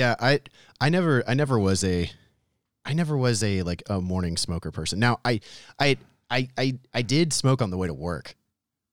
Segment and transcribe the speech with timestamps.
[0.00, 0.40] Yeah, I
[0.80, 2.10] I never I never was a
[2.86, 4.98] I never was a like a morning smoker person.
[4.98, 5.40] Now I
[5.78, 5.98] I
[6.30, 8.34] I I, I did smoke on the way to work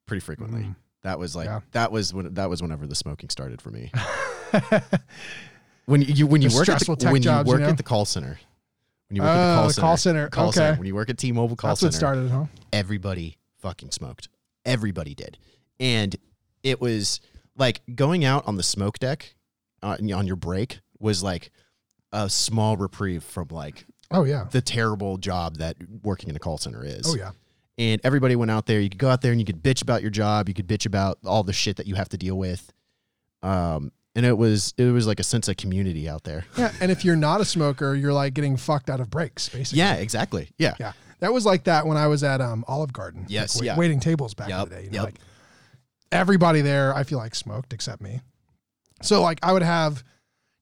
[0.06, 0.64] pretty frequently.
[0.64, 0.76] Mm.
[1.04, 1.62] That was like Yeah.
[1.72, 3.90] that was when that was whenever the smoking started for me.
[5.86, 7.70] when you when you The work at the, tech when jobs, you you work know?
[7.70, 8.38] at the call center.
[9.10, 9.82] When you work at Oh, the call the center.
[9.88, 10.30] call center.
[10.30, 10.56] Call Okay.
[10.56, 10.78] center.
[10.80, 12.46] When you work at T-Mobile call That's center what started, huh?
[12.74, 14.28] everybody fucking smoked.
[14.66, 15.38] Everybody did.
[15.80, 16.14] And
[16.64, 17.22] it was
[17.56, 19.36] like going out on the smoke deck
[19.82, 21.52] uh, on your break was like
[22.12, 24.46] a small reprieve from like Oh yeah.
[24.52, 27.06] the terrible job that working in a call center is.
[27.08, 27.32] Oh yeah.
[27.78, 28.80] And everybody went out there.
[28.80, 30.48] You could go out there and you could bitch about your job.
[30.48, 32.72] You could bitch about all the shit that you have to deal with.
[33.44, 36.46] Um, and it was it was like a sense of community out there.
[36.58, 39.78] Yeah, and if you're not a smoker, you're like getting fucked out of breaks, basically.
[39.80, 40.50] Yeah, exactly.
[40.58, 40.74] Yeah.
[40.80, 40.94] Yeah.
[41.20, 43.22] That was like that when I was at um, Olive Garden.
[43.22, 43.78] like, Yes, wait- yeah.
[43.78, 44.84] Waiting tables back Yep, in the day.
[44.86, 45.04] You know, yep.
[45.06, 45.16] like
[46.12, 48.22] everybody there, I feel like smoked except me.
[49.04, 50.04] So like I would have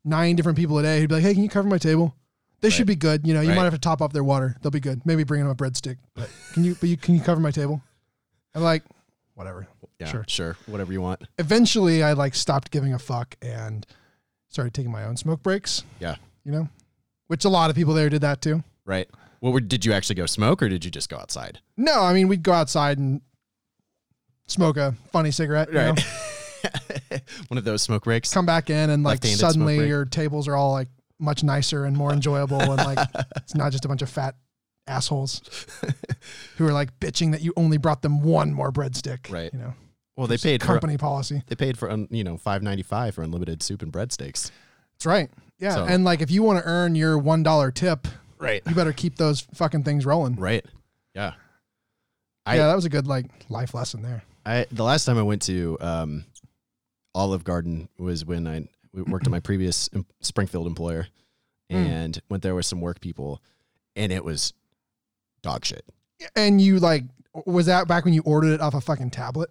[0.05, 2.16] nine different people a day who'd be like, "Hey, can you cover my table?
[2.62, 3.27] This should be good.
[3.27, 3.55] You know, you Right.
[3.58, 4.55] might have to top off their water.
[4.62, 5.05] They'll be good.
[5.05, 5.98] Maybe bring them a breadstick.
[6.16, 6.76] But can you?
[6.76, 7.82] But you can you cover my table?
[8.55, 8.84] I'm like,
[9.34, 9.68] whatever.
[9.99, 10.07] Yeah.
[10.07, 10.26] Sure.
[10.27, 10.57] Sure.
[10.66, 11.21] Whatever you want.
[11.38, 13.85] Eventually, I like stopped giving a fuck and
[14.49, 15.84] started taking my own smoke breaks.
[15.99, 16.16] Yeah.
[16.44, 16.70] You know,
[17.27, 18.63] which a lot of people there did that too.
[18.85, 19.10] Right.
[19.41, 21.60] What were, did you actually go smoke or did you just go outside?
[21.77, 23.22] No, I mean we'd go outside and
[24.48, 25.68] smoke a funny cigarette.
[25.70, 25.96] You know?
[27.48, 28.34] One of those smoke breaks.
[28.34, 30.88] Come back in and like Left-handed suddenly your tables are all like
[31.20, 32.99] much nicer and more enjoyable and like
[33.38, 34.35] it's not just a bunch of fat
[34.88, 35.41] assholes
[36.57, 39.32] who are like bitching that you only brought them one more breadstick.
[39.32, 39.52] Right.
[39.54, 39.74] You know,
[40.18, 41.41] Well, they paid for company policy.
[41.48, 44.52] they paid for un- you know five ninety five for unlimited soup and breadsticks.
[44.94, 45.29] That's right.
[45.60, 45.76] Yeah.
[45.76, 48.07] So- And like if you want to earn your one dollar tip,
[48.38, 48.62] Right.
[48.68, 50.35] you better keep those fucking things rolling.
[50.35, 50.66] Right.
[51.16, 51.34] Yeah.
[52.46, 54.24] I- yeah, that was a good like life lesson there.
[54.46, 56.26] I the last time I went to um,
[57.16, 59.90] Olive Garden was when I worked at my previous
[60.21, 61.08] Springfield employer,
[61.72, 61.76] Hmm.
[61.77, 63.41] and went there with some work people,
[63.96, 64.53] and it was
[65.41, 65.84] dog shit.
[66.35, 67.03] And you like
[67.46, 69.50] was that back when you ordered it off a fucking tablet?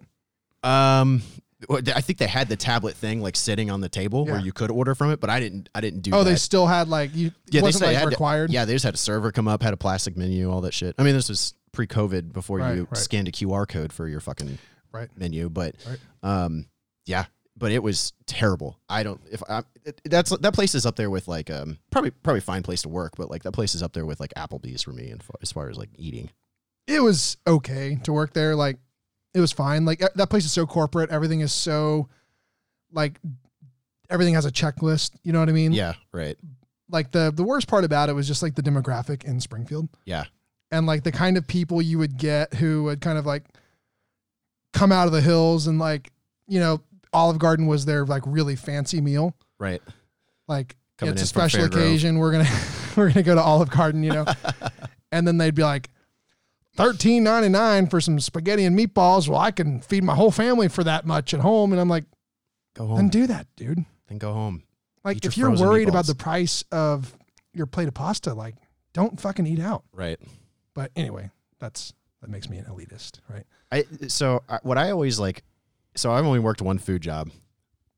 [0.63, 1.21] Um,
[1.69, 4.71] I think they had the tablet thing like sitting on the table where you could
[4.71, 5.69] order from it, but I didn't.
[5.75, 6.11] I didn't do.
[6.13, 6.29] Oh, that.
[6.31, 8.97] they still had like you Yeah, they like had to- Yeah, they just had a
[8.97, 10.95] server come up, had a plastic menu, all that shit.
[10.97, 12.97] I mean, this was pre-COVID before Right, you right.
[12.97, 14.57] scanned a QR code for your fucking
[14.91, 15.09] Right.
[15.17, 15.49] menu.
[15.49, 15.75] But,
[16.23, 16.67] um,
[17.05, 17.25] yeah,
[17.57, 18.79] but it was terrible.
[18.89, 19.21] I don't.
[19.31, 22.63] If I it, that's that place is up there with like um probably probably fine
[22.63, 25.09] place to work, but like that place is up there with like Applebee's for me,
[25.09, 26.29] and as far as like eating.
[26.87, 28.55] it was okay to work there.
[28.55, 28.77] Like
[29.33, 29.85] it was fine.
[29.85, 31.09] Like that place is so corporate.
[31.11, 32.09] Everything is so
[32.91, 33.19] like
[34.09, 35.11] everything has a checklist.
[35.23, 35.71] You know what I mean?
[35.71, 36.37] Yeah, right.
[36.89, 40.25] Like the the worst part about it was just like the demographic in Springfield Yeah,
[40.71, 43.43] and like the kind of people you would get who would kind of like
[44.73, 46.11] come out of the hills and like
[46.47, 46.81] you know
[47.15, 49.35] Olive Garden was their like really fancy meal.
[49.59, 49.81] right.
[50.47, 52.19] Like Coming it's a special occasion.
[52.19, 52.49] We're gonna
[52.95, 54.25] we're gonna go to Olive Garden, you know,
[55.11, 55.89] and then they'd be like,
[56.77, 59.27] thirteen ninety nine for some spaghetti and meatballs.
[59.27, 62.05] Well, I can feed my whole family for that much at home, and I'm like,
[62.75, 62.97] Go home.
[62.97, 63.83] then do that, dude.
[64.07, 64.63] Then go home.
[65.03, 67.13] Like, Eat if your you're worried about the price of
[67.53, 68.55] your plate of pasta, like,
[68.93, 69.83] don't fucking eat out.
[69.91, 70.19] Right.
[70.73, 73.43] But anyway, that's that makes me an elitist, right?
[73.71, 75.43] I so I, what I always like.
[75.95, 77.29] So I've only worked one food job,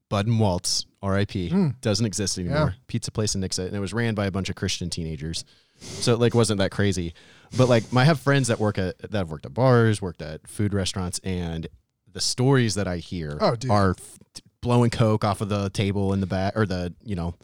[0.10, 1.50] Bud and Waltz, R.I.P.
[1.50, 1.82] Mm.
[1.82, 2.58] Doesn't exist anymore.
[2.58, 2.84] Yeah.
[2.88, 5.44] Pizza place in Nixa, and it was ran by a bunch of Christian teenagers.
[5.80, 7.14] So it like wasn't that crazy,
[7.58, 10.48] but like I have friends that work at that have worked at bars, worked at
[10.48, 11.68] food restaurants, and
[12.12, 14.18] the stories that I hear Oh, are f-
[14.62, 17.36] blowing coke off of the table in the back, or the you know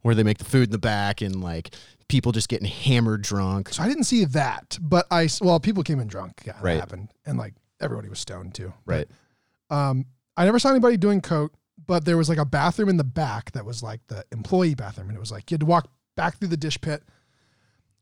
[0.00, 1.74] where they make the food in the back, and like
[2.08, 3.68] people just getting hammered drunk.
[3.74, 6.40] So I didn't see that, but I well, people came in drunk.
[6.46, 6.80] Yeah, that Right.
[6.80, 8.72] happened, and like everybody was stoned too.
[8.86, 9.06] Right.
[9.72, 10.04] Um,
[10.36, 11.54] I never saw anybody doing coke,
[11.86, 15.08] but there was like a bathroom in the back that was like the employee bathroom,
[15.08, 17.02] and it was like you had to walk back through the dish pit,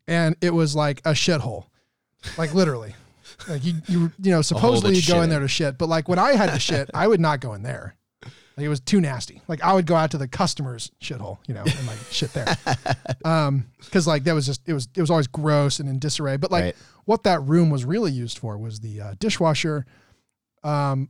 [0.07, 1.67] and it was like a shithole,
[2.37, 2.95] like literally,
[3.49, 6.19] like you you you know supposedly you go in there to shit, but like when
[6.19, 7.95] I had to shit, I would not go in there.
[8.57, 9.41] Like it was too nasty.
[9.49, 12.57] Like I would go out to the customer's shithole, you know, and like shit there.
[13.25, 16.37] Um, because like that was just it was it was always gross and in disarray.
[16.37, 16.77] But like Right.
[17.05, 19.87] what that room was really used for was the uh, dishwasher.
[20.63, 21.09] Um,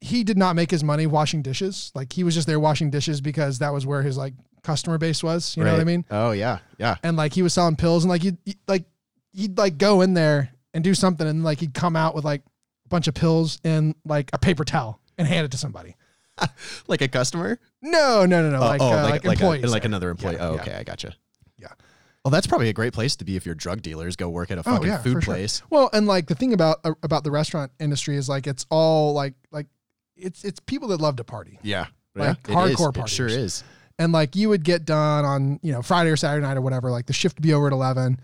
[0.00, 1.90] he did not make his money washing dishes.
[1.94, 5.22] Like he was just there washing dishes because that was where his like customer base
[5.22, 5.56] was.
[5.56, 6.04] You know what I mean?
[6.10, 6.96] Oh yeah, yeah.
[7.02, 8.36] And like he was selling pills and like you
[8.68, 8.84] like
[9.32, 12.42] he'd like go in there and do something and like he'd come out with like
[12.84, 15.96] a bunch of pills and like a paper towel and hand it to somebody.
[16.86, 17.58] Like a customer.
[17.80, 18.58] No, no, no, no.
[18.58, 19.72] Oh, like, oh, uh, like, a- employees.
[19.72, 19.88] like there.
[19.88, 20.34] another employee.
[20.34, 20.60] Yeah, oh, yeah.
[20.60, 21.14] okay, I gotcha.
[21.58, 21.68] Yeah.
[22.24, 24.16] Well, that's probably a great place to be if you're drug dealers.
[24.16, 25.34] Go work at a Oh, fucking yeah, food for sure.
[25.34, 25.62] place.
[25.70, 29.14] Well, and like the thing about uh, about the restaurant industry is like it's all
[29.14, 29.66] like like
[30.16, 31.58] it's it's people that love to party.
[31.62, 33.10] Yeah, Like yeah, hardcore party.
[33.10, 33.62] Sure is.
[33.98, 36.90] And like you would get done on, you know, Friday or Saturday night or whatever,
[36.90, 38.20] like the shift would be over at 11.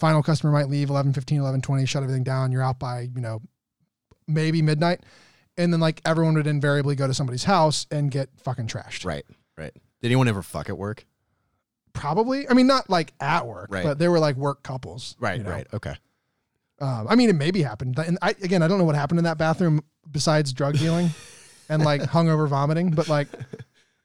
[0.00, 2.50] Final customer might leave 11, 15, 11, 20, shut everything down.
[2.50, 3.40] You're out by, you know,
[4.26, 5.02] maybe midnight.
[5.56, 9.04] And then like everyone would invariably go to somebody's house and get fucking trashed.
[9.04, 9.24] Right.
[9.56, 9.72] Right.
[10.02, 11.06] Did anyone ever fuck at work?
[11.92, 12.48] Probably.
[12.48, 13.84] I mean, not like at work, Right.
[13.84, 15.14] but they were like work couples.
[15.20, 15.38] Right.
[15.38, 15.50] you know?
[15.50, 15.66] Right.
[15.72, 15.94] Okay.
[16.80, 17.98] Um, I mean, it maybe happened.
[17.98, 19.80] And I, again, I don't know what happened in that bathroom
[20.10, 21.10] besides drug dealing
[21.68, 23.28] and like hungover vomiting, but like,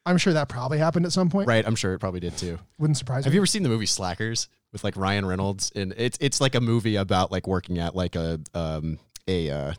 [0.06, 1.48] I'm sure that probably happened at some point.
[1.48, 1.66] Right.
[1.66, 2.58] I'm sure it probably did too.
[2.78, 3.24] Wouldn't surprise me.
[3.24, 3.36] Have me.
[3.36, 5.72] you ever seen the movie Slackers with like Ryan Reynolds?
[5.74, 9.72] And it's it's like a movie about like working at like a um a uh,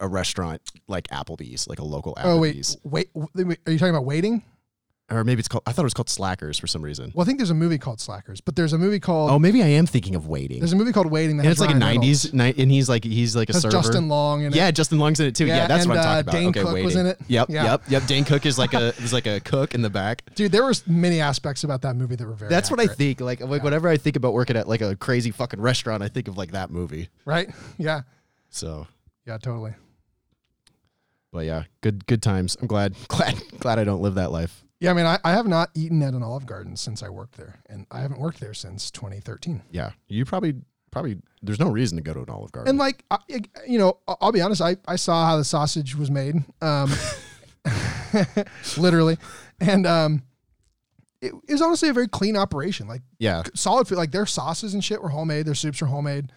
[0.00, 4.04] a- restaurant like Applebee's, like a local oh wait, wait, wait, are you talking about
[4.04, 4.42] waiting?
[5.10, 5.62] Or maybe it's called.
[5.66, 7.12] I thought it was called Slackers for some reason.
[7.14, 9.62] Well, I think there's a movie called Slackers, but there's a movie called Oh, maybe
[9.62, 10.60] I am thinking of Waiting.
[10.60, 12.26] there's a movie called Waiting that And has it's like Ryan a Reynolds.
[12.30, 13.72] '90s, ni- and he's like he's like a Has server.
[13.72, 14.74] Justin Long in yeah, it.
[14.74, 15.44] Justin Long's in it too.
[15.46, 16.32] Yeah, Yeah, that's what I'm talking uh, about.
[16.32, 16.84] Dane okay, Cook waiting.
[16.86, 17.18] was in it.
[17.28, 17.64] Yep, Yeah.
[17.64, 18.06] yep, yep.
[18.06, 20.22] Dane Cook is like a is like a cook in the back.
[20.34, 22.98] Dude, there was many aspects about that movie that were very That's what I accurate,
[22.98, 23.20] think.
[23.20, 26.28] Like, like whenever I think about working at like a crazy fucking restaurant, I think
[26.28, 27.08] of like that movie.
[27.26, 27.50] Right?
[27.76, 28.02] Yeah.
[28.50, 28.86] So,
[29.26, 29.74] Yeah, totally.
[31.32, 32.56] but yeah, good good times.
[32.60, 34.61] I'm glad glad glad I don't live that life.
[34.82, 37.36] Yeah, I mean, I, I have not eaten at an Olive Garden since I worked
[37.36, 39.62] there, and I haven't worked there since 2013.
[39.70, 40.54] Yeah, you probably
[40.90, 42.68] probably there's no reason to go to an Olive Garden.
[42.70, 43.18] And like, I,
[43.64, 46.90] you know, I'll be honest, I, I saw how the sausage was made, um,
[48.76, 49.18] literally,
[49.60, 50.22] and um,
[51.20, 52.88] it, it was honestly a very clean operation.
[52.88, 56.32] Like yeah, solid food, like their sauces and shit were homemade, their soups were homemade.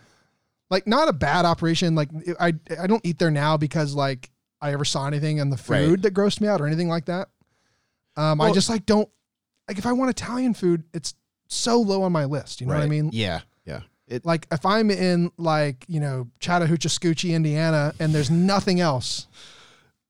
[0.69, 1.95] Like not a bad operation.
[1.95, 2.09] Like
[2.39, 4.29] I I don't eat there now because like
[4.61, 6.01] I ever saw anything in the food Right.
[6.03, 7.29] that grossed me out or anything like that.
[8.17, 9.09] Um, I just like don't
[9.67, 11.13] like if I want Italian food, it's
[11.47, 12.61] so low on my list.
[12.61, 13.09] You know what I mean?
[13.13, 13.81] Yeah, yeah.
[14.07, 19.27] It Like if I'm in like you know Chattahoochee, Scoochie, Indiana, and there's nothing else,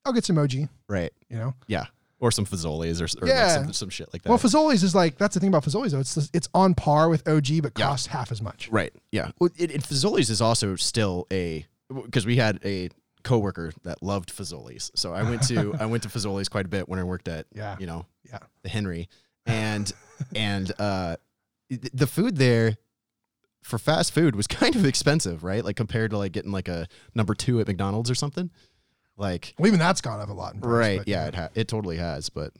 [0.05, 0.69] I'll get some OG.
[0.87, 1.11] Right.
[1.29, 1.53] You know.
[1.67, 1.85] Yeah,
[2.19, 3.43] or some Fazoli's or, or Yeah.
[3.45, 4.29] like some, some shit like that.
[4.29, 5.99] Well, Fazoli's is like that's the thing about Fazoli's though.
[5.99, 7.87] It's it's on par with OG, but Yeah.
[7.87, 8.69] costs half as much.
[8.69, 8.93] Right.
[9.11, 9.31] Yeah.
[9.39, 11.65] Well, it, it, Fazoli's is also still a
[12.03, 12.89] because we had a
[13.25, 14.91] coworker that loved Fazoli's.
[14.95, 17.47] So I went to I went to Fazoli's quite a bit when I worked at
[17.53, 17.75] Yeah.
[17.79, 18.39] you know Yeah.
[18.63, 19.09] the Henry
[19.45, 19.91] and
[20.35, 21.17] and uh
[21.69, 22.77] the food there
[23.63, 25.65] for fast food was kind of expensive, right?
[25.65, 28.49] Like compared to like getting like a number 2 at McDonald's or something.
[29.17, 30.53] Like Well, even that's gone up a lot.
[30.53, 32.53] In price, right, but, yeah, it ha- it totally has, but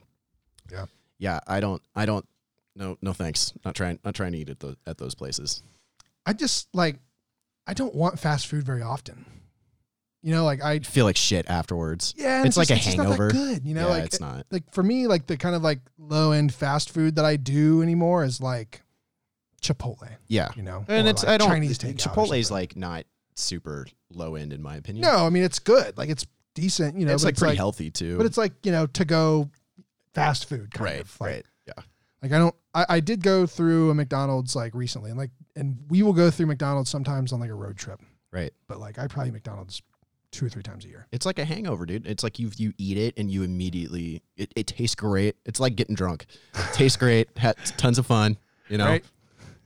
[0.72, 0.86] Yeah.
[1.20, 2.26] Yeah, I don't I don't
[2.76, 3.54] no no thanks.
[3.64, 5.62] Not trying not trying to eat at those at those places.
[6.26, 6.98] I just like
[7.68, 9.26] I don't want fast food very often.
[10.26, 12.16] You know, like I feel like shit afterwards.
[12.18, 13.30] yeah, and It's like just, a that hangover.
[13.30, 14.48] good, you know, yeah, like it's not.
[14.50, 17.84] like for me, like the kind of like low end fast food that I do
[17.84, 18.82] anymore is like
[19.62, 20.10] Chipotle.
[20.28, 20.50] Yeah.
[20.56, 22.56] You know, And it's like, I don't Chinese takeout Chipotle's something.
[22.56, 23.06] like not
[23.36, 25.04] super low end in my opinion.
[25.04, 26.26] no, I mean it's good, like it's
[26.56, 28.18] decent, you know, it's like it's pretty like, healthy too.
[28.18, 29.52] but it's like you know to go
[30.16, 31.46] fast food kind right, of like, right.
[31.68, 31.84] Yeah.
[32.24, 35.78] Like I don't, I, I did go through a McDonald's like recently, and like, and
[35.90, 38.02] we will go through McDonald's sometimes on like a road trip.
[38.32, 38.52] Right.
[38.68, 39.82] But like, I probably McDonald's
[40.36, 41.08] two or three times a year.
[41.12, 42.06] It's like a hangover, dude.
[42.06, 45.36] It's like you you eat it and you immediately it, it tastes great.
[45.46, 46.26] It's like getting drunk.
[46.54, 48.38] It tastes great, had tons of fun,
[48.70, 48.86] you know.
[48.86, 49.06] Right.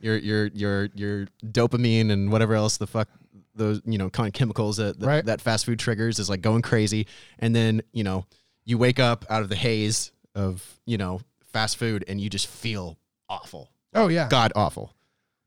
[0.01, 3.10] Your your your your dopamine and whatever else the fuck
[3.56, 5.25] those you know kind of chemicals that that, Right.
[5.25, 7.07] that fast food triggers is like going crazy
[7.39, 8.25] and then, you know,
[8.63, 11.19] you wake up out of the haze of, you know,
[11.51, 13.71] fast food and you just feel awful.
[13.94, 14.27] Oh yeah.
[14.30, 14.94] God awful.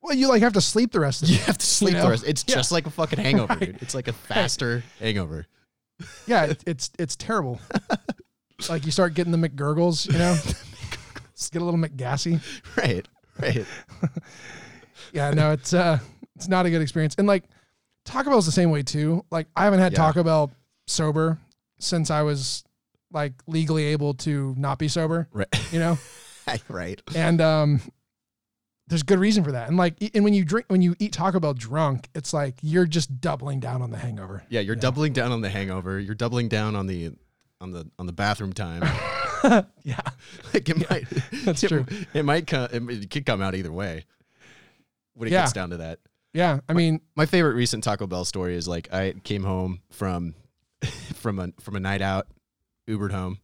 [0.02, 2.02] Well, you like have to sleep the rest of the You have to sleep know?
[2.04, 2.24] the rest.
[2.26, 2.56] It's Yeah.
[2.56, 3.60] just like a fucking hangover, Right.
[3.72, 3.82] dude.
[3.82, 5.46] It's like a faster hangover.
[6.26, 7.60] Yeah, it, it's it's terrible.
[8.68, 10.34] like you start getting the McGurgles, you know,
[11.52, 12.40] get a little McGassy.
[12.76, 13.06] Right.
[13.40, 13.64] Right.
[15.12, 15.98] Yeah, no, it's uh,
[16.36, 17.14] it's not a good experience.
[17.18, 17.44] And like
[18.04, 19.24] Taco Bell's the same way too.
[19.30, 19.98] Like I haven't had Yeah.
[19.98, 20.50] Taco Bell
[20.86, 21.38] sober
[21.78, 22.64] since I was
[23.12, 25.28] like legally able to not be sober.
[25.32, 25.48] Right.
[25.72, 25.98] You know.
[26.68, 27.00] right.
[27.14, 27.80] and um
[28.92, 31.40] there's good reason for that and like and when you drink when you eat taco
[31.40, 34.80] bell drunk it's like you're just doubling down on the hangover Yeah, you're Yeah.
[34.82, 35.98] doubling down on the hangover.
[35.98, 37.12] You're doubling down on the
[37.60, 38.82] on the on the bathroom time.
[39.82, 40.00] yeah
[40.54, 41.06] like it might
[41.44, 41.86] that's it, true.
[42.12, 44.04] It might come it, it could come out either way.
[45.14, 45.42] When it Yeah.
[45.42, 45.98] gets down to that.
[46.34, 50.34] yeah i mean My favorite recent Taco Bell story is like I came home from
[51.14, 52.26] from a from a night out,
[52.88, 53.38] Ubered home,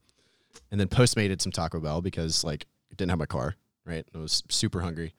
[0.70, 4.04] and then postmated some Taco Bell because like I didn't have my car, right?
[4.14, 5.14] I was super hungry.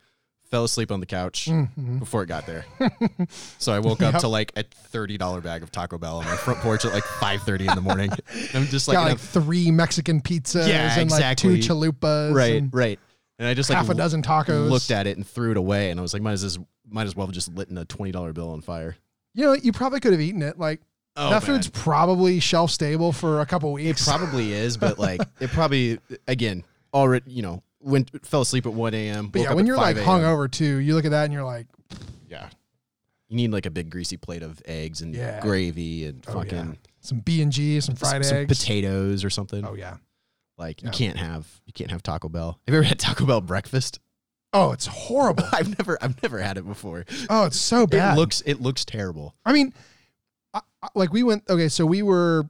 [0.50, 2.00] Fell asleep on the couch mhm.
[2.00, 2.64] before it got there.
[3.58, 4.20] so I woke up Yep.
[4.22, 7.04] to like a thirty dollar bag of Taco Bell on my front porch at like
[7.04, 8.10] five thirty in the morning.
[8.54, 11.52] I'm just like, got like three mexican pizzas Yeah, and exactly.
[11.52, 12.98] like two chalupas right, and right.
[13.38, 15.90] And I just like half a dozen tacos looked at it and threw it away,
[15.90, 18.10] and I was like, might as might as well have just lit in a twenty
[18.10, 18.96] dollar bill on fire.
[19.34, 20.80] you know you probably could have eaten it like
[21.16, 21.58] Oh, that man.
[21.58, 25.98] food's probably shelf stable for a couple It weeks probably is, but like it probably
[26.26, 29.28] again already you know went fell asleep at 1 a.m.
[29.28, 30.20] But yeah, when you're like 5 a.m..
[30.20, 31.66] hungover too, you look at that and you're like,
[32.28, 32.48] yeah,
[33.28, 35.40] you need like a big greasy plate of eggs and Yeah.
[35.40, 36.42] gravy and Oh, yeah.
[36.42, 38.58] fucking some B and G, some fried some eggs.
[38.58, 39.64] potatoes or something.
[39.64, 39.96] Oh yeah.
[40.58, 40.88] Like Yeah.
[40.88, 42.58] you can't have you can't have Taco Bell.
[42.66, 43.98] Have you ever had Taco Bell breakfast?
[44.52, 45.44] Oh, it's horrible.
[45.52, 47.04] I've never I've never had it before.
[47.30, 48.14] Oh, it's so bad.
[48.14, 49.34] It looks it looks terrible.
[49.44, 49.72] I mean,
[50.52, 51.44] I, I- like we went.
[51.48, 52.46] Okay, so we were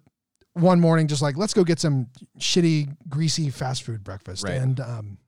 [0.54, 4.54] one morning just like let's go get some shitty, greasy fast food breakfast, Right.
[4.60, 5.18] and um,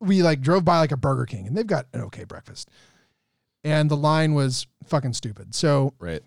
[0.00, 2.70] we like drove by like a Burger King, and they've got an okay breakfast,
[3.64, 5.54] and the line was fucking stupid.
[5.54, 6.22] So Right.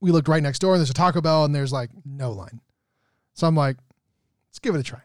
[0.00, 2.60] we looked right next door, and there's a Taco Bell, and there's like no line.
[3.34, 3.76] So I'm like,
[4.50, 5.00] let's give it a try.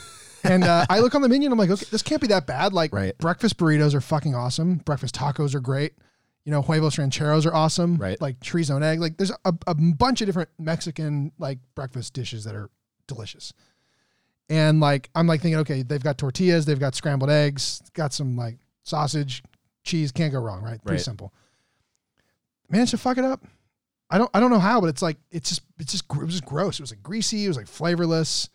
[0.44, 2.46] and uh, I look on the menu, and I'm like, okay, this can't be that
[2.46, 2.72] bad.
[2.72, 3.16] Like Right.
[3.18, 4.76] breakfast burritos are fucking awesome.
[4.76, 5.94] Breakfast tacos are great.
[6.44, 7.96] You know, huevos rancheros are awesome.
[7.96, 8.20] Right.
[8.20, 8.98] Like chorizo and egg.
[9.00, 12.70] Like there's a, a bunch of different Mexican like breakfast dishes that are
[13.06, 13.52] delicious.
[14.48, 18.36] And like I'm like thinking, okay, they've got tortillas, they've got scrambled eggs, got some
[18.36, 19.42] like sausage,
[19.84, 20.82] cheese, can't go wrong, right?
[20.82, 21.04] Pretty Right.
[21.04, 21.32] simple.
[22.68, 23.44] Managed to fuck it up.
[24.08, 26.32] I don't I don't know how, but it's like it's just it's just it was
[26.32, 26.80] just gross.
[26.80, 27.44] It was like greasy.
[27.44, 28.48] It was like flavorless.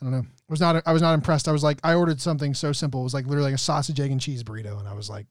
[0.00, 0.24] I don't know.
[0.26, 1.48] I was not I was not impressed.
[1.48, 3.00] I was like I ordered something so simple.
[3.00, 5.26] It was like literally like a sausage, egg, and cheese burrito, and I was like,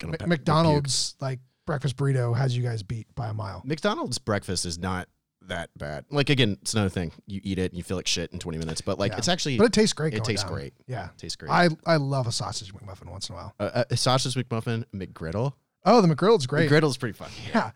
[0.00, 3.62] Gonna "Mc- pe- McDonald's like breakfast burrito has you guys beat by a mile.
[3.64, 5.08] McDonald's breakfast is not
[5.42, 6.04] that bad.
[6.10, 7.12] Like again, it's another thing.
[7.26, 9.18] You eat it and you feel like shit in 20 minutes, but like Yeah.
[9.18, 10.12] it's actually But it tastes great.
[10.12, 10.52] it going tastes down.
[10.52, 10.74] great.
[10.86, 11.50] Yeah, tastes great.
[11.50, 13.54] I I love a sausage McMuffin once in a while.
[13.60, 15.52] uh, a sausage McMuffin, McGriddle.
[15.84, 16.68] Oh, the McGriddle's great.
[16.70, 17.30] McGriddle's pretty fun.
[17.54, 17.70] Yeah,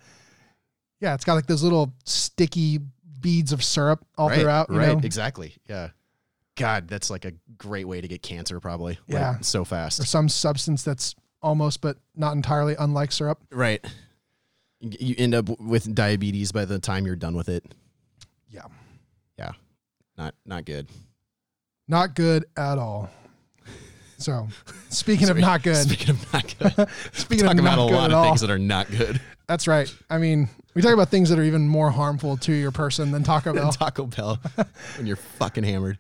[1.00, 1.14] yeah.
[1.14, 2.80] It's got like those little sticky
[3.20, 4.70] beads of syrup all right, throughout.
[4.70, 5.00] You right, know?
[5.04, 5.54] exactly.
[5.68, 5.90] Yeah.
[6.56, 8.94] God, that's like a great way to get cancer, probably.
[9.08, 9.40] Like, Yeah.
[9.40, 10.02] so or fast.
[10.06, 13.38] some substance that's almost but not entirely unlike syrup.
[13.50, 13.84] Right.
[14.80, 17.64] You end up with diabetes by the time you're done with it.
[18.48, 18.62] Yeah.
[19.38, 19.52] Yeah.
[20.16, 20.86] Not not good.
[21.88, 23.10] Not good at all.
[24.18, 24.48] So,
[24.90, 27.96] speaking of not good, Speaking of not good, speaking talk of about not a good
[27.96, 29.20] lot of all, things that are not good.
[29.46, 29.92] that's right.
[30.10, 33.22] I mean, we talk about things that are even more harmful to your person than
[33.22, 33.72] Taco Bell.
[33.72, 34.38] Taco Bell
[34.98, 35.98] when you're fucking hammered.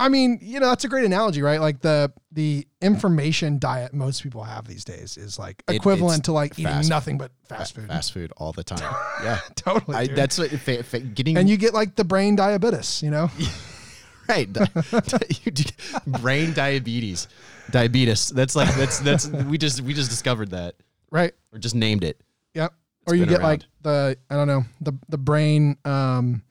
[0.00, 1.60] I mean, you know, that's a great analogy, right?
[1.60, 6.32] Like the the information diet most people have these days is like It- equivalent to
[6.32, 7.88] like eating fast- nothing but fast food.
[7.88, 8.94] Fast food all the time.
[9.24, 9.40] Yeah.
[9.56, 9.96] totally.
[9.96, 13.28] I, that's what fa- fa- getting and you get like the brain diabetes, you know?
[14.28, 14.50] right.
[14.52, 15.72] Di- di- you do-
[16.06, 17.26] brain diabetes.
[17.72, 18.28] Diabetes.
[18.28, 20.76] That's like that's that's we just we just discovered that
[21.10, 21.32] right?
[21.52, 22.20] or just named it.
[22.54, 22.72] Yep.
[23.06, 26.42] Or you get like the I don't know, the the brain um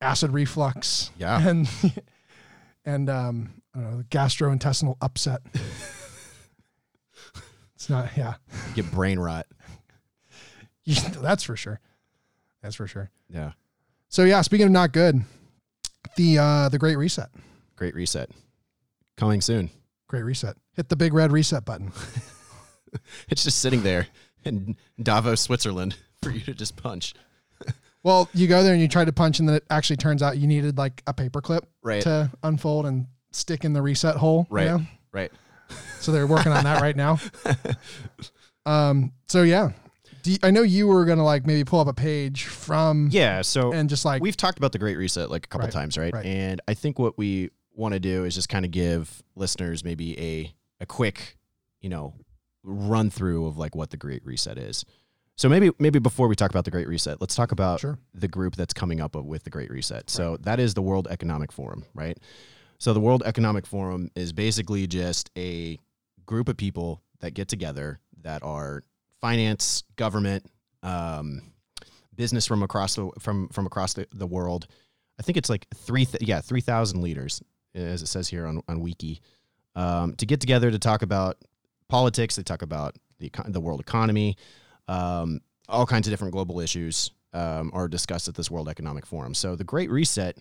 [0.00, 1.10] acid reflux.
[1.18, 1.48] Yeah.
[1.48, 1.68] And
[2.84, 5.40] and um I don't know, gastrointestinal upset.
[7.74, 8.34] it's not yeah.
[8.68, 9.46] You get brain rot.
[10.86, 11.80] That's for sure.
[12.62, 13.10] That's for sure.
[13.28, 13.52] Yeah.
[14.08, 15.22] So yeah, speaking of not good,
[16.16, 17.30] the uh the great reset.
[17.76, 18.30] Great reset.
[19.16, 19.70] Coming soon.
[20.08, 20.56] Great reset.
[20.74, 21.92] Hit the big red reset button.
[23.28, 24.08] It's just sitting there
[24.44, 27.14] in Davos, Switzerland for you to just punch.
[28.04, 30.36] Well, you go there and you try to punch, and then it actually turns out
[30.38, 32.02] you needed like a paper clip Right.
[32.02, 34.46] to unfold and stick in the reset hole.
[34.50, 34.66] you Right.
[34.66, 34.82] know?
[35.12, 35.30] Right.
[36.00, 37.18] So they're working on that right now.
[38.66, 39.12] Um.
[39.28, 39.72] So yeah,
[40.24, 43.42] you- I know you were gonna like maybe pull up a page from Yeah.
[43.42, 45.98] So and just like we've talked about the Great Reset like a couple Right, times,
[45.98, 46.12] right?
[46.14, 46.24] right.
[46.24, 50.16] And I think what we want to do is just kind of give listeners maybe
[50.20, 51.38] a a quick,
[51.80, 52.14] you know,
[52.62, 54.84] run through of like what the Great Reset is.
[55.36, 57.98] So maybe maybe before we talk about the Great Reset, let's talk about Sure.
[58.14, 60.10] the group that's coming up with the Great Reset.
[60.10, 62.18] So that is the World Economic Forum, right?
[62.78, 65.78] So the World Economic Forum is basically just a
[66.26, 68.82] group of people that get together that are
[69.20, 70.44] finance, government,
[70.82, 71.52] um,
[72.14, 74.66] business from across the from from across the, the world.
[75.18, 77.42] I think it's like three th- yeah three thousand leaders
[77.74, 79.20] as it says here on on Wiki
[79.74, 81.38] um, to get together to talk about
[81.88, 82.36] politics.
[82.36, 84.36] They talk about the the world economy,
[84.88, 89.34] um, all kinds of different global issues um, are discussed at this World Economic Forum.
[89.34, 90.36] So the Great Reset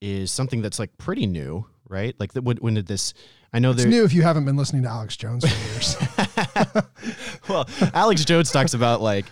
[0.00, 2.14] is something that's like pretty new, right?
[2.18, 3.14] Like the, when, when did this?
[3.52, 3.90] I know it's there.
[3.90, 5.96] new if you haven't been listening to Alex Jones for years.
[7.48, 9.26] well, Alex Jones talks about like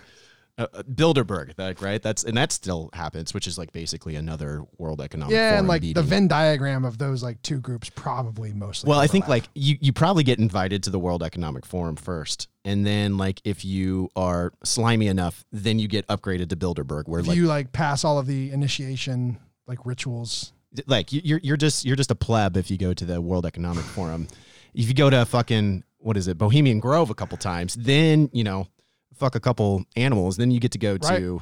[0.57, 2.01] uh, uh, Bilderberg, like right?
[2.01, 5.41] That's and that still happens, which is like basically another World Economic forum.
[5.43, 6.03] yeah, Forum and like the.
[6.03, 8.87] Venn diagram of those like two groups probably mostly.
[8.89, 12.49] Well, I think like you you probably get invited to the World Economic Forum first,
[12.63, 17.21] and then like if you are slimy enough, then you get upgraded to Bilderberg, where
[17.21, 20.53] if like you like pass all of the initiation like rituals.
[20.87, 23.45] like you- you're you're just you're just a pleb if you go to the World
[23.45, 24.27] Economic Forum.
[24.75, 28.43] If you go to fucking what is it, Bohemian Grove a couple times, then you
[28.43, 28.67] know
[29.15, 31.19] fuck a couple animals, then you get to go Right.
[31.19, 31.41] to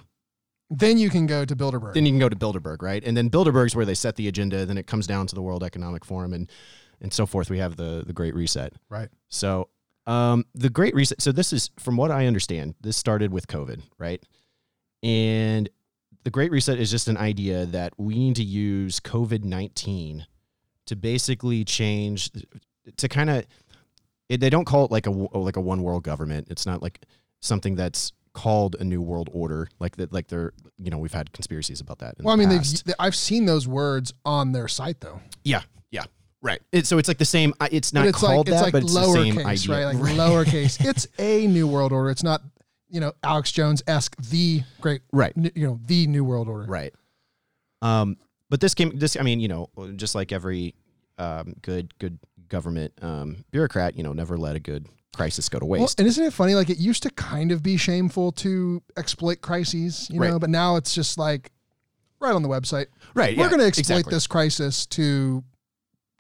[0.70, 1.94] Then you can go to Bilderberg.
[1.94, 3.04] then you can go to Bilderberg, right?
[3.04, 4.66] And then Bilderberg's where they set the agenda.
[4.66, 6.50] Then it comes down to the World Economic Forum, and
[7.02, 7.50] and so forth.
[7.50, 8.74] We have the the Great Reset.
[8.90, 9.10] Right.
[9.30, 9.70] So
[10.08, 11.22] um, the Great Reset.
[11.22, 14.24] So this is, from what I understand, this started with COVID, right?
[15.04, 15.70] And
[16.24, 20.26] the Great Reset is just an idea that we need to use COVID nineteen
[20.86, 22.32] to basically change,
[22.98, 23.46] to kind of.
[24.30, 26.48] They don't call it like a like a one world government.
[26.50, 27.02] It's not like
[27.42, 31.34] something that's called a new world order like that like they're you know we've had
[31.34, 32.64] conspiracies about that Well, I mean, they've,
[32.98, 35.20] I've seen those words on their site though.
[35.44, 36.06] yeah yeah
[36.42, 38.64] right it, so it's like the same it's not but it's called like it's that
[38.64, 39.96] like but it's the same lowercase, idea right?
[39.96, 40.86] Like lowercase.
[40.88, 42.10] It's a new world order.
[42.10, 42.42] It's not,
[42.90, 46.66] you know, Alex Jones esque the great, right n- you know, the new world order.
[46.72, 46.94] Right.
[47.82, 48.16] Um,
[48.50, 48.98] but this came.
[48.98, 50.76] This, I mean, you know, just like every
[51.18, 52.18] um, good good
[52.48, 56.00] government um, bureaucrat, you know, never let a good crisis go to Well, waste.
[56.00, 56.56] and isn't it funny?
[56.56, 60.76] Like it used to kind of be shameful to exploit crises, you know, but now
[60.78, 61.52] it's just like
[62.20, 62.88] right on the website.
[63.14, 63.36] right.
[63.36, 64.12] We're yeah, going to exploit exactly.
[64.12, 65.44] this crisis to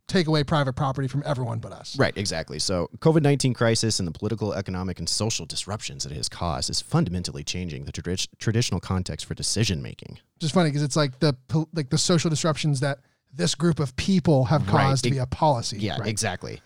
[0.07, 1.97] take away private property from everyone but us.
[1.97, 2.15] Right.
[2.17, 2.59] Exactly.
[2.59, 6.69] So, COVID nineteen crisis and the political, economic, and social disruptions that it has caused
[6.69, 10.19] is fundamentally changing the tradi- traditional context for decision making.
[10.35, 11.35] Which is funny because it's like the
[11.73, 12.99] like the social disruptions that
[13.33, 14.71] this group of people have Right.
[14.87, 15.77] caused Ex- via policy.
[15.79, 15.97] Yeah.
[15.99, 16.07] right?
[16.09, 16.59] Exactly.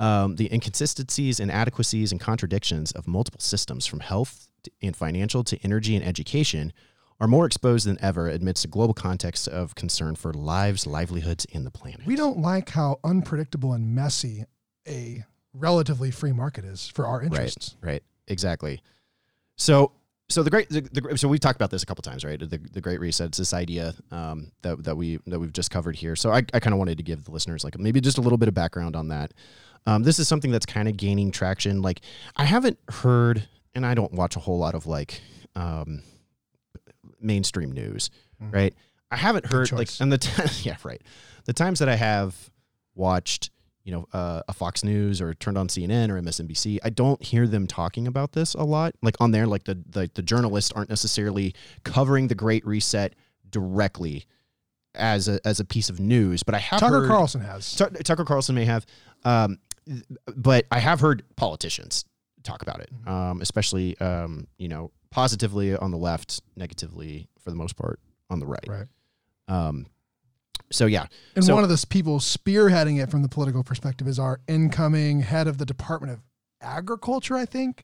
[0.00, 4.48] Um, the inconsistencies, inadequacies, and contradictions of multiple systems, from health
[4.82, 6.72] and financial to energy and education,
[7.20, 11.66] are more exposed than ever amidst a global context of concern for lives, livelihoods, and
[11.66, 12.06] the planet.
[12.06, 14.46] We don't like how unpredictable and messy
[14.88, 17.76] a relatively free market is for our interests.
[17.82, 18.02] Right.
[18.26, 18.80] Exactly.
[19.56, 19.92] So,
[20.30, 22.38] so the great, the, the, so we've talked about this a couple times, right?
[22.38, 23.26] The, the Great Reset.
[23.26, 26.16] It's this idea um, that that we that we've just covered here.
[26.16, 28.38] So I, I kind of wanted to give the listeners like maybe just a little
[28.38, 29.34] bit of background on that.
[29.86, 31.82] Um, this is something that's kind of gaining traction.
[31.82, 32.00] Like
[32.36, 35.20] I haven't heard, and I don't watch a whole lot of like
[35.56, 36.02] um,
[37.20, 38.10] mainstream news,
[38.42, 38.52] Mhm.
[38.54, 38.74] right?
[39.10, 41.02] I haven't heard like, and the t- yeah, right.
[41.46, 42.50] The times that I have
[42.94, 43.50] watched,
[43.82, 47.46] you know, uh, a Fox News or turned on CNN or MSNBC, I don't hear
[47.48, 48.94] them talking about this a lot.
[49.02, 53.14] Like on there, like the the, the journalists aren't necessarily covering the Great Reset
[53.48, 54.26] directly
[54.94, 56.42] as a as a piece of news.
[56.44, 57.74] But I have Tucker heard, Carlson has.
[57.74, 58.86] Tu- Tucker Carlson may have,
[59.24, 59.58] um,
[60.36, 62.04] but I have heard politicians
[62.42, 67.56] talk about it, um, especially um, you know positively on the left, negatively for the
[67.56, 68.64] most part on the right.
[68.68, 68.86] Right.
[69.48, 69.86] Um,
[70.70, 74.18] so yeah, And So- one of the people spearheading it from the political perspective is
[74.20, 76.20] our incoming head of the Department of
[76.60, 77.82] Agriculture, I think,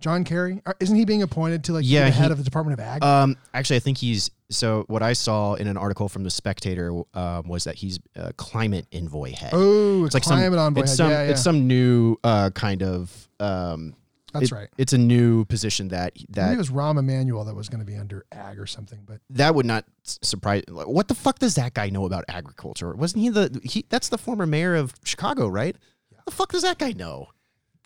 [0.00, 0.62] John Kerry.
[0.78, 2.86] Isn't he being appointed to like be Yeah, the head he- of the Department of
[2.86, 3.02] Ag?
[3.02, 4.84] Um, actually, I think he's so.
[4.88, 8.86] What I saw in an article from the Spectator um, was that he's a climate
[8.92, 9.50] envoy head.
[9.52, 10.80] oh, it's like some- envoy.
[10.82, 10.96] it's head.
[10.96, 11.10] some.
[11.10, 11.30] yeah, yeah.
[11.30, 13.28] It's some new uh, kind of.
[13.40, 13.94] Um,
[14.32, 14.68] That's it- right.
[14.78, 17.80] It's a new position that I think that it was Rahm Emanuel that was going
[17.80, 20.64] to be under Ag or something, but that would not surprise.
[20.68, 22.92] Like, what the fuck does that guy know about agriculture?
[22.94, 23.84] Wasn't he the he?
[23.88, 25.76] That's the former mayor of Chicago, right?
[26.10, 27.28] What the fuck does that guy know?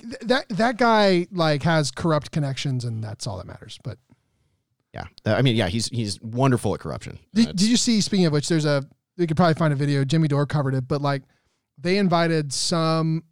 [0.01, 3.79] th- that that guy like has corrupt connections, and that's all that matters.
[3.85, 3.99] But
[4.95, 7.19] Yeah, Uh, I mean, yeah, he's he's wonderful at corruption.
[7.35, 8.01] Did, did you see?
[8.01, 8.85] Speaking of which, there's a
[9.17, 10.05] we could probably find a video.
[10.05, 11.23] Jimmy Dore covered it, but like
[11.79, 13.25] they invited some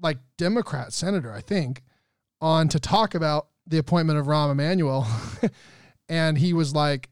[0.00, 1.82] like Democrat senator, I think,
[2.40, 5.06] on to talk about the appointment of Rahm Emanuel,
[6.08, 7.08] and he was like,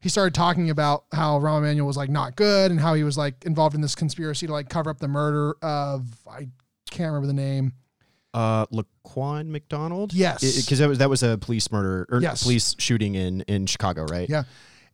[0.00, 3.18] he started talking about how Rahm Emanuel was like not good and how he was
[3.18, 6.48] like involved in this conspiracy to like cover up the murder of I
[6.90, 7.72] can't remember the name.
[8.34, 10.12] Uh, Laquan McDonald.
[10.12, 10.40] Yes.
[10.64, 12.42] because that was that was a police murder or Yes.
[12.42, 14.28] police shooting in in Chicago, right?
[14.28, 14.42] Yeah.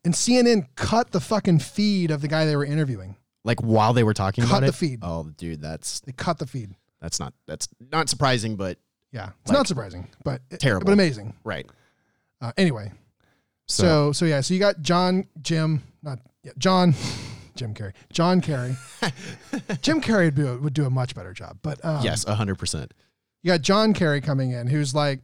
[0.04, 3.16] And CNN cut the fucking feed of the guy they were interviewing.
[3.44, 4.74] Like while they were talking Cut about the it.
[4.74, 4.98] feed.
[5.02, 6.74] Oh, dude, that's They cut the feed.
[7.00, 8.78] that's not that's not surprising, but
[9.12, 10.84] Yeah, it's Like, not surprising, but terrible.
[10.84, 11.34] but amazing.
[11.44, 11.66] right.
[12.42, 12.92] Uh, anyway,
[13.66, 16.94] So, so so yeah, so you got John, Jim, not yeah, John,
[17.56, 18.76] Jim Carrey, John Carrey.
[19.82, 22.92] Jim Carrey would do, would do a much better job, but um, yes, hundred percent.
[23.42, 25.20] You got John Kerry coming in, who's like,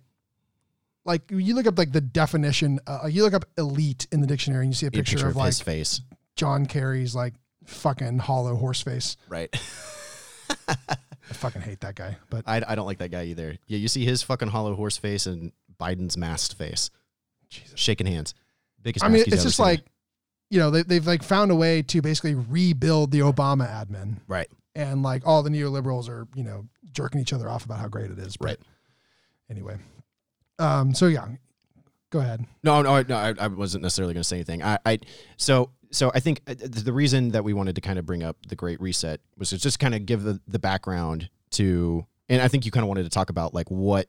[1.04, 4.64] like you look up like the definition, uh, you look up elite in the dictionary,
[4.64, 6.00] and you see a A picture, picture of, of like his face.
[6.34, 9.16] John Kerry's like fucking hollow horse face.
[9.28, 9.54] Right.
[10.68, 13.56] I fucking hate that guy, but I, I don't like that guy either.
[13.66, 16.90] Yeah, you see his fucking hollow horse face and Biden's masked face,
[17.50, 17.78] Jesus.
[17.78, 18.34] shaking hands.
[18.82, 19.04] Biggest.
[19.04, 19.66] I mean, it's just seen.
[19.66, 19.80] like,
[20.50, 24.18] you know, they, they've like found a way to basically rebuild the Obama admin.
[24.28, 27.88] right, and like all the neoliberals are you know jerking each other off about how
[27.88, 28.36] great it is.
[28.36, 28.58] But Right.
[29.50, 29.76] Anyway,
[30.58, 30.94] um.
[30.94, 31.26] So yeah,
[32.10, 32.44] go ahead.
[32.62, 33.16] No, no, no.
[33.16, 34.62] I, I wasn't necessarily going to say anything.
[34.62, 34.98] I, I,
[35.36, 38.36] so, so I think uh, the reason that we wanted to kind of bring up
[38.48, 42.48] the Great Reset was to just kind of give the the background to, and I
[42.48, 44.08] think you kind of wanted to talk about like what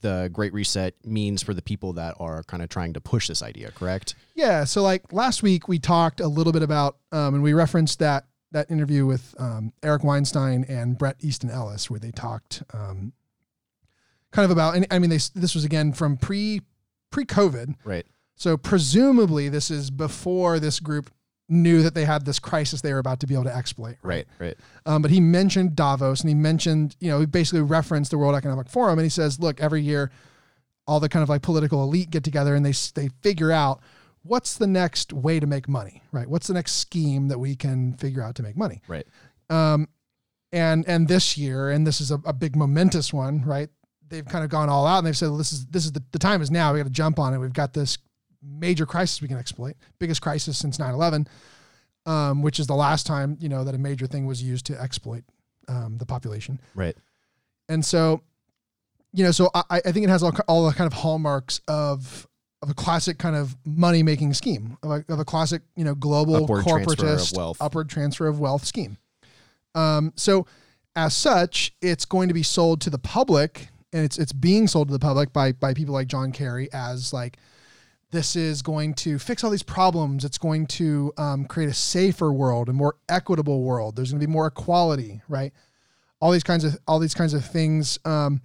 [0.00, 3.42] the Great Reset means for the people that are kind of trying to push this
[3.42, 3.72] idea.
[3.72, 4.14] Correct?
[4.36, 4.62] Yeah.
[4.62, 8.27] So like last week we talked a little bit about um, and we referenced that
[8.52, 13.12] that interview with um, Eric Weinstein and Bret Easton Ellis, where they talked um,
[14.32, 14.74] kind of about.
[14.76, 16.62] And I mean, they this was again from pre
[17.10, 18.06] pre COVID, Right.
[18.36, 21.10] so presumably this is before this group
[21.50, 23.96] knew that they had this crisis they were about to be able to exploit.
[24.02, 24.26] Right.
[24.38, 24.54] Right.
[24.84, 28.34] Um, but he mentioned Davos and he mentioned, you know, he basically referenced the World
[28.34, 30.10] Economic Forum and he says, look, every year,
[30.86, 33.80] all the kind of like political elite get together and they they figure out
[34.22, 36.28] what's the next way to make money, right?
[36.28, 38.82] What's the next scheme that we can figure out to make money?
[38.88, 39.06] Right.
[39.50, 39.88] Um,
[40.52, 43.68] and and this year, and this is a, a big momentous one, right?
[44.08, 46.02] They've kind of gone all out and they've said, well, this is this is the,
[46.12, 46.72] the time is now.
[46.72, 47.38] We got to jump on it.
[47.38, 47.98] We've got this
[48.42, 51.26] major crisis we can exploit, biggest crisis since 9-11,
[52.06, 54.80] um, which is the last time you know that a major thing was used to
[54.80, 55.24] exploit
[55.68, 56.60] um, the population.
[56.74, 56.96] Right.
[57.68, 58.22] And so,
[59.12, 62.26] you know, so I, I think it has all, all the kind of hallmarks of
[62.62, 65.94] of a classic kind of money making scheme of a, of a classic you know
[65.94, 67.58] global Upward corporatist wealth.
[67.60, 68.98] upward transfer of wealth scheme.
[69.74, 70.46] Um, so
[70.96, 74.88] as such, it's going to be sold to the public, and it's it's being sold
[74.88, 77.38] to the public by by people like John Kerry as like
[78.10, 80.24] this is going to fix all these problems.
[80.24, 83.96] It's going to um, create a safer world, a more equitable world.
[83.96, 85.52] There's going to be more equality, right?
[86.20, 88.40] All these kinds of all these kinds of things um,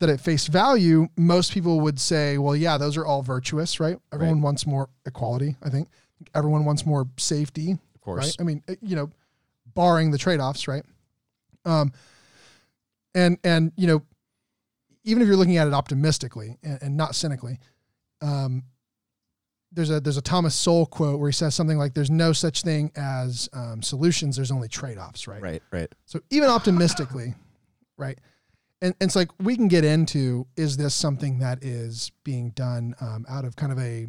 [0.00, 3.96] that at face value, most people would say, well, yeah, those are all virtuous, right?
[4.12, 5.56] Everyone wants more equality.
[5.62, 5.88] I think
[6.34, 8.26] everyone wants more safety, Of course.
[8.26, 8.36] right?
[8.38, 9.10] I mean, uh, you know,
[9.74, 10.84] barring the trade offs, right?
[11.64, 11.92] Um,
[13.14, 14.02] and and you know,
[15.04, 17.58] even if you're looking at it optimistically and, and not cynically,
[18.20, 18.64] um,
[19.72, 22.62] there's a there's a Thomas Sowell quote where he says something like, "There's no such
[22.62, 24.36] thing as um, solutions.
[24.36, 25.42] There's only trade offs." Right.
[25.42, 25.62] Right.
[25.70, 25.92] Right.
[26.04, 27.34] So even optimistically,
[27.96, 28.18] right?
[28.82, 32.94] And, and it's like we can get into is this something that is being done
[33.00, 34.08] um, out of kind of a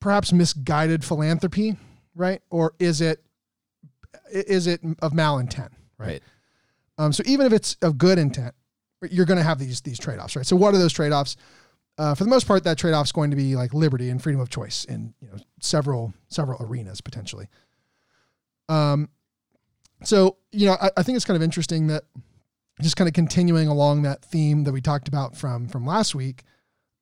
[0.00, 1.76] perhaps misguided philanthropy,
[2.14, 2.42] right?
[2.50, 3.24] Or is it
[4.30, 6.08] is it of malintent, right?
[6.08, 6.22] Right.
[6.98, 8.54] Um, so even if it's of good intent,
[9.10, 10.46] you're going to have these these trade offs, right?
[10.46, 11.36] So what are those trade offs?
[11.98, 14.22] Uh, for the most part, that trade off is going to be like liberty and
[14.22, 17.48] freedom of choice in you know several several arenas potentially.
[18.68, 19.08] Um,
[20.02, 22.04] so you know, I, I think it's kind of interesting that
[22.82, 26.42] just kind of continuing along that theme that we talked about from from last week.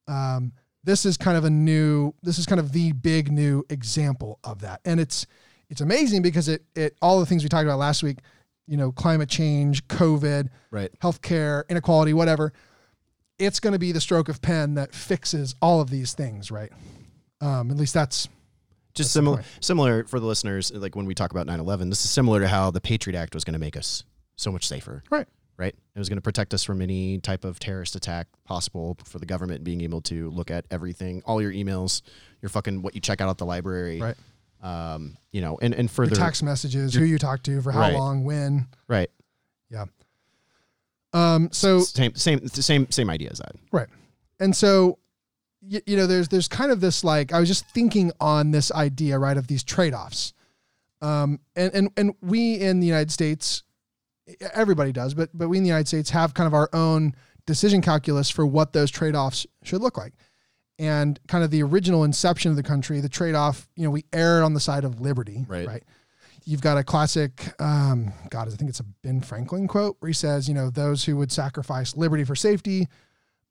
[0.08, 0.52] Um,
[0.84, 2.14] this is kind of a new.
[2.22, 5.26] This is kind of the big new example of that, and it's
[5.68, 8.18] it's amazing because it it all the things we talked about last week.
[8.66, 10.90] You know, climate change, COVID, Right.
[11.00, 12.52] healthcare, inequality, whatever.
[13.38, 16.70] It's going to be the stroke of pen that fixes all of these things, right?
[17.40, 18.28] Um, at least that's
[18.94, 20.70] Just similar, similar for the listeners.
[20.72, 23.42] Like when we talk about 9/11, this is similar to how the Patriot Act was
[23.44, 24.04] going to make us
[24.36, 25.02] so much safer.
[25.10, 25.26] Right.
[25.60, 25.74] Right.
[25.94, 29.26] It was going to protect us from any type of terrorist attack possible for the
[29.26, 32.00] government being able to look at everything, all your emails,
[32.40, 34.00] your fucking what you check out at the library.
[34.00, 34.16] Right.
[34.62, 36.16] Um, you know, and and your further.
[36.16, 37.92] text messages, who you talk to, for how Right.
[37.94, 38.68] long, when.
[38.88, 39.10] right.
[39.70, 39.84] Yeah.
[41.12, 43.52] Um, so Same same same same idea as that.
[43.72, 43.88] Right.
[44.38, 44.98] And so,
[45.60, 48.72] you, you know, there's there's kind of this like I was just thinking on this
[48.72, 50.32] idea, right, of these trade offs,
[51.02, 53.62] um, and and and we in the United States,
[54.54, 57.14] everybody does, but but we in the United States have kind of our own
[57.46, 60.12] decision calculus for what those trade offs should look like,
[60.78, 64.04] and kind of the original inception of the country, the trade off, you know, we
[64.12, 65.66] erred on the side of liberty, Right.
[65.66, 65.82] right.
[66.44, 70.14] You've got a classic, um, God, I think it's a Ben Franklin quote where he
[70.14, 72.88] says, you know, those who would sacrifice liberty for safety,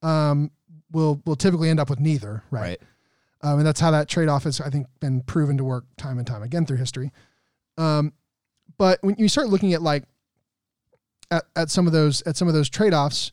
[0.01, 0.51] um,
[0.91, 2.61] will will typically end up with neither, right?
[2.61, 2.81] Right.
[3.41, 6.17] Um, and that's how that trade off has, I think, been proven to work time
[6.17, 7.11] and time again through history.
[7.77, 8.11] Um,
[8.77, 10.03] but when you start looking at like
[11.31, 13.31] at, at some of those at some of those trade offs,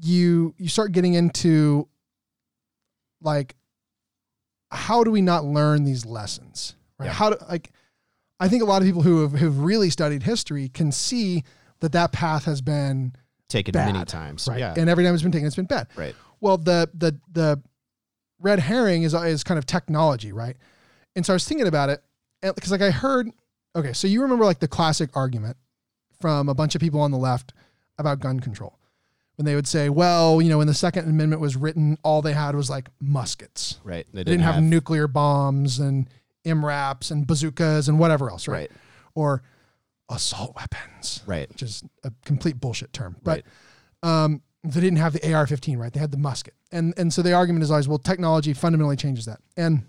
[0.00, 1.88] you you start getting into
[3.20, 3.54] like
[4.70, 6.74] how do we not learn these lessons?
[6.98, 7.06] Right?
[7.06, 7.12] Yeah.
[7.12, 7.70] How do like
[8.40, 11.44] I think a lot of people who have, have really studied history can see
[11.80, 13.14] that that path has been
[13.48, 14.48] Taken bad, many times.
[14.48, 14.74] right, Yeah.
[14.76, 15.88] and every time it's been taken, it's been bad.
[15.96, 16.14] right.
[16.40, 17.62] Well, the the the
[18.40, 20.56] red herring is is kind of technology, right?
[21.14, 22.02] And so I was thinking about it
[22.42, 23.28] because like I heard,
[23.76, 25.56] okay, so you remember like the classic argument
[26.22, 27.52] from a bunch of people on the left
[27.98, 28.78] about gun control
[29.36, 32.32] when they would say, well, you know, when the Second Amendment was written, all they
[32.32, 33.80] had was like muskets.
[33.84, 34.06] Right.
[34.12, 36.08] They They didn't have, nuclear bombs and
[36.46, 38.70] MRAPs and bazookas and whatever else, right?
[38.70, 38.80] right.
[39.14, 39.42] Or
[40.08, 41.48] assault weapons, Right.
[41.48, 43.16] which is a complete bullshit term.
[43.22, 43.42] But
[44.02, 44.24] Right.
[44.24, 45.92] um, they didn't have the AR-15, right?
[45.92, 49.24] They had the musket, and and so the argument is always, well, technology fundamentally changes
[49.24, 49.40] that.
[49.56, 49.82] And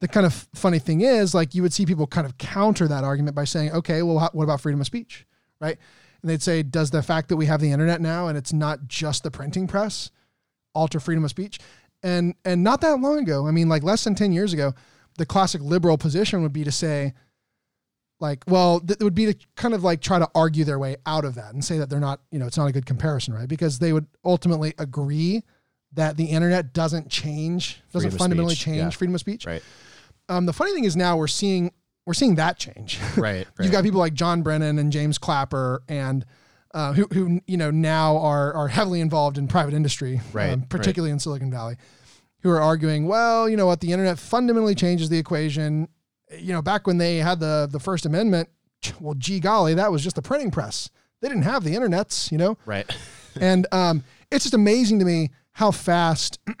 [0.00, 3.04] the kind of funny thing is, like, you would see people kind of counter that
[3.04, 5.26] argument by saying, okay, well, what about freedom of speech,
[5.60, 5.78] right?
[6.22, 8.88] And they'd say, does the fact that we have the internet now and it's not
[8.88, 10.10] just the printing press
[10.74, 11.58] alter freedom of speech?
[12.02, 14.72] And and not that long ago, I mean, like less than ten years ago,
[15.18, 17.12] the classic liberal position would be to say,
[18.20, 21.24] like well it would be to kind of like try to argue their way out
[21.24, 23.48] of that and say that they're not you know it's not a good comparison right
[23.48, 25.42] because they would ultimately agree
[25.92, 28.90] that the internet doesn't change doesn't Freedom fundamentally change yeah.
[28.90, 29.62] freedom of speech Right.
[30.30, 31.72] Um, the funny thing is now we're seeing
[32.06, 33.46] we're seeing that change Right.
[33.60, 36.24] you've got people like john brennan and james clapper and
[36.72, 40.48] uh, who, who you know now are are heavily involved in private industry um, Right,
[40.58, 40.68] right.
[40.68, 41.76] particularly in silicon valley
[42.42, 45.88] who are arguing well you know what the internet fundamentally changes the equation
[46.38, 48.48] you know, back when they had the the First Amendment,
[49.00, 50.88] well, gee golly, that was just the printing press.
[51.20, 52.88] They didn't have the internets, you know, right.
[53.40, 56.38] and um, it's just amazing to me how fast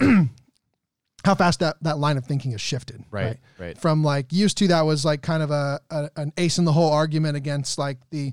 [1.24, 3.04] how fast that that line of thinking has shifted.
[3.10, 3.38] Right.
[3.58, 3.76] Right.
[3.78, 6.72] From like used to that was like kind of a, a an ace in the
[6.72, 8.32] hole argument against like the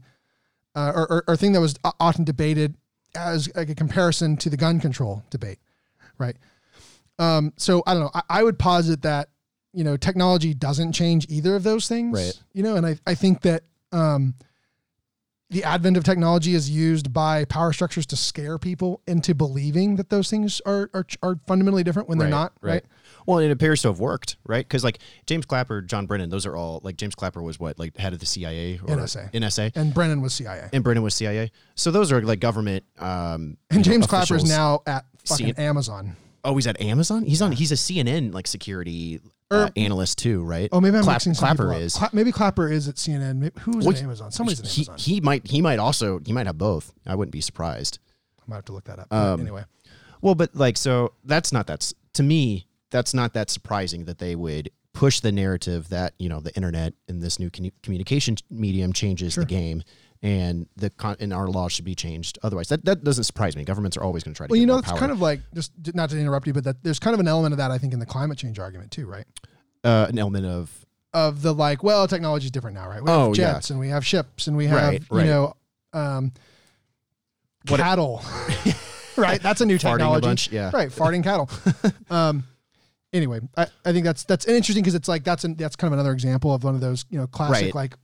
[0.76, 2.76] uh, or, or or thing that was often debated
[3.16, 5.60] as like a comparison to the gun control debate,
[6.18, 6.38] right?
[7.20, 8.12] Um, so I don't know.
[8.14, 9.30] I, I would posit that
[9.74, 12.44] you know technology doesn't change either of those things, Right.
[12.54, 14.36] You know, and I I think that um,
[15.50, 20.10] the advent of technology is used by power structures to scare people into believing that
[20.10, 22.84] those things are are, are fundamentally different when they're not, right?
[23.26, 24.66] Well, it appears to have worked, right?
[24.66, 27.96] Because like James Clapper, John Brennan, those are all like James Clapper was what like
[27.98, 29.32] head of the CIA or NSA.
[29.34, 31.52] NSA, And Brennan was CIA, and Brennan was CIA.
[31.76, 32.84] So those are like government.
[33.00, 36.16] Um, and you know, James Clapper is now at fucking C- Amazon.
[36.44, 37.24] Oh, he's at Amazon.
[37.24, 37.52] He's on.
[37.52, 40.70] He's a CNN like security uh, analyst too, right?
[40.72, 41.96] Oh, maybe I'm Clap- mixing Clapper is.
[41.96, 43.38] Cla- maybe Clapper is at CNN.
[43.38, 44.32] Maybe, who's Well, at Amazon?
[44.32, 44.98] Somebody's at Amazon.
[44.98, 46.94] he might he might also he might have both.
[47.06, 48.00] I wouldn't be surprised.
[48.42, 49.14] I might have to look that up.
[49.14, 49.64] Um, anyway,
[50.22, 54.36] Well, but like so that's not that's to me that's not that surprising that they
[54.36, 58.92] would push the narrative that you know the internet and this new commu- communication medium
[58.94, 59.44] changes Sure.
[59.44, 59.84] the game
[60.24, 63.64] and the con- and our laws should be changed otherwise that that doesn't surprise me
[63.64, 64.98] governments are always going to try to well, you know, it's power.
[65.00, 67.54] kind of like just not to interrupt you, but that there's kind of an element
[67.54, 69.26] of that I think in the climate change argument too, right?
[69.84, 73.02] uh, an element of Of the like, well, technology is different now, right?
[73.04, 73.54] We have Oh, yeah.
[73.54, 75.54] jets and we have ships and we have Right, you know
[75.94, 76.32] um,
[77.68, 78.24] What it- cattle,
[79.18, 79.42] right?
[79.42, 80.90] That's a new farting a technology, bunch yeah right?
[80.90, 81.50] Farting cattle.
[82.10, 82.44] um,
[83.14, 86.00] anyway, I, I think that's that's interesting because it's like that's an, that's kind of
[86.00, 87.76] another example of one of those you know classic Right.
[87.76, 87.96] like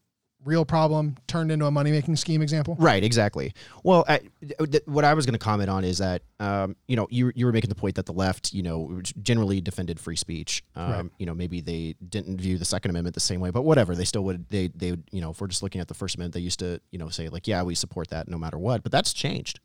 [0.46, 2.76] real problem turned into a money making scheme example.
[2.80, 3.54] Right, exactly.
[3.84, 7.08] Well, I, th- what I was going to comment on is that um, you know
[7.10, 10.64] you you were making the point that the left you know generally defended free speech.
[10.76, 11.06] Um, Right.
[11.18, 13.96] You know maybe they didn't view the Second Amendment the same way, but whatever.
[13.96, 14.50] They still would.
[14.50, 16.60] They they would, you know if we're just looking at the First Amendment, they used
[16.60, 18.84] to you know say like yeah we support that no matter what.
[18.84, 19.60] But that's changed,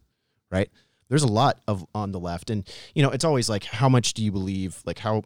[0.51, 0.71] right?
[1.09, 4.13] There's a lot of on the left, and you know it's always like how much
[4.15, 4.81] do you believe?
[4.85, 5.23] Like how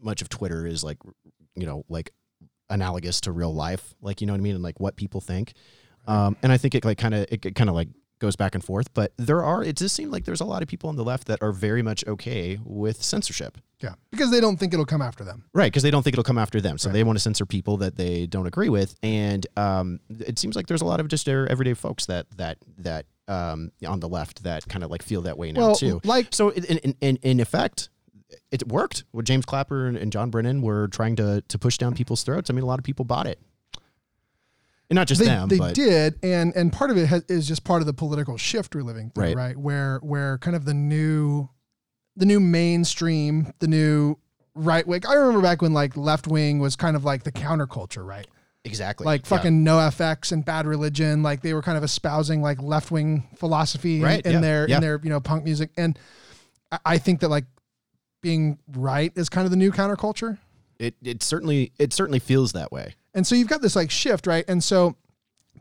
[0.00, 0.98] much of Twitter is like
[1.54, 2.12] you know like
[2.70, 5.52] analogous to real life like you know what i mean and like what people think
[6.06, 8.64] um and i think it like kind of it kind of like goes back and
[8.64, 11.04] forth but there are it does seem like there's a lot of people on the
[11.04, 15.00] left that are very much okay with censorship Yeah, because they don't think it'll come
[15.02, 15.44] after them.
[15.54, 16.94] right because they don't think it'll come after them so Right.
[16.94, 20.66] they want to censor people that they don't agree with and um it seems like
[20.66, 24.42] there's a lot of just their everyday folks that that that um on the left
[24.42, 27.16] that kind of like feel that way now Well, too like so in, in, in,
[27.22, 27.88] in effect,
[28.50, 29.04] it worked.
[29.12, 32.50] What James Clapper and, and John Brennan were trying to to push down people's throats.
[32.50, 33.38] I mean, a lot of people bought it,
[34.90, 37.46] and not just they, them, they but did and and part of it has, is
[37.46, 39.36] just part of the political shift we're living through Right.
[39.36, 41.48] right where where kind of the new
[42.16, 44.16] the new mainstream the new
[44.54, 48.04] right wing i remember back when like left wing was kind of like the counterculture
[48.04, 48.26] right
[48.64, 49.36] exactly like Yeah.
[49.36, 53.96] fucking NOFX and bad religion like they were kind of espousing like left wing philosophy
[53.98, 54.76] in- Right, in, yeah, their yeah.
[54.76, 55.98] in their you know punk music and
[56.84, 57.44] I think that like
[58.20, 60.38] being right is kind of the new counterculture
[60.78, 62.94] It it certainly it certainly feels that way.
[63.14, 64.44] And so you've got this like shift, right?
[64.48, 64.96] And so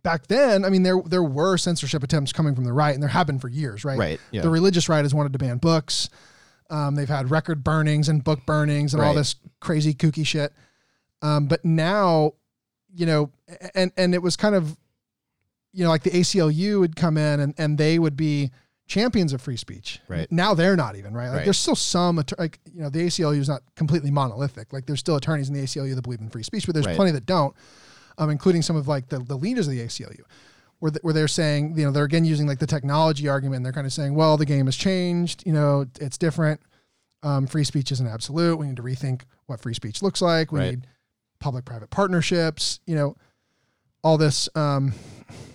[0.04, 3.10] back then, I mean, there there were censorship attempts coming from the right, and there
[3.10, 3.98] have been for years, right?
[3.98, 4.42] Right, yeah.
[4.42, 6.10] The religious right has wanted to ban books.
[6.70, 10.54] Um, they've had record burnings and book burnings and all this crazy kooky shit.
[11.22, 12.34] Um, but now,
[12.94, 13.32] you know,
[13.74, 14.78] and and it was kind of,
[15.72, 18.52] you know, like the ACLU would come in and and they would be
[18.88, 20.00] champions of free speech.
[20.08, 20.32] Right.
[20.32, 21.28] Now they're not even right.
[21.28, 21.44] Like Right.
[21.46, 24.72] there's still some like you know the ACLU is not completely monolithic.
[24.74, 26.96] Like there's still attorneys in the ACLU that believe in free speech, but there's Right.
[26.96, 27.54] plenty that don't,
[28.18, 30.22] um, including some of like the, the leaders of the ACLU,
[30.80, 33.64] where th- where they're saying you know they're again using like the technology argument.
[33.64, 35.44] They're kind of saying, well, the game has changed.
[35.46, 36.62] You know, it's different.
[37.24, 38.58] Um, free speech isn't absolute.
[38.58, 40.52] We need to rethink what free speech looks like.
[40.52, 40.70] We Right.
[40.72, 40.88] need
[41.40, 42.80] public-private partnerships.
[42.86, 43.16] You know,
[44.04, 44.48] all this.
[44.56, 44.94] Um,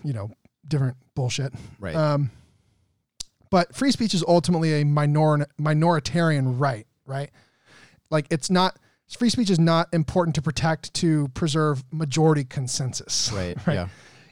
[0.05, 0.31] you know,
[0.69, 1.55] different bullshit.
[1.81, 1.95] Right.
[1.95, 2.31] Um,
[3.53, 7.31] but free speech is ultimately a minor minoritarian right, right?
[8.11, 13.31] Like it's not free speech is not important to protect to preserve majority consensus.
[13.35, 13.57] right.
[13.67, 13.75] right.
[13.75, 13.89] Yeah.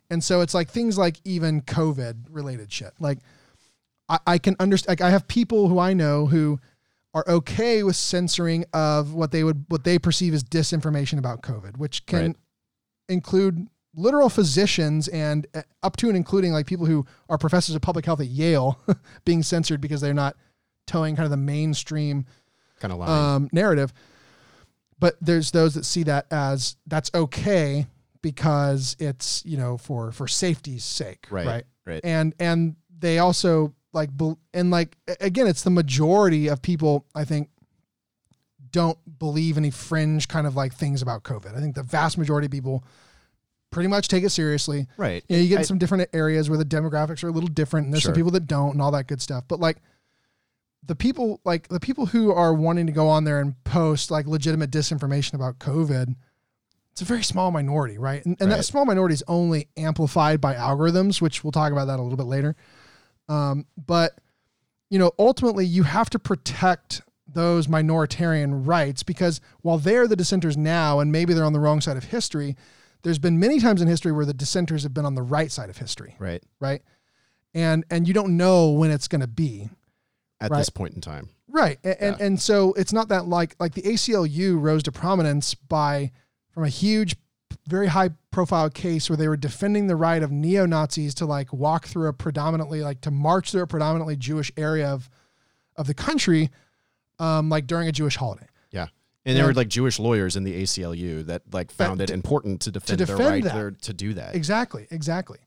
[0.08, 2.92] And so it's like things like even COVID related shit.
[2.98, 3.18] Like
[4.08, 6.58] I, I can understand like I have people who I know who
[7.12, 11.76] are okay with censoring of what they would what they perceive as disinformation about COVID,
[11.76, 12.36] which can Right.
[13.10, 17.82] include literal physicians and uh, up to and including like people who are professors of
[17.82, 18.78] public health at Yale
[19.24, 20.36] being censored because they're not
[20.86, 22.26] toeing kind of the mainstream
[22.80, 23.08] Kind of line.
[23.10, 23.92] um, narrative.
[24.98, 27.86] But there's those that see that as that's okay
[28.22, 31.46] because it's you know for for safety's sake, right.
[31.46, 31.64] right?
[31.86, 32.00] Right.
[32.04, 34.10] And and they also like
[34.52, 37.48] and like again, it's the majority of people I think
[38.70, 41.56] don't believe any fringe kind of like things about COVID.
[41.56, 42.84] I think the vast majority of people
[43.70, 44.86] pretty much take it seriously.
[44.96, 45.24] right.
[45.28, 47.86] You know, you get I- some different areas where the demographics are a little different,
[47.86, 49.44] and there's some people that don't, and all that good stuff.
[49.48, 49.78] But like
[50.86, 54.26] the people, like the people who are wanting to go on there and post like
[54.26, 56.14] legitimate disinformation about COVID,
[56.92, 58.24] it's a very small minority, right?
[58.24, 61.98] And, and that small minority is only amplified by algorithms, which we'll talk about that
[61.98, 62.56] a little bit later.
[63.28, 64.18] Um, but
[64.88, 67.02] you know, ultimately, you have to protect
[67.32, 71.80] those minoritarian rights because while they're the dissenters now, and maybe they're on the wrong
[71.80, 72.56] side of history,
[73.02, 75.70] there's been many times in history where the dissenters have been on the right side
[75.70, 76.42] of history, right.
[76.60, 76.82] right?
[77.54, 79.68] And and you don't know when it's going to be,
[80.40, 80.58] At Right.
[80.58, 81.28] this point in time.
[81.48, 81.78] right?
[81.84, 86.12] And, and and so it's not that like like the ACLU rose to prominence by
[86.50, 87.16] from a huge,
[87.66, 91.52] very high profile case where they were defending the right of neo Nazis to like
[91.52, 95.08] walk through a predominantly like to march through a predominantly Jewish area of
[95.76, 96.50] of the country,
[97.18, 98.46] um, like during a Jewish holiday.
[98.70, 98.86] Yeah.
[99.26, 102.70] And there were like Jewish lawyers in the ACLU that like found it important to
[102.70, 103.82] defend, to defend their right that.
[103.82, 104.34] to do that.
[104.34, 105.38] Exactly, exactly.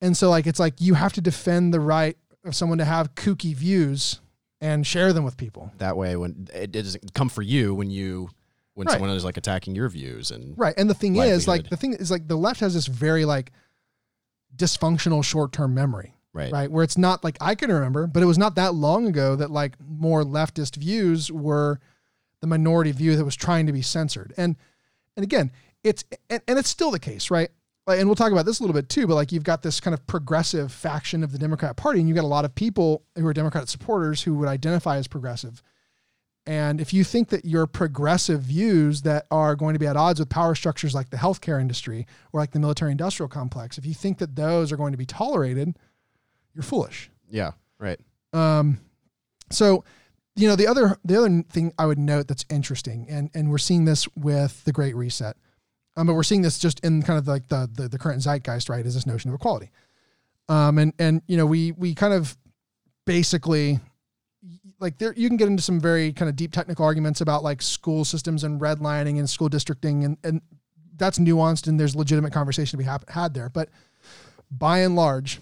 [0.00, 3.14] And so like it's like you have to defend the right of someone to have
[3.14, 4.20] kooky views
[4.60, 5.70] and share them with people.
[5.78, 8.30] That way, when it doesn't come for you when you
[8.74, 8.94] when Right.
[8.94, 10.74] someone is like attacking your views and Right.
[10.76, 13.52] And the thing is like the thing is like the left has this very like
[14.56, 16.70] dysfunctional short-term memory, right, right?
[16.70, 19.50] Where it's not like I can remember, but it was not that long ago that
[19.50, 21.78] like more leftist views were
[22.40, 24.32] the minority view that was trying to be censored.
[24.36, 24.56] And
[25.16, 25.50] and again,
[25.82, 27.50] it's and, and it's still the case, right?
[27.86, 29.94] And we'll talk about this a little bit too, but like you've got this kind
[29.94, 33.26] of progressive faction of the Democrat Party, and you've got a lot of people who
[33.26, 35.62] are Democrat supporters who would identify as progressive.
[36.46, 40.20] And if you think that your progressive views that are going to be at odds
[40.20, 43.94] with power structures like the healthcare industry or like the military industrial complex, if you
[43.94, 45.76] think that those are going to be tolerated,
[46.54, 47.10] you're foolish.
[47.28, 47.52] Yeah.
[47.78, 48.00] Right.
[48.32, 48.78] Um,
[49.50, 49.84] so,
[50.40, 53.58] you know, the other the other thing I would note that's interesting, and and we're
[53.58, 55.36] seeing this with the Great Reset,
[55.96, 58.68] um, but we're seeing this just in kind of like the the, the current zeitgeist,
[58.68, 58.84] right?
[58.84, 59.70] Is this notion of equality?
[60.48, 62.36] Um, and and you know, we we kind of
[63.04, 63.80] basically
[64.78, 67.60] like there you can get into some very kind of deep technical arguments about like
[67.62, 70.40] school systems and redlining and school districting and and
[70.96, 73.68] that's nuanced and there's legitimate conversation to be hap- had there but
[74.50, 75.40] by and large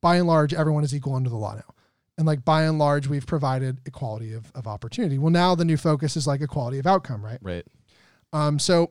[0.00, 1.74] by and large everyone is equal under the law now
[2.18, 5.76] and like by and large we've provided equality of, of opportunity well now the new
[5.78, 7.64] focus is like equality of outcome right Right.
[8.34, 8.90] um, so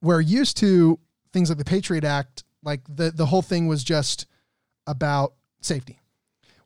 [0.00, 0.98] we're used to
[1.32, 4.26] things like the Patriot Act, like the the whole thing was just
[4.86, 5.98] about safety.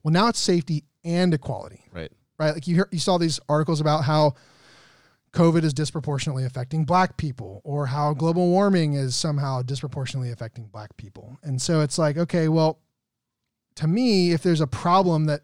[0.02, 2.10] Well, now it's safety and equality, Right.
[2.38, 2.52] right?
[2.52, 4.34] Like you hear, you saw these articles about how
[5.32, 10.96] COVID is disproportionately affecting black people or how global warming is somehow disproportionately affecting black
[10.96, 11.38] people.
[11.44, 12.80] And so it's like, okay, well,
[13.76, 15.42] to me, if there's a problem that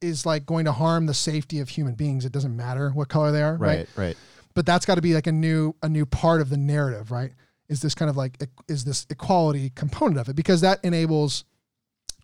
[0.00, 3.32] is like going to harm the safety of human beings, it doesn't matter what color
[3.32, 3.78] they are, right?
[3.78, 3.88] Right.
[3.96, 4.16] Right.
[4.54, 7.32] but that's got to be like a new a new part of the narrative right
[7.68, 8.36] is this kind of like
[8.68, 11.44] is this equality component of it because that enables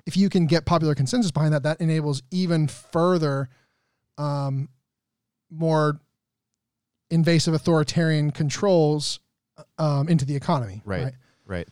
[0.07, 3.49] if you can get popular consensus behind that that enables even further
[4.19, 4.69] um
[5.51, 6.01] more
[7.11, 9.21] invasive authoritarian controls
[9.79, 11.13] um into the economy Right.
[11.47, 11.69] Right.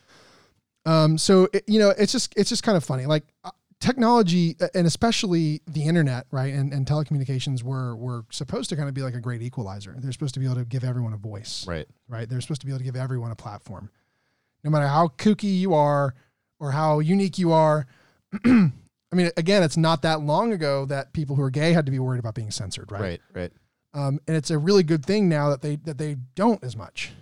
[0.86, 3.06] um, so it, you know, it's just it's just kind of funny.
[3.06, 3.50] Like uh,
[3.84, 8.88] technology, uh, and especially the internet, right, and, and telecommunications were were supposed to kind
[8.88, 9.94] of be like a great equalizer.
[9.98, 11.86] They're supposed to be able to give everyone a voice, Right.
[12.08, 12.28] right?
[12.28, 13.90] They're supposed to be able to give everyone a platform,
[14.64, 16.14] no matter how kooky you are
[16.58, 17.86] or how unique you are.
[18.44, 21.92] I mean, again, it's not that long ago that people who are gay had to
[21.92, 23.00] be worried about being censored, right?
[23.00, 23.20] Right.
[23.34, 23.52] Right.
[23.92, 27.12] um, and it's a really good thing now that they that they don't as much.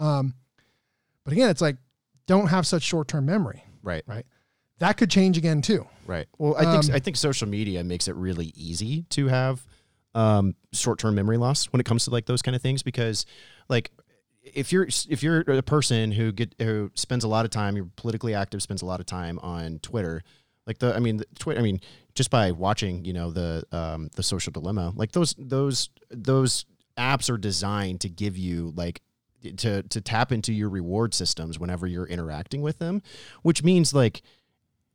[0.00, 0.34] Um,
[1.24, 1.76] but again, it's like
[2.26, 3.64] don't have such short term memory.
[3.82, 4.02] Right?
[4.06, 4.26] Right.
[4.78, 5.86] That could change again too.
[6.06, 6.26] Right.
[6.38, 9.66] Well, I think I think social media makes it really easy to have
[10.14, 13.26] um, short-term memory loss when it comes to like those kind of things because,
[13.68, 13.90] like,
[14.42, 17.90] if you're if you're a person who get who spends a lot of time, you're
[17.96, 20.22] politically active, spends a lot of time on Twitter,
[20.66, 21.60] like the I mean, Twitter.
[21.60, 21.80] I mean,
[22.14, 26.64] just by watching, you know, the um, the social dilemma, like those those those
[26.96, 29.02] apps are designed to give you like
[29.56, 33.02] to to tap into your reward systems whenever you're interacting with them,
[33.42, 34.22] which means like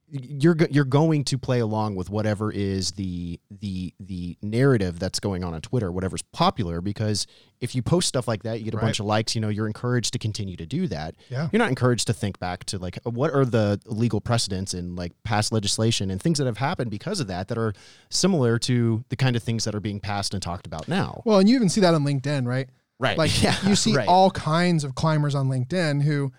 [0.10, 5.43] you're you're going to play along with whatever is the the the narrative that's going
[5.43, 6.82] on on Twitter, whatever's popular.
[6.82, 7.26] Because
[7.62, 8.84] if you post stuff like that, you get a Right.
[8.84, 9.34] bunch of likes.
[9.34, 11.16] You know, you're encouraged to continue to do that.
[11.30, 11.49] Yeah.
[11.51, 15.14] You're not encouraged to think back to like what are the legal precedents and like
[15.24, 17.74] past legislation and things that have happened because of that that are
[18.10, 21.22] similar to the kind of things that are being passed and talked about now.
[21.26, 22.70] Well, and you even see that on LinkedIn, right?
[22.99, 23.18] Right.
[23.18, 24.08] Like Yeah, you see right.
[24.08, 26.32] all kinds of climbers on LinkedIn who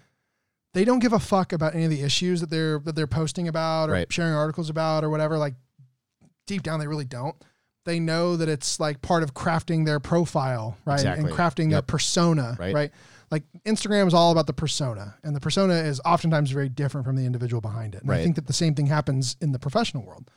[0.75, 3.49] they don't give a fuck about any of the issues that they're that they're posting
[3.49, 4.12] about or Right.
[4.12, 5.39] sharing articles about or whatever.
[5.39, 5.55] Like
[6.47, 7.35] deep down, they really don't.
[7.87, 10.95] They know that it's like part of crafting their profile, right?
[10.95, 11.31] Exactly.
[11.31, 12.75] And crafting their persona, Right.
[12.75, 12.91] right?
[13.31, 17.16] Like Instagram is all about the persona, and the persona is oftentimes very different from
[17.16, 18.03] the individual behind it.
[18.03, 20.31] And I think that the same thing happens in the professional world,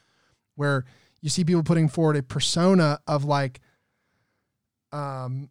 [0.56, 0.86] where
[1.22, 3.60] you see people putting forward a persona of like,
[4.92, 5.50] um,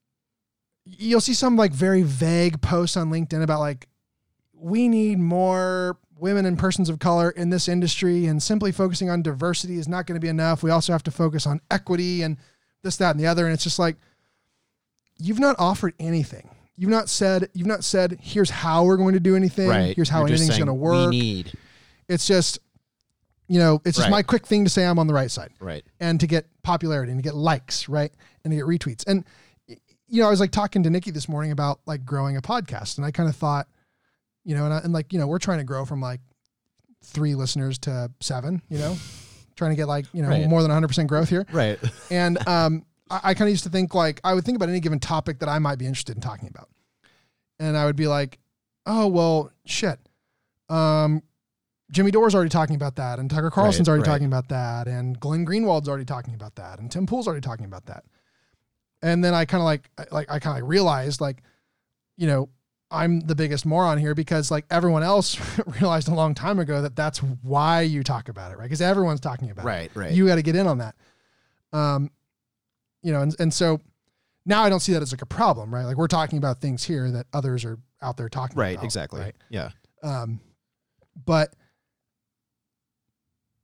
[0.85, 3.89] you'll see some like very vague posts on LinkedIn about like,
[4.59, 9.23] we need more women and persons of color in this industry, and simply focusing on
[9.23, 10.63] diversity is not going to be enough.
[10.63, 12.37] We also have to focus on equity and
[12.83, 13.45] this, that, and the other.
[13.45, 13.97] And it's just like,
[15.19, 16.49] you've not offered anything.
[16.77, 19.69] You've not said, you've not said, here's how we're going to do anything.
[19.69, 19.97] right.
[19.97, 21.11] Here's how You're anything's going to work.
[21.11, 21.53] We need
[22.09, 22.59] It's just,
[23.49, 24.11] you know, it's just Right.
[24.11, 25.85] my quick thing to say I'm on the right side right.
[26.01, 28.13] and to get popularity and to get likes, right?
[28.45, 29.07] And to get retweets.
[29.07, 29.25] And
[30.09, 32.97] you know, I was like talking to Nikki this morning about like growing a podcast,
[32.97, 33.67] and I kind of thought,
[34.47, 36.21] you know, and, I, and like you know, we're trying to grow from like
[37.05, 38.97] three listeners to seven, you know,
[39.57, 40.49] trying to get like you know Right.
[40.49, 41.45] more than 100 percent growth here.
[41.53, 41.79] Right.
[42.11, 44.81] And um, I, I kind of used to think like I would think about any
[44.81, 46.71] given topic that I might be interested in talking about,
[47.59, 48.39] and I would be like,
[48.87, 49.99] oh well, shit.
[50.69, 51.23] Um,
[51.93, 54.15] Jimmy Dore's already talking about that, and Tucker Carlson's Right, already right.
[54.15, 57.65] talking about that, and Glenn Greenwald's already talking about that, and Tim Pool's already talking
[57.67, 58.05] about that.
[59.03, 61.43] And then I kind of like, like I kind of realized like,
[62.17, 62.49] you know,
[62.97, 65.39] I'm the biggest moron here because like everyone else
[65.81, 68.65] realized a long time ago that that's why you talk about it, right?
[68.65, 69.91] Because everyone's talking about it right.
[69.95, 70.13] Right.
[70.13, 70.95] you got to get in on that.
[71.73, 72.11] Um,
[73.03, 73.81] you know, and, and so
[74.45, 75.85] now I don't see that as like a problem, right?
[75.85, 78.71] Like we're talking about things here that others are out there talking right.
[78.71, 78.81] about.
[78.81, 79.21] Right, exactly.
[79.21, 79.35] Right.
[79.51, 79.71] Yeah.
[80.03, 80.41] Um,
[81.25, 81.55] but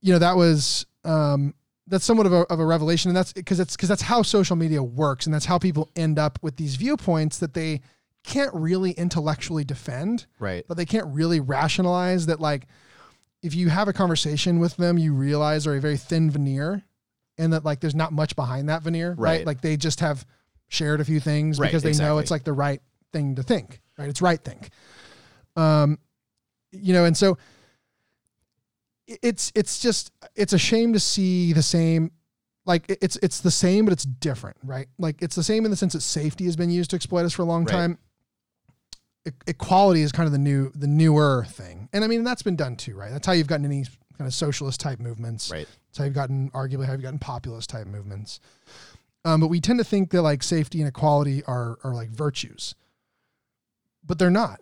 [0.00, 1.54] you know, that was, um,
[1.86, 4.56] that's somewhat of a, of a revelation and that's because it's because that's how social
[4.56, 7.80] media works and that's how people end up with these viewpoints that they
[8.24, 10.64] can't really intellectually defend Right.
[10.68, 12.66] but they can't really rationalize that like
[13.42, 16.82] if you have a conversation with them you realize they're a very thin veneer
[17.38, 19.46] and that like there's not much behind that veneer right, Right.
[19.46, 20.24] like they just have
[20.68, 22.80] shared a few things Right, because they know it's like the right
[23.12, 24.70] thing to think right it's right think
[25.56, 25.98] um
[26.70, 27.36] you know and so
[29.06, 32.10] it's it's just it's a shame to see the same
[32.64, 35.76] like it's it's the same but it's different right like it's the same in the
[35.76, 37.72] sense that safety has been used to exploit us for a long Right.
[37.72, 37.98] time
[39.46, 41.88] equality is kind of the new the newer thing.
[41.92, 43.10] And i mean that's been done too right?
[43.10, 43.84] That's how you've gotten any
[44.18, 45.50] kind of socialist type movements.
[45.50, 45.66] Right.
[45.88, 48.40] that's how you've gotten arguably how you've gotten populist type movements.
[49.24, 52.74] Um, but we tend to think that like safety and equality are are like virtues.
[54.04, 54.60] But they're not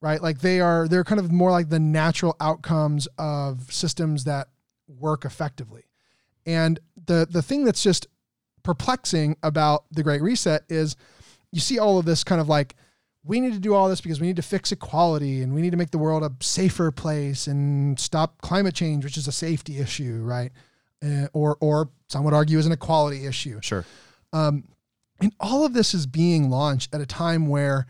[0.00, 0.22] right?
[0.22, 4.48] Like they are they're kind of more like the natural outcomes of systems that
[4.88, 5.84] work effectively.
[6.46, 8.06] And the the thing that's just
[8.62, 10.96] perplexing about the great reset is
[11.52, 12.74] you see all of this kind of like
[13.24, 15.70] we need to do all this because we need to fix equality and we need
[15.70, 19.78] to make the world a safer place and stop climate change which is a safety
[19.78, 20.52] issue right
[21.04, 23.84] uh, or or some would argue is an equality issue Sure.
[24.32, 24.64] um,
[25.20, 27.86] and all of this is being launched at a time where,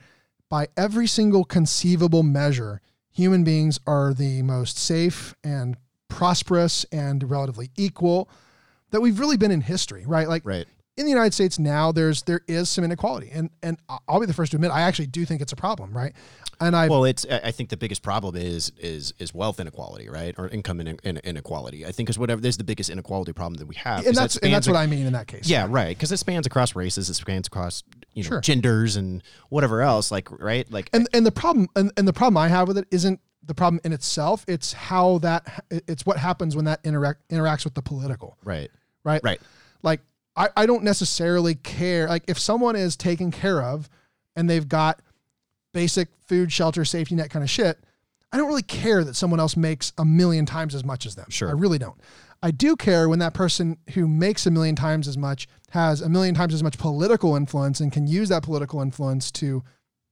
[0.48, 5.76] by every single conceivable measure, human beings are the most safe and
[6.08, 8.28] prosperous and relatively equal
[8.90, 10.28] that we've really been in history, right?
[10.28, 10.66] Like Right.
[11.00, 14.34] In the United States now, there's there is some inequality, and and I'll be the
[14.34, 16.12] first to admit I actually do think it's a problem, right?
[16.60, 17.24] And I Well, it's.
[17.24, 21.16] I think the biggest problem is is is wealth inequality, right, or income in, in,
[21.24, 21.86] inequality.
[21.86, 22.42] I think is whatever.
[22.42, 24.86] There's the biggest inequality problem that we have, and that that's and that's what I
[24.86, 25.48] mean in that case.
[25.48, 25.96] Yeah, right.
[25.96, 27.82] Because it spans across races, it spans across
[28.12, 28.40] you know Sure.
[28.42, 30.10] genders and whatever else.
[30.10, 32.86] Like right, like and and the problem and, and the problem I have with it
[32.90, 34.44] isn't the problem in itself.
[34.46, 38.70] It's how that it's what happens when that interact interacts with the political, right,
[39.02, 39.22] right?
[39.24, 39.40] right,
[39.82, 40.02] Like
[40.36, 42.08] I, I don't necessarily care.
[42.08, 43.88] Like if someone is taken care of
[44.36, 45.00] and they've got
[45.72, 47.78] basic food, shelter, safety net kind of shit,
[48.32, 51.26] I don't really care that someone else makes a million times as much as them.
[51.30, 51.48] Sure.
[51.48, 52.00] I really don't.
[52.42, 56.08] I do care when that person who makes a million times as much has a
[56.08, 59.62] million times as much political influence and can use that political influence to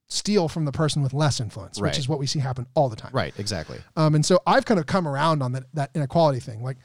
[0.08, 1.88] steal from the person with less influence, Right.
[1.90, 3.10] which is what we see happen all the time.
[3.14, 3.78] right, exactly.
[3.96, 6.62] Um, and so I've kind of come around on that, that inequality thing.
[6.62, 6.76] Like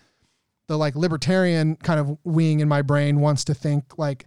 [0.68, 4.26] the like libertarian kind of wing in my brain wants to think like,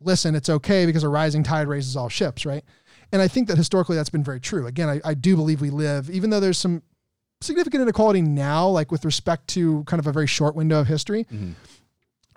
[0.00, 2.64] listen, it's okay because a rising tide raises all ships, right?
[3.12, 4.66] And I think that historically that's been very true.
[4.66, 6.82] Again, I, I do believe we live, even though there's some
[7.40, 11.24] significant inequality now, like with respect to kind of a very short window of history.
[11.32, 11.54] Mhm.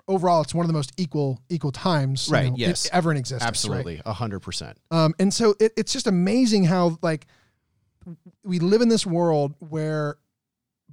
[0.08, 2.88] Overall, it's one of the most equal equal times you Right, know, yes.
[2.92, 3.46] ever in existence.
[3.46, 4.76] Absolutely, a hundred percent.
[4.90, 7.26] Um, and so it, it's just amazing how like
[8.42, 10.16] we live in this world where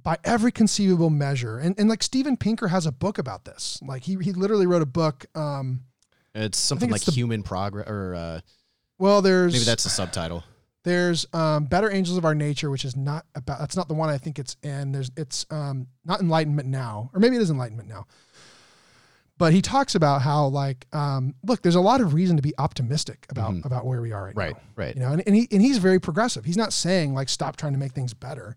[0.02, 3.78] by every conceivable measure, and, and like Steven Pinker has a book about this.
[3.82, 5.26] Like he he literally wrote a book.
[5.34, 5.82] Um,
[6.34, 8.40] It's something like it's the- human progress, or uh,
[8.98, 10.44] well, there's maybe that's the subtitle.
[10.84, 14.08] there's um, Better Angels of Our Nature, which is not about that's not the one
[14.08, 14.92] I think it's in.
[14.92, 18.06] There's it's um, not Enlightenment Now, or maybe it is Enlightenment Now.
[19.38, 22.52] But he talks about how like um, look, there's a lot of reason to be
[22.58, 23.64] optimistic about Mhm.
[23.64, 24.62] about where we are right, Right, now.
[24.76, 24.94] right.
[24.94, 26.44] You know, and, and he and he's very progressive.
[26.44, 28.54] He's not saying like stop trying to make things better,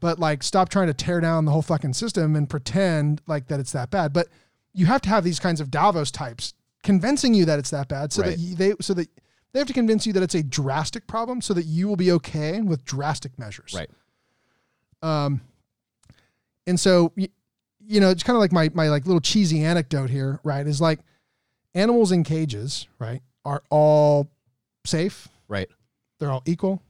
[0.00, 3.60] but like stop trying to tear down the whole fucking system and pretend like that
[3.60, 4.12] it's that bad.
[4.12, 4.28] But
[4.72, 8.12] you have to have these kinds of Davos types convincing you that it's that bad,
[8.12, 8.30] so Right.
[8.30, 9.08] that you, they so that
[9.52, 12.12] they have to convince you that it's a drastic problem, so that you will be
[12.12, 13.74] okay with drastic measures.
[13.74, 13.90] Right.
[15.02, 15.40] Um,
[16.66, 17.28] and so y-
[17.86, 20.66] you know, it's kind of like my my like little cheesy anecdote here, right?
[20.66, 21.00] Is like
[21.74, 24.30] animals in cages, right, are all
[24.84, 25.28] safe.
[25.48, 25.68] Right.
[26.20, 26.82] They're all equal.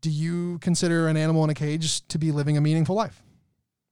[0.00, 3.22] Do you consider an animal in a cage to be living a meaningful life?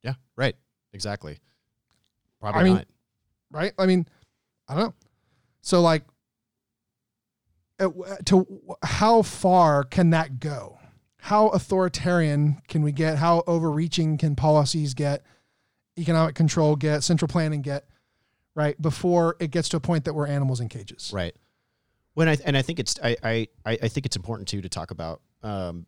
[0.03, 0.15] Yeah.
[0.37, 0.57] Right.
[0.93, 1.39] Exactly.
[2.41, 2.87] Probably I mean, not.
[3.51, 3.73] Right?
[3.79, 4.07] I mean,
[4.69, 4.95] I don't know.
[5.61, 6.05] So like
[7.81, 7.91] uh,
[8.27, 8.47] to
[8.83, 10.79] how far can that go?
[11.21, 13.19] How authoritarian can we get?
[13.19, 15.23] How overreaching can policies get?
[15.99, 17.03] Economic control get?
[17.03, 17.87] Central planning get?
[18.55, 21.11] Right before it gets to a point that we're animals in cages.
[21.13, 21.37] Right.
[22.15, 24.69] When I and I think it's I I I I think it's important too to
[24.69, 25.87] talk about um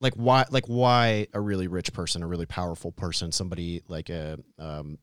[0.00, 4.38] like why like why a really rich person, a really powerful person, somebody like a
[4.58, 4.98] um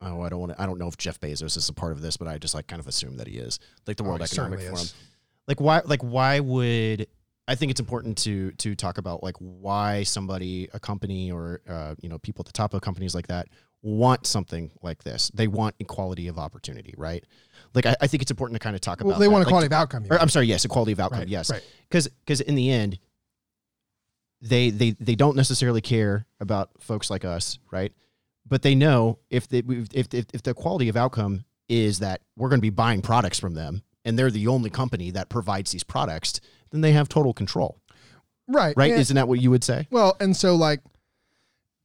[0.00, 2.00] oh I don't want to I don't know if Jeff Bezos is a part of
[2.02, 4.24] this, but I just like kind of assume that he is like the World he
[4.24, 4.74] Economic Forum.
[4.74, 4.94] is.
[5.46, 7.06] Like why like why would
[7.46, 11.94] I think it's important to to talk about like why somebody a company or uh,
[12.00, 13.48] you know people at the top of companies like that
[13.82, 15.30] want something like this.
[15.32, 17.24] They want equality of opportunity, right?
[17.74, 19.20] Like I, I think it's important to kind of talk Well, about.
[19.20, 19.30] they that.
[19.30, 20.06] want Like, equality of outcome.
[20.10, 20.18] or.
[20.20, 21.62] I'm sorry, yes, equality of outcome, Right, yes, right.
[21.88, 22.98] because because in the end,
[24.40, 27.92] they they they don't necessarily care about folks like us, right?
[28.46, 29.62] But they know if they
[29.92, 33.38] if if, if the quality of outcome is that we're going to be buying products
[33.38, 37.34] from them, and they're the only company that provides these products, then they have total
[37.34, 37.78] control,
[38.46, 38.74] right.
[38.76, 38.92] right?
[38.92, 39.86] and- Isn't that what you would say?
[39.90, 40.80] Well, and so like,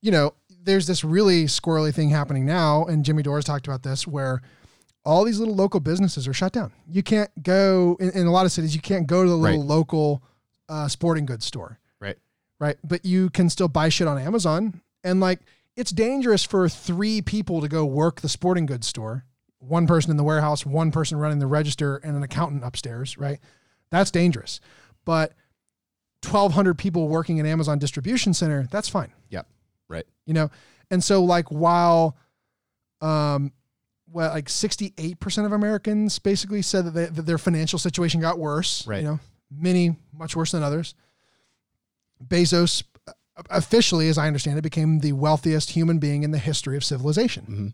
[0.01, 0.33] you know,
[0.63, 4.41] there's this really squirrely thing happening now, and Jimmy Dore's talked about this, where
[5.03, 6.71] all these little local businesses are shut down.
[6.87, 8.73] You can't go in, in a lot of cities.
[8.73, 9.67] You can't go to the little Right.
[9.67, 10.23] local
[10.69, 11.77] uh, sporting goods store,
[12.64, 12.78] Right.
[12.82, 15.41] But you can still buy shit on Amazon, and like,
[15.76, 19.26] it's dangerous for three people to go work the sporting goods store.
[19.59, 23.39] One person in the warehouse, one person running the register, and an accountant upstairs, right?
[23.91, 24.61] That's dangerous.
[25.03, 25.34] But
[26.24, 29.11] 1,200 people working in Amazon distribution center, that's fine.
[29.28, 29.45] Yep.
[29.89, 30.05] Right.
[30.26, 30.49] You know,
[30.89, 32.16] and so like while,
[33.01, 33.51] um,
[34.09, 38.88] well, like 68% of Americans basically said that, they, that their financial situation got worse.
[38.88, 39.01] Right.
[39.01, 39.20] You know,
[39.51, 40.95] many much worse than others.
[42.28, 43.11] Bezos uh,
[43.49, 47.45] officially, as I understand it, became the wealthiest human being in the history of civilization.
[47.49, 47.74] Mhm.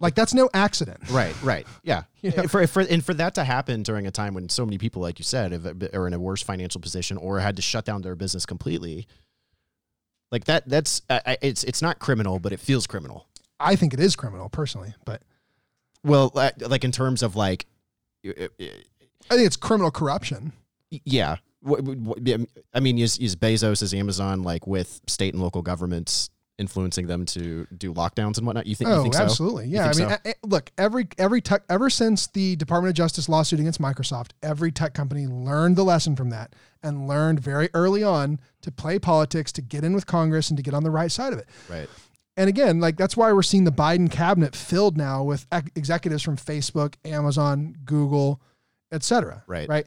[0.00, 0.98] Like that's no accident.
[1.10, 2.04] Right, right, yeah.
[2.22, 2.36] You know?
[2.42, 5.02] And for, for and for that to happen during a time when so many people,
[5.02, 7.84] like you said, have, uh, are in a worse financial position or had to shut
[7.84, 9.06] down their business completely,
[10.30, 13.26] like that, that's uh, I- it's it's not criminal, but it feels criminal.
[13.60, 15.22] I think it is criminal personally, but
[16.04, 17.66] Well, like like in terms of like,
[18.24, 20.52] I think it's criminal corruption.
[20.90, 21.36] yeah.
[21.62, 22.18] What- what-
[22.74, 27.24] I mean, is is Bezos, is Amazon like with state and local governments influencing them
[27.24, 28.66] to do lockdowns and whatnot?
[28.66, 28.88] You think?
[28.88, 29.22] you Oh, think so?
[29.22, 29.66] absolutely.
[29.68, 29.84] Yeah.
[29.94, 30.32] I mean, so?
[30.44, 34.92] look, every every tech ever since the Department of Justice lawsuit against Microsoft, every tech
[34.94, 39.62] company learned the lesson from that and learned very early on to play politics, to
[39.62, 41.48] get in with Congress, and to get on the right side of it.
[41.70, 41.88] Right.
[42.36, 46.22] And again, like that's why we're seeing the Biden cabinet filled now with ex- executives
[46.22, 48.40] from Facebook, Amazon, Google,
[48.90, 49.42] et cetera.
[49.46, 49.68] Right.
[49.68, 49.86] Right.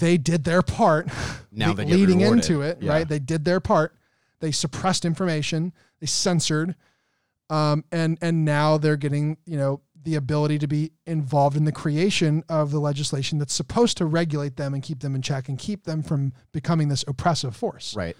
[0.00, 1.08] They did their part
[1.52, 2.44] Now le- leading rewarded.
[2.44, 2.90] into it, Yeah.
[2.92, 3.08] right?
[3.08, 3.94] They did their part.
[4.40, 5.72] They suppressed information.
[6.00, 6.74] They censored,
[7.50, 11.72] um, and and now they're getting you know the ability to be involved in the
[11.72, 15.58] creation of the legislation that's supposed to regulate them and keep them in check and
[15.58, 17.94] keep them from becoming this oppressive force.
[17.94, 18.16] Right.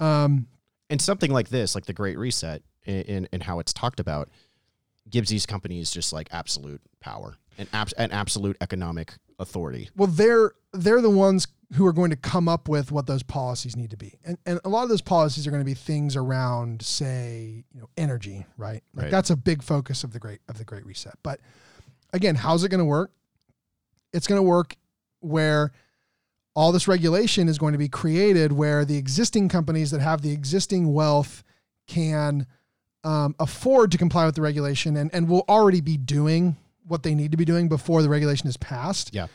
[0.00, 0.48] Um,
[0.90, 4.28] and something like this, like the Great Reset, in, in, how it's talked about,
[5.08, 9.88] gives these companies just like absolute power and abs- an absolute economic authority.
[9.96, 13.76] well, they're they're the ones who are going to come up with what those policies
[13.76, 16.16] need to be, and and a lot of those policies are going to be things
[16.16, 18.82] around, say, you know, energy, right?
[18.94, 19.10] Like Right.
[19.10, 21.14] that's a big focus of the great of the Great Reset.
[21.22, 21.40] But
[22.12, 23.10] again, how's it going to work?
[24.12, 24.76] It's going to work
[25.20, 25.72] where
[26.54, 30.32] all this regulation is going to be created where the existing companies that have the
[30.32, 31.42] existing wealth
[31.86, 32.46] can
[33.04, 36.56] um, afford to comply with the regulation and, and will already be doing
[36.86, 39.14] what they need to be doing before the regulation is passed.
[39.14, 39.28] Yeah.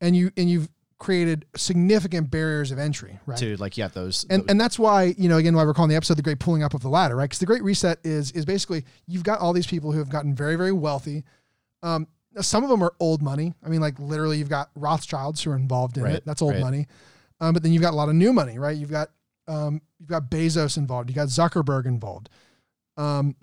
[0.00, 0.68] And you and you've
[1.00, 3.38] created significant barriers of entry, right?
[3.38, 4.24] To like, yeah, those.
[4.30, 6.38] and those- and that's why you know again why we're calling the episode the great
[6.38, 7.24] pulling up of the ladder right?
[7.24, 10.34] Because the great reset is is basically you've got all these people who have gotten
[10.34, 11.24] very very wealthy.
[11.82, 12.06] Um
[12.40, 13.54] some of them are old money.
[13.64, 16.52] I mean like literally you've got rothschilds who are involved in Right, it that's old
[16.52, 16.60] right.
[16.60, 16.86] money.
[17.40, 18.76] Um, but then you've got a lot of new money right?
[18.76, 19.08] You've got
[19.48, 21.08] um you've got bezos involved.
[21.08, 22.28] You've got zuckerberg involved.
[22.98, 23.34] Um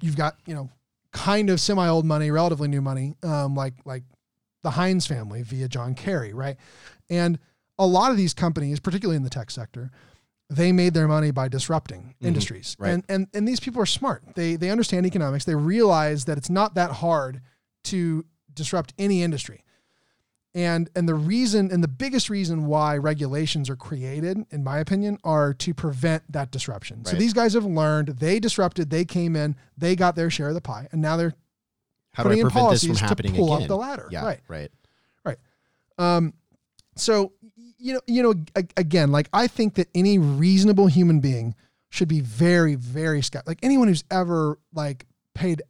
[0.00, 0.70] you've got you know
[1.12, 4.02] kind of semi old money relatively new money um like like
[4.62, 6.56] the heinz family via john kerry right
[7.08, 7.38] and
[7.80, 9.90] a lot of these companies, particularly in the tech sector,
[10.50, 12.26] they made their money by disrupting mm-hmm.
[12.26, 12.76] industries.
[12.78, 12.90] right.
[12.90, 14.22] And, and and these people are smart.
[14.36, 15.46] They they understand economics.
[15.46, 17.40] They realize that it's not that hard
[17.84, 19.64] to disrupt any industry.
[20.52, 25.18] And and the reason and the biggest reason why regulations are created, in my opinion,
[25.24, 27.04] are to prevent that disruption.
[27.04, 30.54] So these guys have learned, they disrupted, they came in, they got their share of
[30.54, 31.34] the pie, and now they're
[32.22, 33.62] how do I putting in prevent this from policies to happening pull again?
[33.62, 34.08] up the ladder.
[34.10, 34.70] Yeah, Right.
[35.24, 35.38] right.
[35.98, 36.32] Um,
[36.96, 37.32] so
[37.78, 38.34] you know, you know,
[38.76, 41.54] again, like I think that any reasonable human being
[41.88, 43.50] should be very, very skeptical.
[43.50, 45.62] Like anyone who's ever like paid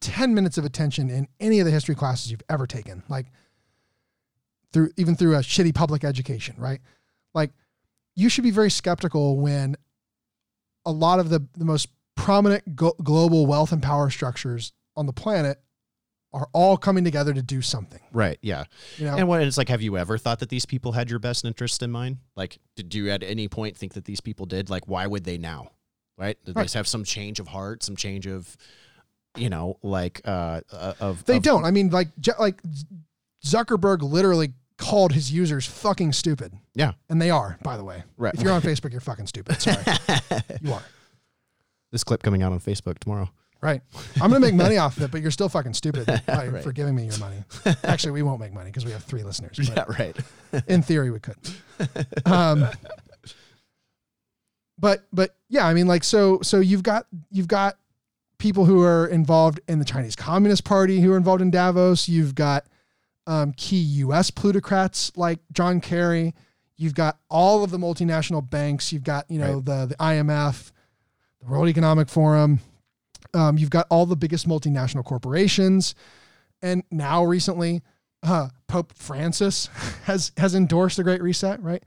[0.00, 3.26] ten minutes of attention in any of the history classes you've ever taken, like
[4.72, 6.80] through even through a shitty public education, right?
[7.34, 7.50] Like
[8.14, 9.76] you should be very skeptical when
[10.84, 15.12] a lot of the the most prominent go- global wealth and power structures on the
[15.12, 15.60] planet
[16.32, 18.00] are all coming together to do something.
[18.12, 18.38] Right.
[18.42, 18.64] Yeah.
[18.98, 21.18] You know, And what it's like, have you ever thought that these people had your
[21.18, 22.18] best interest in mind?
[22.34, 24.68] Like, did you at any point think that these people did?
[24.68, 25.70] Like, why would they now?
[26.18, 26.36] Right?
[26.44, 26.68] Did Right.
[26.68, 28.56] they have some change of heart, some change of,
[29.36, 31.24] you know, like, uh, uh of.
[31.24, 31.64] They of- don't.
[31.64, 32.60] I mean, like like
[33.44, 36.52] Zuckerberg literally called his users fucking stupid.
[36.74, 36.92] Yeah.
[37.08, 38.02] and they are, by the way.
[38.18, 38.34] Right.
[38.34, 39.60] If you're on Facebook, you're fucking stupid.
[39.62, 39.82] Sorry,
[40.60, 40.82] you are.
[41.92, 43.30] this clip coming out on Facebook tomorrow.
[43.62, 43.80] Right.
[44.20, 46.62] I'm gonna make money off of it, but you're still fucking stupid by, Right.
[46.62, 47.42] for giving me your money.
[47.84, 49.58] Actually, we won't make money because we have three listeners.
[49.74, 49.84] Yeah.
[49.98, 50.16] Right.
[50.68, 51.36] in theory, we could.
[52.26, 52.68] Um,
[54.78, 57.78] but but yeah, I mean, like so so you've got you've got
[58.38, 62.08] people who are involved in the Chinese Communist Party who are involved in Davos.
[62.08, 62.66] You've got
[63.26, 64.30] um, key U.S.
[64.30, 66.34] plutocrats like John Kerry.
[66.76, 68.92] You've got all of the multinational banks.
[68.92, 69.64] You've got you know Right.
[69.64, 70.72] the the IMF,
[71.40, 72.60] the World Economic Forum.
[73.36, 75.94] Um, you've got all the biggest multinational corporations,
[76.62, 77.82] and now recently,
[78.22, 79.66] uh, Pope Francis
[80.04, 81.82] has has endorsed the Great Reset, right?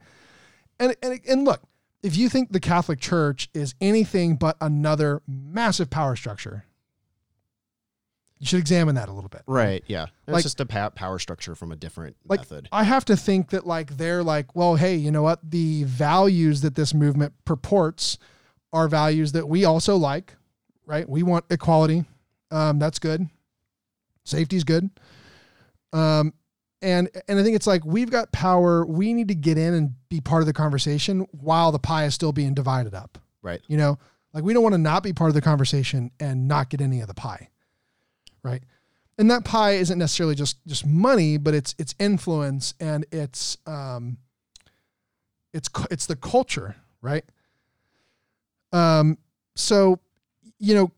[0.78, 1.62] And and and look,
[2.02, 6.64] if you think the Catholic Church is anything but another massive power structure,
[8.38, 9.42] you should examine that a little bit.
[9.46, 9.84] Right.
[9.86, 10.04] Yeah.
[10.26, 12.68] It's Like- just a power structure from a different Like method.
[12.72, 15.50] I have to think that like they're like, well, hey, you know what?
[15.50, 18.16] The values that this movement purports
[18.72, 20.36] are values that we also like,
[20.90, 21.08] right?
[21.08, 22.04] We want equality.
[22.50, 23.28] Um, that's good.
[24.24, 24.90] Safety's good.
[25.92, 26.34] Um,
[26.82, 28.84] and and I think it's like we've got power.
[28.84, 32.14] We need to get in and be part of the conversation while the pie is
[32.14, 33.18] still being divided up.
[33.40, 33.60] Right.
[33.68, 33.98] You know,
[34.34, 37.00] like we don't want to not be part of the conversation and not get any
[37.00, 37.48] of the pie.
[38.42, 38.62] Right.
[39.16, 44.18] And that pie isn't necessarily just just money, but it's it's influence and it's um
[45.52, 47.24] it's it's the culture, right?
[48.72, 49.18] Um
[49.54, 50.00] so
[50.60, 50.92] you know,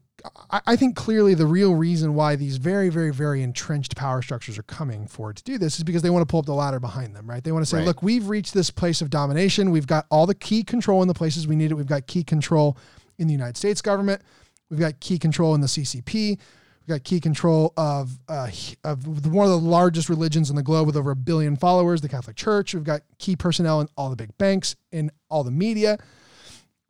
[0.50, 4.58] I, I think clearly the real reason why these very, very, very entrenched power structures
[4.58, 6.78] are coming forward to do this is because they want to pull up the ladder
[6.80, 7.42] behind them, right?
[7.42, 7.86] They want to say, Right.
[7.86, 9.70] look, we've reached this place of domination.
[9.70, 11.74] We've got all the key control in the places we need it.
[11.74, 12.76] We've got key control
[13.18, 14.22] in the United States government.
[14.70, 16.38] We've got key control in the CCP.
[16.86, 18.50] We've got key control of uh,
[18.82, 22.08] of one of the largest religions in the globe with over a billion followers, the
[22.08, 22.74] Catholic Church.
[22.74, 25.98] We've got key personnel in all the big banks, in all the media.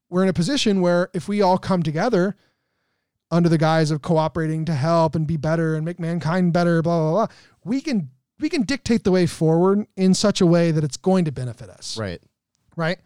[0.09, 2.37] We're in a position where if we all come together
[3.33, 7.01] under the guise of cooperating to help and be better and make mankind better, blah
[7.01, 10.85] blah blah, we can we can dictate the way forward in such a way that
[10.85, 12.21] it's going to benefit us Right.
[12.77, 12.99] right?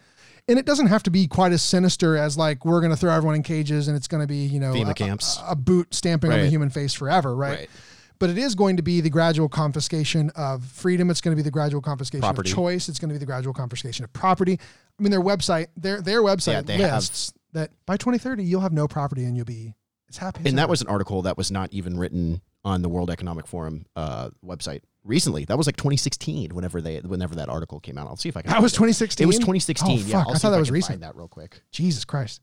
[0.48, 3.12] And it doesn't have to be quite as sinister as like we're going to throw
[3.12, 5.38] everyone in cages and it's going to be you know FEMA a, camps.
[5.46, 7.58] a, a boot stamping on the human face forever, right?
[7.60, 7.70] Right.
[8.18, 11.10] But it is going to be the gradual confiscation of freedom.
[11.10, 12.50] It's going to be the gradual confiscation Property.
[12.50, 12.88] of choice.
[12.88, 14.58] It's going to be the gradual confiscation of property.
[14.98, 18.62] I mean, their website, their their website Yeah, they have- lists that by 2030 you'll
[18.62, 19.74] have no property and you'll be
[20.18, 20.48] happy.
[20.48, 23.86] And that was an article that was not even written on the World Economic Forum
[23.96, 25.44] uh, website recently.
[25.44, 26.54] That was like 2016.
[26.54, 28.50] Whenever they, whenever that article came out, I'll see if I can.
[28.50, 29.24] that was 2016.
[29.24, 29.88] It was 2016.
[29.90, 30.26] Oh, yeah, fuck.
[30.28, 31.00] I'll I thought that was recent.
[31.00, 31.60] That real quick.
[31.70, 32.40] Jesus Christ.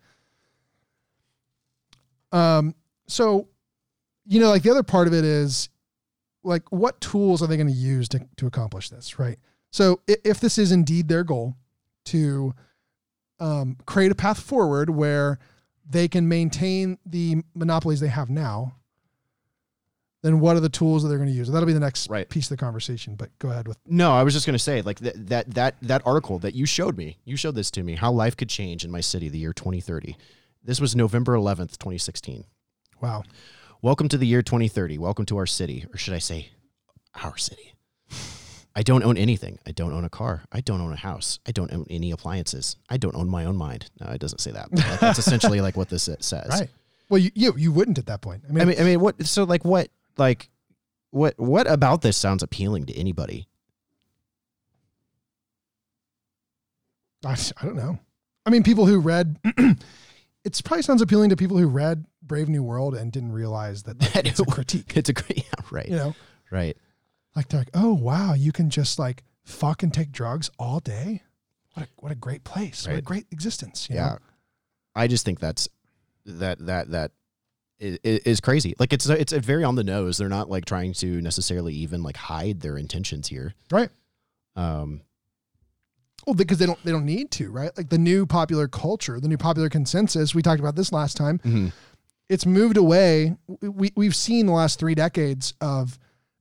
[2.32, 2.76] Um,
[3.08, 3.48] so,
[4.26, 5.70] you know, like the other part of it is
[6.44, 9.20] like, what tools are they going to use to, to accomplish this?
[9.20, 9.38] Right.
[9.72, 11.56] So i- if this is indeed their goal
[12.06, 12.54] to
[13.40, 15.40] um, create a path forward where
[15.90, 18.76] they can maintain the monopolies they have now,
[20.22, 21.50] then what are the tools that they're going to use?
[21.50, 22.28] That'll be the next Right.
[22.30, 23.16] piece of the conversation.
[23.16, 25.76] But go ahead with No, I was just going to say, like that that that
[25.82, 28.86] that article that you showed me, you showed this to me, how life could change
[28.86, 30.16] in my city the year 2030.
[30.64, 32.46] This was November 11th, 2016.
[33.02, 33.24] wow.
[33.82, 34.98] Welcome to the year 2030.
[34.98, 36.52] Welcome to our city, or should I say,
[37.22, 37.74] our city.
[38.76, 39.60] I don't own anything.
[39.68, 40.44] I don't own a car.
[40.52, 41.40] I don't own a house.
[41.48, 42.76] I don't own any appliances.
[42.90, 43.92] I don't own my own mind.
[44.00, 44.70] No, it doesn't say that.
[44.72, 46.48] But like, that's essentially like what this uh, says.
[46.50, 46.70] Right.
[47.10, 48.44] Well, you, you you wouldn't at that point.
[48.50, 49.24] I mean, I mean, I mean, what?
[49.26, 49.90] So, like, what?
[50.18, 50.50] Like,
[51.12, 51.36] what?
[51.38, 53.48] What about this sounds appealing to anybody?
[57.26, 58.00] I, I don't know.
[58.46, 62.64] I mean, people who read, it probably sounds appealing to people who read Brave New
[62.64, 64.94] World and didn't realize that That it's a critique.
[64.96, 66.16] It's a great, yeah, right, You know,
[66.52, 66.78] right.
[67.36, 71.22] Like they're like, oh wow, you can just like fuck and take drugs all day.
[71.74, 72.88] What a, what a great place.
[72.88, 73.88] What a great existence.
[73.90, 74.18] you Yeah, know?
[74.96, 75.68] I just think that's
[76.26, 77.12] that that that
[77.80, 78.76] is, is crazy.
[78.78, 80.18] Like it's it's very on the nose.
[80.18, 83.54] They're not like trying to necessarily even like hide their intentions here.
[83.72, 83.90] Right.
[84.56, 85.02] Um.
[86.26, 87.76] Well, because they don't they don't need to, right?
[87.76, 90.34] Like the new popular culture, the new popular consensus.
[90.34, 91.74] We talked about this last time.
[92.30, 93.36] It's moved away.
[93.62, 96.00] We we've seen the last three decades of,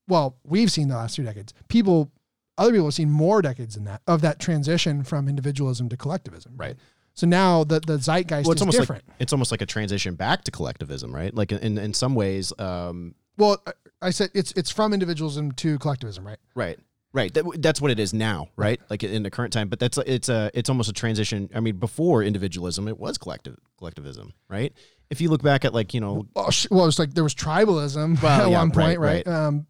[0.08, 1.52] well, we've seen the last three decades.
[1.68, 2.10] People,
[2.58, 6.52] other people have seen more decades than that of that transition from individualism to collectivism.
[6.56, 6.76] Right.
[7.14, 9.08] So now the the zeitgeist Well, it's is almost different.
[9.08, 11.34] like it's almost like a transition back to collectivism, right?
[11.34, 13.62] Like in in some ways, um, well,
[14.00, 16.38] I- said it's it's from individualism to collectivism, right?
[16.54, 16.78] right,
[17.12, 17.32] right.
[17.34, 18.80] That, that's what it is now, right?
[18.88, 19.68] Like in the current time.
[19.68, 21.50] But that's it's a it's almost a transition.
[21.54, 24.72] I mean, before individualism, it was collective collectivism, right?
[25.10, 28.40] If you look back at like you know, well, it's like there was tribalism Well,
[28.46, 29.28] at yeah, one point, right, right?
[29.28, 29.62] Um, yeah,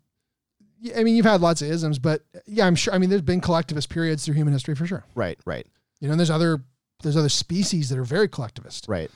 [0.96, 2.92] I mean, you've had lots of isms, but yeah, I'm sure.
[2.92, 5.04] I mean, there's been collectivist periods through human history for sure.
[5.14, 5.66] right, right,
[6.00, 6.62] You know, and there's other
[7.02, 9.10] there's other species that are very collectivist, right,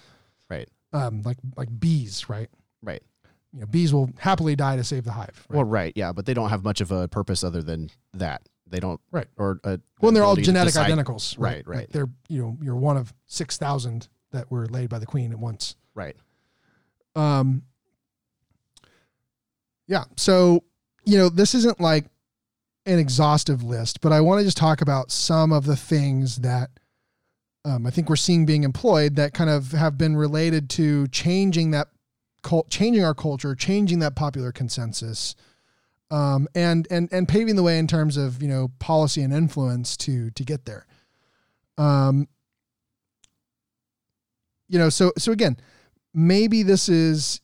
[0.50, 2.48] right, um, like like bees, right?
[2.82, 3.02] right.
[3.52, 5.46] You know, bees will happily die to save the hive.
[5.48, 5.56] Right?
[5.56, 8.42] Well, right, yeah, but they don't have much of a purpose other than that.
[8.68, 9.28] They don't, Right.
[9.36, 11.56] Or a well, and they're all genetic decide- identicals, right?
[11.56, 11.78] Right, right.
[11.78, 15.32] Like they're you know you're one of six thousand that were laid by the queen
[15.32, 15.76] at once.
[15.94, 16.16] Right.
[17.14, 17.62] Um,
[19.86, 20.04] yeah.
[20.16, 20.64] So,
[21.06, 22.04] you know, this isn't like
[22.84, 26.70] an exhaustive list, but I want to just talk about some of the things that
[27.64, 31.70] um, I think we're seeing being employed that kind of have been related to changing
[31.70, 31.88] that
[32.42, 35.34] cult, changing our culture, changing that popular consensus,
[36.12, 39.96] um, and and and paving the way in terms of you know policy and influence
[39.96, 40.86] to to get there.
[41.76, 42.28] Um,
[44.68, 45.56] you know, so so again,
[46.14, 47.40] maybe this is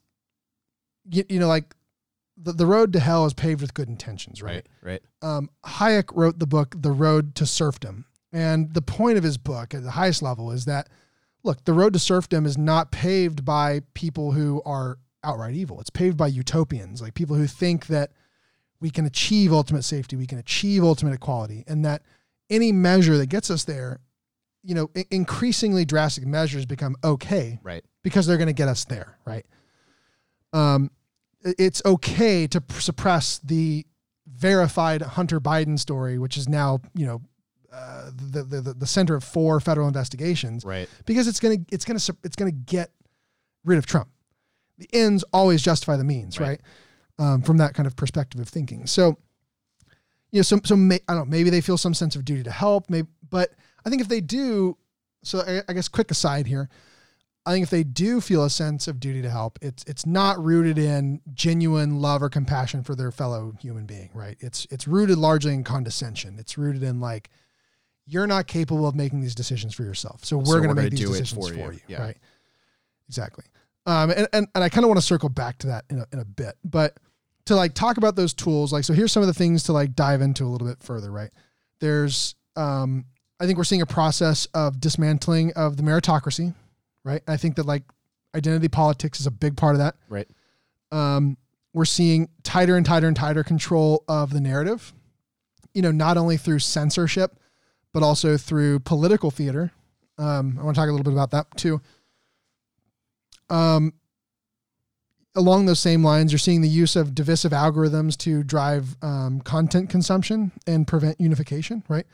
[1.10, 1.74] you, you know like
[2.42, 5.00] the, the road to hell is paved with good intentions right, Right.
[5.22, 5.36] Right.
[5.36, 9.74] Um, hayek wrote the book the road to serfdom and the point of his book
[9.74, 10.88] at the highest level is that
[11.44, 15.90] look the road to serfdom is not paved by people who are outright evil it's
[15.90, 18.10] paved by utopians like people who think that
[18.80, 22.02] we can achieve ultimate safety we can achieve ultimate equality and that
[22.50, 24.00] any measure that gets us there
[24.64, 27.84] you know i- increasingly drastic measures become okay Right.
[28.02, 29.46] because they're going to get us there, right?
[30.52, 30.90] Um,
[31.44, 33.86] it's okay to suppress the
[34.26, 37.22] verified Hunter Biden story, which is now you know
[37.72, 40.88] uh, the, the the the center of four federal investigations, Right.
[41.06, 42.90] because it's gonna it's gonna it's gonna get
[43.64, 44.08] rid of Trump.
[44.78, 46.48] The ends always justify the means, Right.
[46.48, 46.60] right?
[47.18, 48.86] Um, from that kind of perspective of thinking.
[48.86, 49.18] So,
[50.32, 52.42] you know, so so may, I don't know, maybe they feel some sense of duty
[52.44, 53.52] to help, maybe, but
[53.84, 54.76] I think if they do,
[55.22, 56.68] so I, I guess quick aside here,
[57.44, 60.42] I think if they do feel a sense of duty to help, it's it's not
[60.42, 64.36] rooted in genuine love or compassion for their fellow human being, right?
[64.40, 66.38] It's it's rooted largely in condescension.
[66.38, 67.30] It's rooted in like
[68.06, 70.82] you're not capable of making these decisions for yourself, so we're So going to gonna
[70.82, 71.72] make these decisions for for you.
[71.72, 72.02] you, Yeah.
[72.02, 72.16] right?
[73.08, 73.44] Exactly.
[73.86, 76.06] Um, and, and and I kind of want to circle back to that in a,
[76.12, 76.98] in a bit, but
[77.46, 79.96] to like talk about those tools, like so here's some of the things to like
[79.96, 81.30] dive into a little bit further, right?
[81.80, 83.04] There's um,
[83.40, 86.54] I think we're seeing a process of dismantling of the meritocracy,
[87.04, 87.22] right?
[87.26, 87.82] I think that like
[88.34, 89.96] identity politics is a big part of that.
[90.08, 90.28] Right.
[90.90, 91.36] Um,
[91.74, 94.92] we're seeing tighter and tighter and tighter control of the narrative,
[95.74, 97.38] you know, not only through censorship,
[97.92, 99.72] but also through political theater.
[100.18, 101.80] Um, I want to talk a little bit about that too.
[103.48, 103.94] Um,
[105.34, 109.90] along those same lines, you're seeing the use of divisive algorithms to drive um, content
[109.90, 112.06] consumption and prevent unification, right?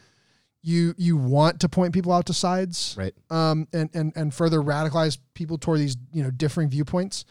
[0.68, 3.14] You you want to point people out to sides, Right.
[3.30, 7.24] um, and and and further radicalize people toward these you know differing viewpoints.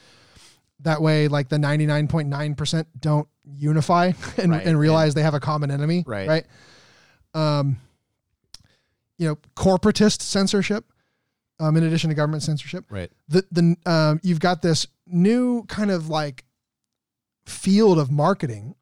[0.80, 5.14] That way, like the ninety nine point nine percent don't unify and, Right, and realize
[5.14, 6.28] they have a common enemy, Right.
[6.28, 6.46] Right.
[7.36, 7.78] um,
[9.20, 10.86] you know, corporatist censorship,
[11.60, 12.86] um, in addition to government censorship.
[12.90, 13.12] Right.
[13.28, 16.44] The the um, you've got this new kind of like
[17.46, 18.74] field of marketing.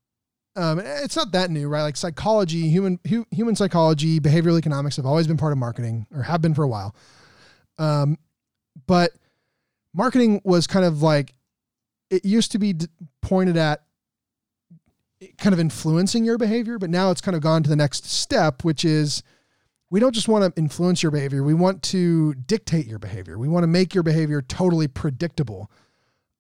[0.56, 1.82] Um, it's not that new, right?
[1.82, 6.24] Like psychology, human hu- human psychology, behavioral economics have always been part of marketing, or
[6.24, 6.96] have been for a while.
[7.78, 8.18] Um,
[8.88, 9.12] but
[9.94, 11.34] marketing was kind of like
[12.10, 12.88] it used to be d-
[13.22, 13.84] pointed at
[15.38, 18.64] kind of influencing your behavior, but now it's kind of gone to the next step,
[18.64, 19.24] which is
[19.90, 23.38] we don't just want to influence your behavior, we want to dictate your behavior.
[23.38, 25.72] We want to make your behavior totally predictable.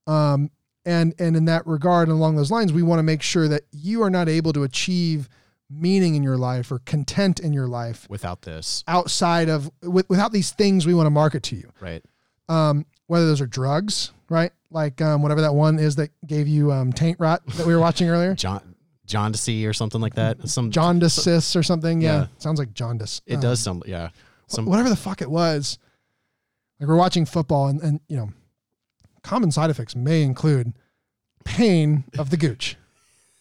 [0.07, 0.51] Um,
[0.85, 3.63] and and in that regard and along those lines, we want to make sure that
[3.71, 5.29] you are not able to achieve
[5.69, 8.83] meaning in your life or content in your life Without this.
[8.87, 12.03] outside of with, without these things we want to market to you Right.
[12.49, 14.51] um, whether those are drugs, right?
[14.69, 17.79] Like um, whatever that one is that gave you um, taint rot that we were
[17.79, 18.75] watching earlier, John
[19.07, 20.47] jaundice or something like that.
[20.49, 22.01] Some jaundice or something.
[22.01, 22.21] Yeah.
[22.21, 22.27] Yeah.
[22.39, 23.21] sounds like jaundice.
[23.25, 24.09] It Um, does some yeah.
[24.47, 25.77] Some whatever the fuck it was.
[26.79, 28.29] Like we're watching football, and, and you know,
[29.25, 30.73] common side effects may include
[31.43, 32.77] pain of the gooch.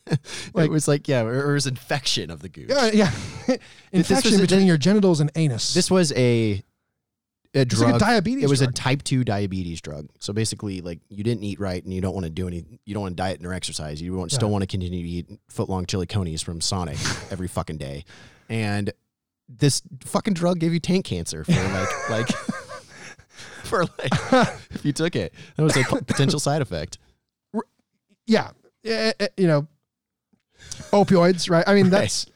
[0.08, 0.18] like-
[0.66, 2.66] it was like yeah, or, or it was infection of the gooch.
[2.68, 3.10] Yeah, yeah.
[3.92, 5.72] Infection was a- between your genitals and anus.
[5.74, 6.62] This was a
[7.56, 7.92] a drug.
[7.92, 8.42] like a diabetes.
[8.44, 8.70] it was drug.
[8.70, 10.08] a type 2 diabetes drug.
[10.18, 12.94] So basically like you didn't eat right and you don't want to do any you
[12.94, 14.02] don't want to diet nor exercise.
[14.02, 14.52] You want, still Yeah.
[14.52, 16.98] want to continue to eat foot long chili conies from Sonic
[17.30, 18.04] every fucking day.
[18.48, 18.92] And
[19.48, 22.28] this fucking drug gave you tank cancer for like like
[23.68, 24.12] for like
[24.70, 25.32] if you took it.
[25.56, 26.98] That was a p- potential side effect.
[28.26, 28.50] yeah,
[28.84, 29.66] Eh, eh, you know,
[30.92, 31.64] opioids, right?
[31.66, 32.00] I mean, Right.
[32.02, 32.26] that's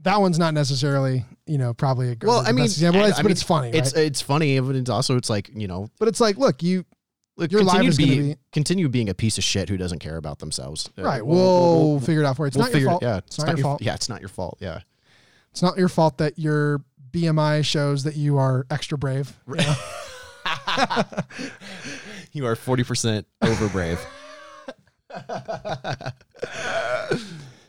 [0.00, 3.18] that one's not necessarily, you know, probably a Well, I mean, best example, I- it's,
[3.18, 3.74] I but mean, it's funny, right?
[3.76, 6.84] It's it's funny, but it's also it's like, you know, but it's like, look, you
[7.36, 9.76] look, Your life is to gonna be, be- continue being a piece of shit who
[9.76, 10.88] doesn't care about themselves.
[10.96, 11.24] Right.
[11.24, 12.48] we'll- We'll, we'll- figure it out for you.
[12.48, 13.02] It's we'll not your figure- fault.
[13.02, 13.82] Yeah, It's not your fault.
[13.82, 14.58] Yeah, it's not your fault.
[14.60, 14.80] Yeah.
[15.52, 19.36] It's not your fault that your BMI shows that you are extra brave.
[19.48, 19.74] you know?
[22.32, 24.00] You are 40% over brave.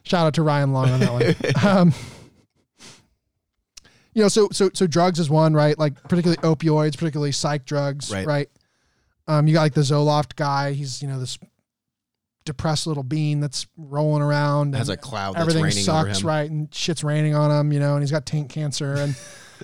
[0.04, 1.36] Shout out to Ryan Long on that one.
[1.68, 1.94] um,
[4.14, 5.78] you know, so so so drugs is one, right?
[5.78, 8.26] Like particularly opioids, particularly psych drugs, Right.
[8.26, 8.50] right?
[9.28, 10.74] Um, you got like the Zoloft guy.
[10.74, 11.38] He's you know this
[12.46, 14.76] depressed little bean that's rolling around.
[14.76, 16.50] Has a cloud that's everything sucks, right?
[16.50, 18.94] And shit's raining on him, you know, and he's got taint cancer.
[18.94, 19.16] And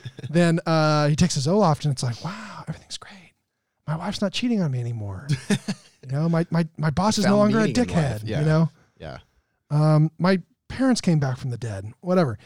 [0.29, 3.33] then uh, he takes his Zoloft, and it's like, wow, everything's great.
[3.87, 5.27] My wife's not cheating on me anymore.
[5.49, 8.21] you know, my my my boss is no longer a meaning in life.
[8.21, 8.21] dickhead.
[8.25, 8.39] Yeah.
[8.39, 8.69] You know.
[8.99, 9.17] Yeah.
[9.69, 12.37] Um, my parents came back from the dead, whatever.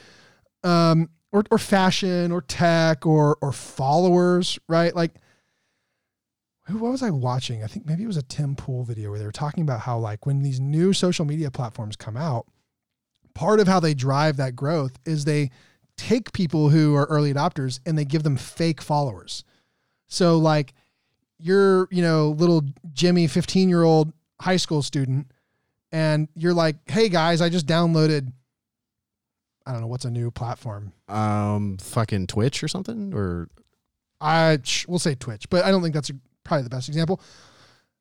[0.63, 4.95] Um, or, or fashion or tech or, or followers, right?
[4.95, 5.15] Like,
[6.67, 7.63] who, what was I watching?
[7.63, 9.97] I think maybe it was a Tim Pool video where they were talking about how,
[9.97, 12.47] like, when these new social media platforms come out,
[13.33, 15.51] part of how they drive that growth is they
[15.97, 19.43] take people who are early adopters and they give them fake followers.
[20.07, 20.73] So, like,
[21.39, 25.31] you're, you know, little Jimmy, 15 year old high school student,
[25.91, 28.31] and you're like, hey guys, I just downloaded,
[29.65, 30.93] I don't know, what's a new platform?
[31.07, 33.13] Um, fucking Twitch or something?
[33.13, 33.49] Or
[34.21, 37.21] I we'll say Twitch, but I don't think that's a, probably the best example.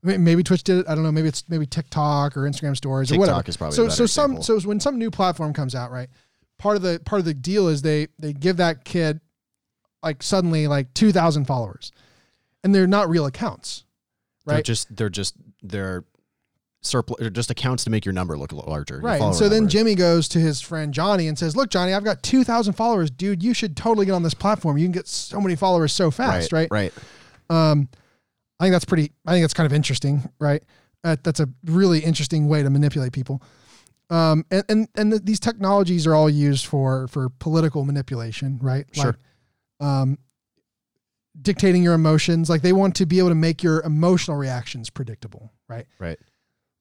[0.03, 0.87] Maybe Twitch did it.
[0.87, 1.13] I don't know.
[1.13, 3.39] Maybe it's maybe TikTok or Instagram stories or whatever.
[3.39, 4.61] TikTok is probably so so some example.
[4.61, 6.09] so when some new platform comes out, right?
[6.59, 9.21] Part of the part of the deal is they they give that kid
[10.03, 11.93] like suddenly like two thousand followers,
[12.63, 13.85] and they're not real accounts,
[14.47, 14.65] they're right?
[14.65, 16.05] just they're just they're
[16.81, 19.01] surplus they're just accounts to make your number look larger.
[19.01, 19.35] Right.
[19.35, 19.71] So then number.
[19.71, 23.11] Jimmy goes to his friend Johnny and says, "Look, Johnny, I've got two thousand followers,
[23.11, 23.43] dude.
[23.43, 24.79] You should totally get on this platform.
[24.79, 26.93] You can get so many followers so fast, right?" Right.
[27.51, 27.89] Um,
[28.61, 29.13] I think that's pretty.
[29.27, 30.63] I think that's kind of interesting, right?
[31.03, 33.43] Uh, that's a really interesting way to manipulate people.
[34.11, 38.87] Um, and and and th- these technologies are all used for for political manipulation, right?
[38.93, 39.17] Sure.
[39.81, 40.19] Like, um,
[41.41, 42.49] dictating your emotions.
[42.49, 45.87] Like they want to be able to make your emotional reactions predictable, right?
[45.99, 46.19] Right.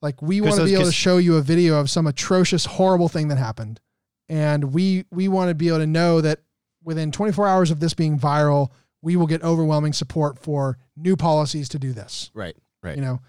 [0.02, 3.08] Like we want to be able to show you a video of some atrocious, horrible
[3.08, 3.80] thing that happened,
[4.28, 6.40] and we we want to be able to know that
[6.82, 8.70] within 24 hours of this being viral,
[9.00, 12.30] we will get overwhelming support for new policies to do this.
[12.34, 12.54] Right.
[12.82, 12.96] Right.
[12.96, 13.20] You know,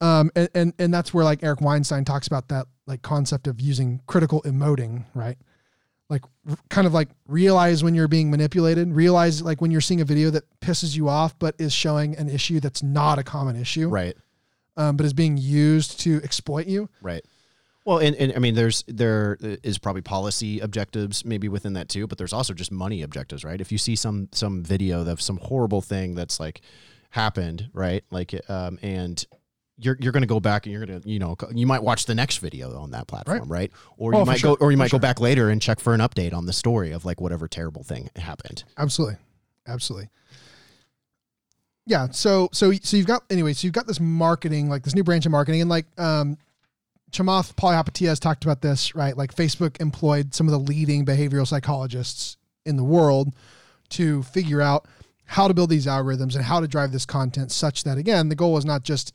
[0.00, 3.60] um, and and and that's where like Eric Weinstein talks about that like concept of
[3.60, 5.36] using critical emoting, right?
[6.08, 10.00] Like r- kind of like realize when you're being manipulated, realize like when you're seeing
[10.00, 13.56] a video that pisses you off but is showing an issue that's not a common
[13.56, 14.16] issue Right.
[14.76, 16.88] um, but is being used to exploit you.
[17.02, 17.24] Right.
[17.84, 22.06] Well, and, and I mean, there's there is probably policy objectives maybe within that too,
[22.06, 23.60] but there's also just money objectives, right?
[23.60, 26.60] If you see some some video of some horrible thing that's like
[27.10, 28.04] happened, right?
[28.10, 29.24] Like, um, and
[29.78, 32.06] you're you're going to go back and you're going to you know you might watch
[32.06, 33.70] the next video on that platform, right?
[33.96, 34.98] Or Oh, you might sure, go or you for might sure.
[34.98, 37.82] go back later and check for an update on the story of like whatever terrible
[37.82, 38.64] thing happened.
[38.76, 39.16] Absolutely.
[39.66, 40.08] Absolutely.
[41.86, 42.08] Yeah.
[42.10, 45.24] So so so you've got anyway, so you've got this marketing, like this new branch
[45.26, 46.36] of marketing, and like um
[47.10, 49.16] Chamath Palihapitiya has talked about this, right?
[49.16, 53.32] Like Facebook employed some of the leading behavioral psychologists in the world
[53.90, 54.86] to figure out
[55.24, 58.34] how to build these algorithms and how to drive this content such that again, the
[58.34, 59.14] goal is not just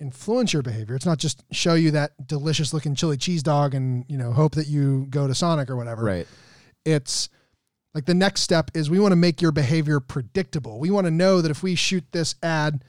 [0.00, 0.94] influence your behavior.
[0.96, 4.54] It's not just show you that delicious looking chili cheese dog and, you know, hope
[4.54, 6.26] that you go to Sonic or whatever Right.
[6.84, 7.28] it's
[7.94, 10.78] like the next step is we want to make your behavior predictable.
[10.78, 12.84] We want to know that if we shoot this ad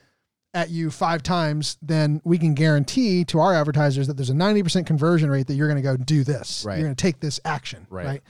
[0.53, 4.85] at you five times, then we can guarantee to our advertisers that there's a 90%
[4.85, 6.63] conversion rate that you're going to go do this.
[6.65, 6.75] Right.
[6.77, 7.87] You're going to take this action.
[7.89, 8.05] Right.
[8.05, 8.21] Right.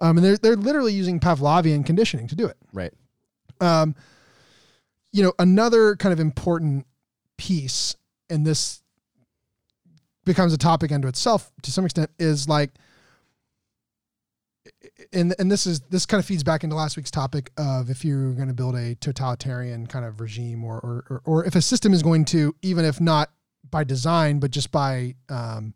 [0.00, 2.56] Um, and they're, they're literally using Pavlovian conditioning to do it.
[2.72, 2.92] Right.
[3.60, 3.96] Um,
[5.10, 6.86] you know, another kind of important
[7.38, 7.96] piece,
[8.30, 8.82] and this
[10.24, 12.70] becomes a topic unto itself to some extent, is like,
[15.12, 18.04] and and this is this kind of feeds back into last week's topic of if
[18.04, 21.62] you're going to build a totalitarian kind of regime, or or or, or if a
[21.62, 23.30] system is going to, even if not
[23.70, 25.74] by design, but just by um,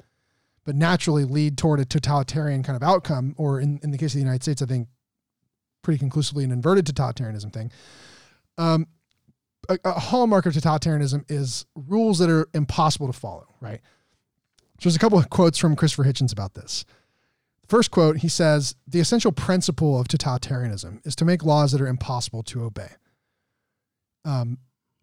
[0.65, 4.15] but naturally lead toward a totalitarian kind of outcome, or in, in the case of
[4.15, 4.89] the United States, I think
[5.83, 7.73] pretty conclusively an inverted totalitarianism thing.
[8.59, 8.87] Um,
[9.69, 13.81] a, a hallmark of totalitarianism is rules that are impossible to follow, right?
[14.79, 16.85] So there's a couple of quotes from Christopher Hitchens about this.
[17.69, 21.87] First quote, he says, The essential principle of totalitarianism is to make laws that are
[21.87, 22.91] impossible to obey.
[24.25, 24.59] Um,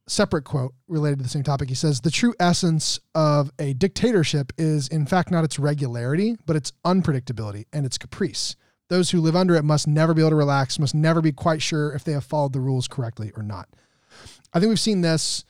[0.07, 4.51] separate quote related to the same topic, he says, The true essence of a dictatorship
[4.57, 8.55] is, in fact, not its regularity, but its unpredictability and its caprice.
[8.89, 11.61] Those who live under it must never be able to relax, must never be quite
[11.61, 13.69] sure if they have followed the rules correctly or not.
[14.53, 15.43] I think we've seen this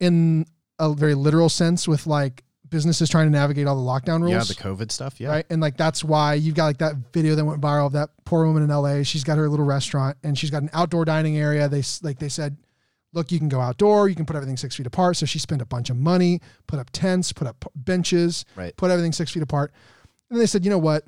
[0.00, 0.46] in
[0.78, 4.30] a very literal sense with like businesses trying to navigate all the lockdown rules.
[4.32, 5.20] Yeah, the COVID stuff.
[5.20, 5.28] Yeah.
[5.30, 5.46] Right.
[5.50, 8.46] And like that's why you've got like that video that went viral of that poor
[8.46, 9.02] woman in LA.
[9.02, 11.68] She's got her little restaurant and she's got an outdoor dining area.
[11.68, 12.56] They like they said,
[13.12, 15.16] look, you can go outdoor, you can put everything six feet apart.
[15.16, 18.74] So she spent a bunch of money, put up tents, put up benches, Right.
[18.76, 19.72] put everything six feet apart.
[20.30, 21.04] And they said, you know what?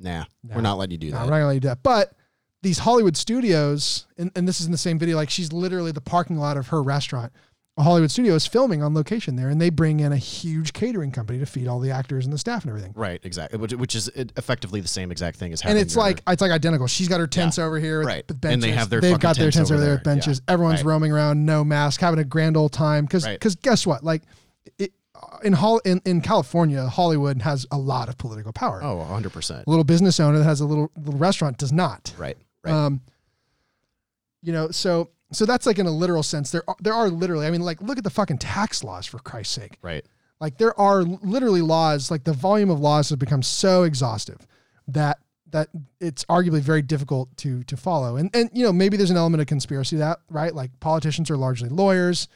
[0.00, 0.56] Nah, Nah.
[0.56, 1.24] we're not letting you do No, that.
[1.26, 1.82] we're not gonna let you do that.
[1.82, 2.14] But
[2.64, 6.00] these Hollywood studios, and, and this is in the same video, like she's literally the
[6.00, 7.32] parking lot of her restaurant.
[7.76, 11.10] A Hollywood studio is filming on location there, and they bring in a huge catering
[11.10, 12.92] company to feed all the actors and the staff and everything.
[12.94, 13.18] Right.
[13.24, 13.58] Exactly.
[13.58, 15.78] Which, which is effectively the same exact thing as happening.
[15.80, 16.86] And it's your- like it's like identical.
[16.86, 18.24] She's got her tents over here, with, Right.
[18.28, 18.54] with benches.
[18.54, 20.40] And they have their They've got their tents over there with benches.
[20.48, 20.52] Yeah.
[20.54, 20.90] Everyone's Right.
[20.90, 23.04] roaming around, no mask, having a grand old time.
[23.06, 23.44] Because Right.
[23.62, 24.04] guess what?
[24.04, 24.22] Like
[24.78, 28.80] it, uh, in Hol- in in California, Hollywood has a lot of political power.
[28.84, 29.64] oh, 100 percent.
[29.66, 32.14] A little business owner that has a little little restaurant does not.
[32.16, 32.36] Right.
[32.64, 32.72] Right.
[32.72, 33.00] Um,
[34.42, 36.50] you know, so so that's like in a literal sense.
[36.50, 37.46] There are, there are literally.
[37.46, 39.78] I mean, like look at the fucking tax laws for Christ's sake.
[39.82, 40.04] right.
[40.40, 42.10] Like there are literally laws.
[42.10, 44.46] Like the volume of laws has become so exhaustive
[44.88, 45.18] that
[45.50, 45.68] that
[46.00, 48.16] it's arguably very difficult to to follow.
[48.16, 50.54] And and you know maybe there's an element of conspiracy to that right.
[50.54, 52.28] Like politicians are largely lawyers.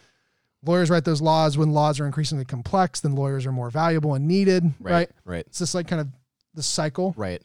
[0.64, 3.00] Lawyers write those laws when laws are increasingly complex.
[3.00, 4.64] Then lawyers are more valuable and needed.
[4.80, 4.92] Right.
[4.92, 5.10] right?
[5.24, 5.44] Right.
[5.46, 6.08] It's just like kind of
[6.54, 7.14] the cycle.
[7.16, 7.42] Right.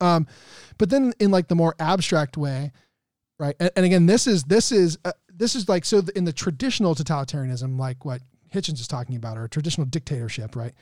[0.00, 0.26] Um,
[0.78, 2.72] but then in like the more abstract way,
[3.38, 3.56] right?
[3.58, 6.94] And, and again, this is this is uh, this is like so in the traditional
[6.94, 8.20] totalitarianism, like what
[8.54, 10.72] Hitchens is talking about, or a traditional dictatorship, right?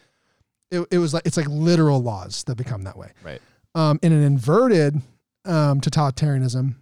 [0.70, 3.12] It, it was like it's like literal laws that become that way.
[3.22, 3.40] Right.
[3.74, 4.96] Um, in an inverted
[5.44, 6.74] um, totalitarianism,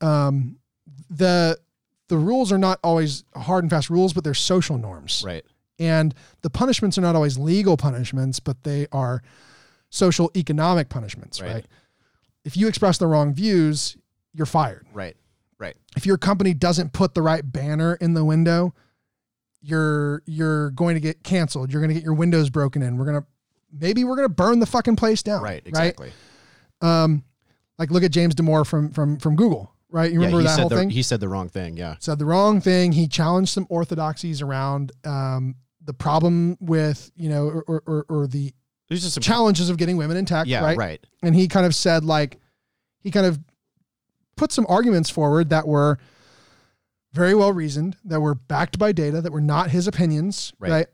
[0.00, 0.58] um,
[1.10, 1.58] the
[2.08, 5.44] the rules are not always hard and fast rules, but they're social norms Right.
[5.78, 9.22] and the punishments are not always legal punishments but they are
[9.90, 11.66] social economic punishments right, Right.
[12.44, 13.96] if you express the wrong views
[14.34, 15.16] you're fired Right.
[15.58, 15.76] Right.
[15.96, 18.74] if your company doesn't put the right banner in the window
[19.60, 23.04] you're you're going to get canceled you're going to get your windows broken in we're
[23.06, 23.26] going to
[23.72, 25.62] maybe we're going to burn the fucking place down Right.
[25.64, 26.10] Exactly.
[26.82, 27.24] right um
[27.78, 30.68] like look at James Damore from from from Google right you remember he that whole
[30.68, 31.76] the, thing He said the wrong thing.
[31.76, 31.96] Yeah.
[31.98, 32.92] said the wrong thing.
[32.92, 38.26] He challenged some orthodoxies around um, the problem with you know or, or, or, or
[38.26, 38.52] the
[38.88, 39.22] There's just some.
[39.22, 40.62] challenges of getting women in tech, yeah.
[40.62, 40.76] right?
[40.76, 41.06] Right.
[41.22, 42.38] And he kind of said like
[43.00, 43.38] he kind of
[44.36, 45.98] put some arguments forward that were
[47.12, 50.70] very well reasoned, that were backed by data, that were not his opinions, right?
[50.70, 50.86] Right.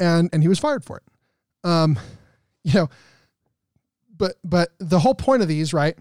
[0.00, 1.02] And and he was fired for it.
[1.68, 1.98] Um,
[2.64, 2.90] you know,
[4.16, 5.96] but but the whole point of these, right,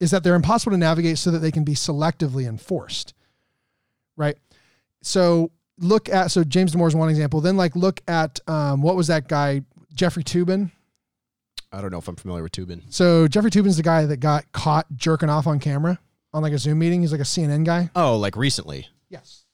[0.00, 3.14] is that they're impossible to navigate so that they can be selectively enforced.
[4.16, 4.36] Right?
[5.02, 7.40] So look at so James Damore is one example.
[7.40, 9.62] Then like look at um, what was that guy
[9.96, 10.70] Jeffrey Toobin?
[11.72, 12.82] I don't know if I'm familiar with Toobin.
[12.90, 15.98] So Jeffrey Toobin's the guy that got caught jerking off on camera
[16.32, 17.00] on like a Zoom meeting.
[17.00, 17.90] He's like a CNN guy.
[17.96, 18.86] Oh, like recently.
[19.08, 19.44] Yes.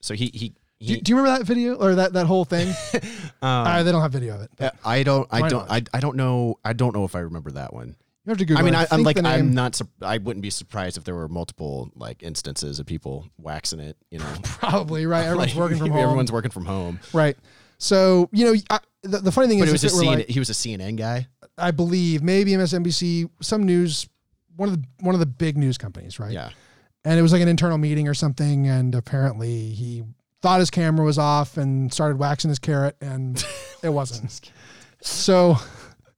[0.00, 0.48] So he he.
[0.80, 2.68] Do, he do you remember that video or that, that whole thing?
[3.40, 4.50] um, uh, they don't have video of it.
[4.60, 5.26] uh, I don't.
[5.30, 5.70] I don't.
[5.70, 6.56] I, I don't know.
[6.62, 7.96] I don't know if I remember that one.
[8.26, 8.58] You have to Google.
[8.58, 8.78] I mean, it.
[8.78, 9.80] I, I'm like, I'm not.
[10.02, 13.96] I wouldn't be surprised if there were multiple like instances of people waxing it.
[14.10, 15.24] You know, probably right.
[15.24, 16.02] Everyone's Like, working from home.
[16.02, 17.00] Everyone's working from home.
[17.14, 17.36] right.
[17.84, 20.02] So you know, I, the, the funny thing But is, was a if it were
[20.02, 21.28] CNN, like, he was a CNN guy.
[21.58, 24.08] I believe maybe MSNBC, some news,
[24.56, 26.32] one of the one of the big news companies, right?
[26.32, 26.48] Yeah.
[27.04, 30.02] and it was like an internal meeting or something and apparently he
[30.40, 33.44] thought his camera was off and started waxing his carrot and
[33.82, 34.50] it wasn't
[35.02, 35.56] so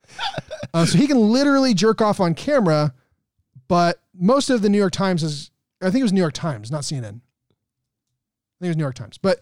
[0.74, 2.94] uh, so he can literally jerk off on camera
[3.66, 5.50] but most of the new york times is
[5.82, 8.94] i think it was new york times not cnn i think it was new york
[8.94, 9.40] times but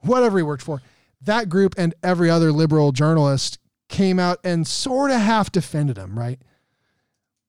[0.00, 0.80] whatever he worked for
[1.22, 3.58] that group and every other liberal journalist
[3.88, 6.40] came out and sort of half defended him right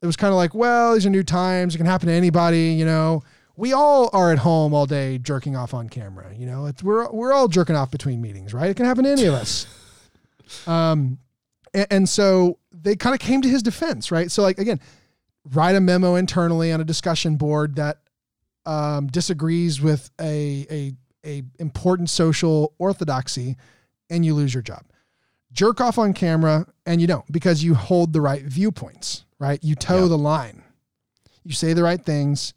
[0.02, 1.74] it was kind of like, well, these are new times.
[1.74, 3.24] It can happen to anybody, you know.
[3.56, 6.68] We all are at home all day jerking off on camera, you know.
[6.68, 8.70] It's, we're we're all jerking off between meetings, right?
[8.70, 9.66] It can happen to any of us.
[10.66, 11.18] Um,
[11.74, 14.32] and, and so they kind of came to his defense, right?
[14.32, 14.80] So like again,
[15.52, 17.98] write a memo internally on a discussion board that
[18.66, 20.94] um, disagrees with a a
[21.28, 23.58] a important social orthodoxy,
[24.10, 24.84] and you lose your job
[25.54, 29.64] jerk off on camera and you don't because you hold the right viewpoints, right?
[29.64, 30.10] You toe Yeah.
[30.10, 30.62] the line.
[31.44, 32.54] You say the right things.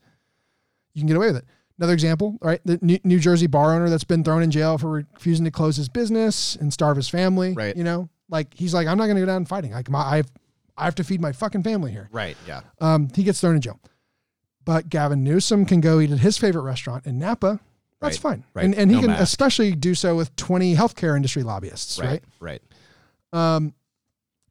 [0.93, 1.45] You can get away with it.
[1.79, 2.61] Another example, right?
[2.65, 5.77] The New, New Jersey bar owner that's been thrown in jail for refusing to close
[5.77, 7.55] his business and starve his family.
[7.55, 7.75] Right.
[7.77, 9.71] You know, like he's like, I'm not going to go down fighting.
[9.71, 10.31] Like my, I've,
[10.77, 12.09] I have to feed my fucking family here.
[12.13, 12.37] Right.
[12.47, 12.61] Yeah.
[12.81, 13.81] Um, he gets thrown in jail.
[14.65, 17.61] But Gavin Newsom can go eat at his favorite restaurant in Napa.
[18.01, 18.45] That's Right, fine.
[18.55, 18.65] right.
[18.65, 19.23] And, and he No can mask.
[19.23, 22.23] especially do so with 20 healthcare industry lobbyists, right?
[22.41, 22.63] Right.
[23.33, 23.57] Right.
[23.57, 23.75] um,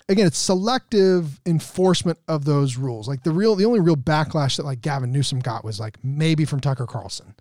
[0.07, 3.07] again, it's selective enforcement of those rules.
[3.07, 6.45] Like the real, the only real backlash that like Gavin Newsom got was like maybe
[6.45, 7.35] from Tucker Carlson,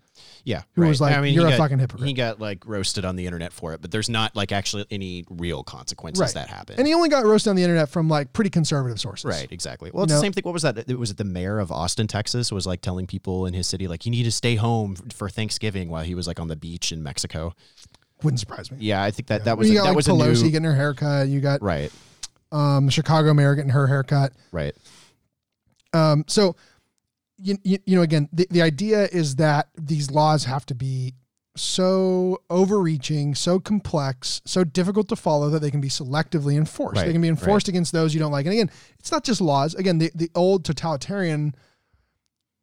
[0.49, 0.63] Yeah.
[0.73, 3.15] who was like, I mean, "You're a got- fucking hypocrite," He got like roasted on
[3.15, 6.33] the internet for it, but there's not like actually any real consequences Right.
[6.33, 6.75] that happen.
[6.79, 9.25] and he only got roasted on the internet from like pretty conservative sources.
[9.25, 9.91] Right, exactly.
[9.93, 10.17] Well, it's know?
[10.17, 10.41] the same thing.
[10.43, 10.77] What was that?
[10.89, 13.87] It was it the mayor of Austin, Texas, was like telling people in his city,
[13.87, 16.91] like, you need to stay home for Thanksgiving while he was like on the beach
[16.91, 17.53] in Mexico.
[18.23, 18.77] Wouldn't surprise me.
[18.81, 19.45] Yeah, I think that Yeah.
[19.45, 21.27] that was you a, got that like was Pelosi a new getting her haircut.
[21.29, 21.91] You got right,
[22.51, 24.33] um, Chicago mayor getting her haircut.
[24.51, 24.75] right,
[25.93, 26.55] Um, so,
[27.41, 31.13] you, you, you know, again, the, the idea is that these laws have to be
[31.55, 36.97] so overreaching, so complex, so difficult to follow that they can be selectively enforced.
[36.97, 38.45] Right, they can be enforced against those you don't like.
[38.45, 39.75] And again, it's not just laws.
[39.75, 41.55] Again, the, the old totalitarian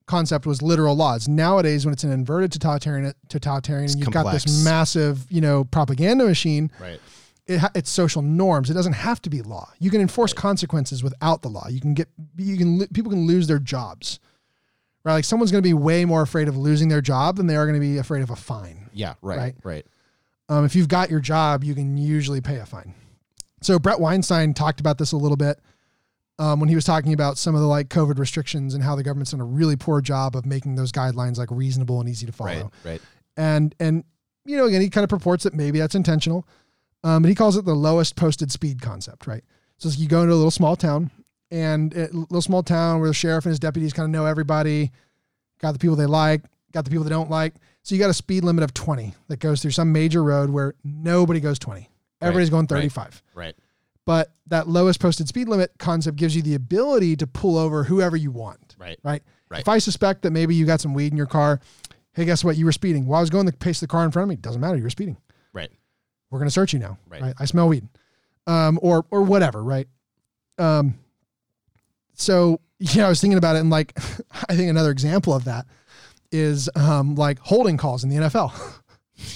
[0.06, 1.28] concept was literal laws.
[1.28, 6.24] Nowadays, when it's an inverted totalitarian, totalitarian, and you've got this massive, you know, propaganda
[6.24, 7.00] machine, right,
[7.46, 8.70] it ha- it's social norms.
[8.70, 9.70] It doesn't have to be law.
[9.78, 11.68] You can enforce consequences without the law.
[11.68, 14.20] You can get you can people can lose their jobs.
[15.06, 15.14] Right?
[15.14, 17.64] Like someone's going to be way more afraid of losing their job than they are
[17.64, 18.90] going to be afraid of a fine.
[18.92, 19.54] yeah, right, Right.
[19.62, 19.86] right,
[20.48, 22.92] Um, if you've got your job, you can usually pay a fine.
[23.62, 25.60] So Bret Weinstein talked about this a little bit
[26.40, 29.04] um, when he was talking about some of the like COVID restrictions and how the
[29.04, 32.32] government's done a really poor job of making those guidelines like reasonable and easy to
[32.32, 33.00] follow right, right.
[33.36, 34.04] and and
[34.44, 36.46] you know again he kind of purports that maybe that's intentional
[37.04, 39.44] um, but he calls it the lowest posted speed concept right
[39.78, 41.10] so you go into a little small town
[41.50, 44.90] and a little small town where the sheriff and his deputies kind of know everybody
[45.60, 46.42] got the people they like
[46.72, 49.38] got the people they don't like so you got a speed limit of 20 that
[49.38, 51.88] goes through some major road where nobody goes 20
[52.20, 53.54] everybody's going 35 Right.
[54.04, 58.16] but that lowest posted speed limit concept gives you the ability to pull over whoever
[58.16, 58.98] you want Right.
[59.02, 59.22] right?
[59.48, 59.60] Right.
[59.60, 61.60] If I suspect that maybe you got some weed in your car,
[62.14, 62.56] hey, guess what?
[62.56, 63.06] You were speeding.
[63.06, 64.76] While I was going the pace of the car in front of me, doesn't matter.
[64.76, 65.16] You were speeding.
[65.52, 65.70] Right.
[66.30, 66.98] We're going to search you now.
[67.08, 67.32] Right.
[67.38, 67.86] I smell weed,
[68.48, 69.62] um, or or whatever.
[69.62, 69.86] Right.
[70.58, 70.94] Um.
[72.16, 73.96] So yeah, I was thinking about it, and like,
[74.48, 75.66] I think another example of that
[76.32, 78.52] is um like holding calls in the NFL.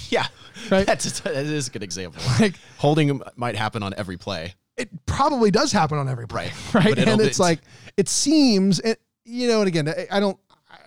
[0.09, 0.27] Yeah.
[0.69, 0.85] Right.
[0.85, 2.21] That's that is a good example.
[2.39, 4.53] like Holding might happen on every play.
[4.77, 6.85] it probably does happen on every play, Right.
[6.85, 6.99] right?
[6.99, 7.61] And it's it's- like
[7.97, 10.37] it seems, it, you know, and again, I- I don't,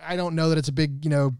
[0.07, 1.33] I don't know that it's a big, you know,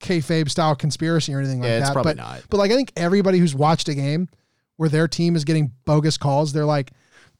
[0.00, 1.92] kayfabe style conspiracy or anything like Yeah, it's that.
[1.92, 2.42] probably but not.
[2.48, 4.28] but like I think everybody who's watched a game
[4.76, 6.90] where their team is getting bogus calls, they're like,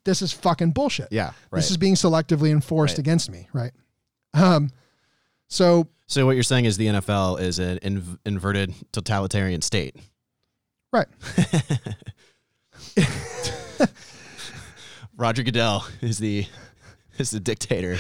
[0.07, 1.09] this is fucking bullshit.
[1.11, 1.33] Yeah.
[1.51, 1.59] Right.
[1.59, 3.01] This is being selectively enforced Right.
[3.01, 3.73] against me, right?
[4.33, 4.71] Um,
[5.49, 9.97] so so what you're saying is the NFL is an inv- inverted totalitarian state.
[10.93, 11.09] right,
[15.17, 16.47] Roger Goodell is the
[17.19, 17.97] is the dictator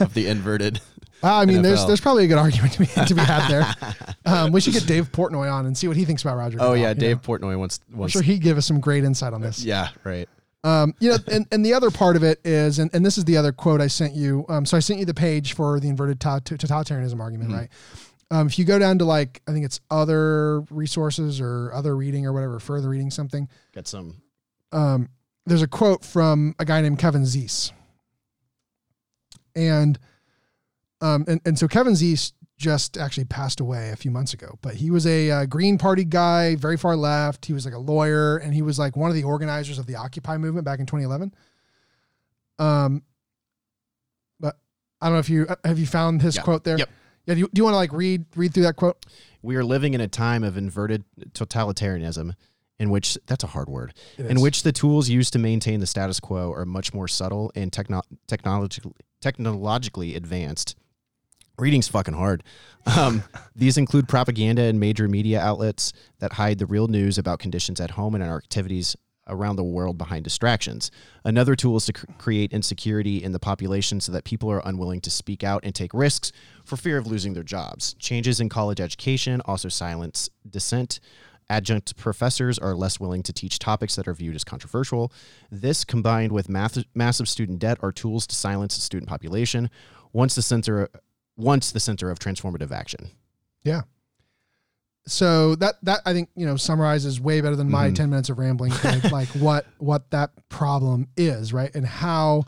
[0.00, 0.80] of the inverted.
[1.22, 1.86] I mean, there's NFL.
[1.86, 4.04] there's probably a good argument to be to be had there.
[4.26, 6.58] Um, we should get Dave Portnoy on and see what he thinks about Roger.
[6.60, 7.38] Oh Goodell, yeah, Dave know?
[7.38, 7.84] Portnoy wants to.
[8.02, 9.64] I'm sure he'd give us some great insight on this.
[9.64, 10.28] yeah, right.
[10.64, 13.24] Um, you know, and, and the other part of it is, and, and this is
[13.24, 14.44] the other quote I sent you.
[14.48, 17.68] Um, so I sent you the page for the inverted to- to- totalitarianism argument, right?
[18.32, 22.26] Um, if you go down to like, I think it's other resources or other reading
[22.26, 24.20] or whatever, further reading something, Got some.
[24.72, 25.08] um,
[25.46, 27.70] there's a quote from a guy named Kevin Zeese.
[29.54, 29.98] And,
[31.00, 34.74] um, and, and so Kevin Zeese just actually passed away a few months ago, but
[34.74, 37.44] he was a uh, Green Party guy, very far left.
[37.46, 39.96] He was like a lawyer and he was like one of the organizers of the
[39.96, 41.34] Occupy movement back in 2011.
[42.58, 43.02] Um,
[44.40, 44.56] but
[45.00, 46.42] I don't know if you uh, have you found his Yeah.
[46.42, 46.78] quote there.
[46.78, 46.90] Yep.
[47.26, 47.34] Yeah.
[47.34, 49.04] Do you, do you want to like read read through that quote?
[49.42, 52.32] We are living in a time of inverted totalitarianism,
[52.78, 53.94] in which that's a hard word.
[54.16, 54.42] It in is.
[54.42, 58.02] which the tools used to maintain the status quo are much more subtle and techno-
[58.26, 60.76] technologically technologically advanced.
[61.58, 62.42] Reading's fucking hard.
[62.96, 63.22] Um,
[63.56, 67.92] these include propaganda and major media outlets that hide the real news about conditions at
[67.92, 68.96] home and our activities
[69.28, 70.90] around the world behind distractions.
[71.24, 75.00] Another tool is to cr- create insecurity in the population so that people are unwilling
[75.00, 76.32] to speak out and take risks
[76.64, 77.94] for fear of losing their jobs.
[77.98, 81.00] Changes in college education also silence dissent.
[81.48, 85.12] Adjunct professors are less willing to teach topics that are viewed as controversial.
[85.50, 89.70] This, combined with math- massive student debt, are tools to silence the student population.
[90.12, 90.88] Once the center,
[91.36, 93.10] once the center of transformative action.
[93.62, 93.82] Yeah.
[95.08, 97.94] So that that I think you know summarizes way better than my Mhm.
[97.94, 98.72] ten minutes of rambling.
[98.84, 102.44] Like, like what what that problem is, right, and how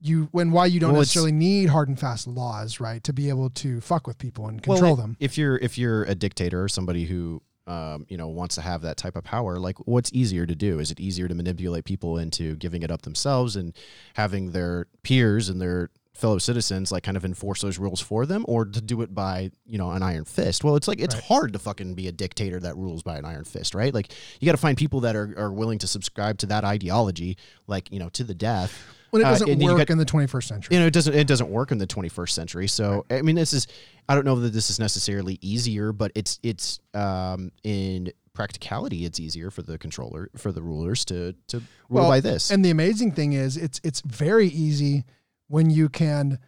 [0.00, 3.28] you when why you don't Well, necessarily need hard and fast laws, right, to be
[3.28, 5.16] able to fuck with people and control them.
[5.18, 8.82] If you're if you're a dictator or somebody who um, you know wants to have
[8.82, 10.78] that type of power, like what's easier to do?
[10.78, 13.74] Is it easier to manipulate people into giving it up themselves and
[14.14, 18.44] having their peers and their fellow citizens like kind of enforce those rules for them
[18.46, 20.62] or to do it by you know an iron fist?
[20.64, 21.24] Well it's like it's Right.
[21.24, 23.92] hard to fucking be a dictator that rules by an iron fist right?
[23.94, 27.36] Like you got to find people that are, are willing to subscribe to that ideology
[27.66, 28.78] like you know to the death.
[29.10, 30.74] When it Uh, doesn't you work got- in the 21st century.
[30.74, 32.68] you know it doesn't it doesn't work in the 21st century.
[32.68, 33.66] So i mean this is
[34.08, 39.20] i don't know that this is necessarily easier but it's it's um in practicality it's
[39.20, 41.58] easier for the controller for the rulers to to
[41.88, 42.50] rule Well, by this.
[42.50, 45.04] And the amazing thing is, it's it's very easy
[45.52, 46.38] when you can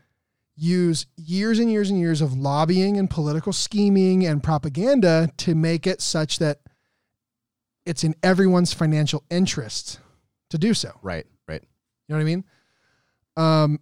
[0.57, 5.87] use years and years and years of lobbying and political scheming and propaganda to make
[5.87, 6.61] it such that
[7.85, 10.01] it's in everyone's financial interest
[10.49, 10.91] to do so.
[11.03, 12.45] right right You know what I mean?
[13.37, 13.81] Um,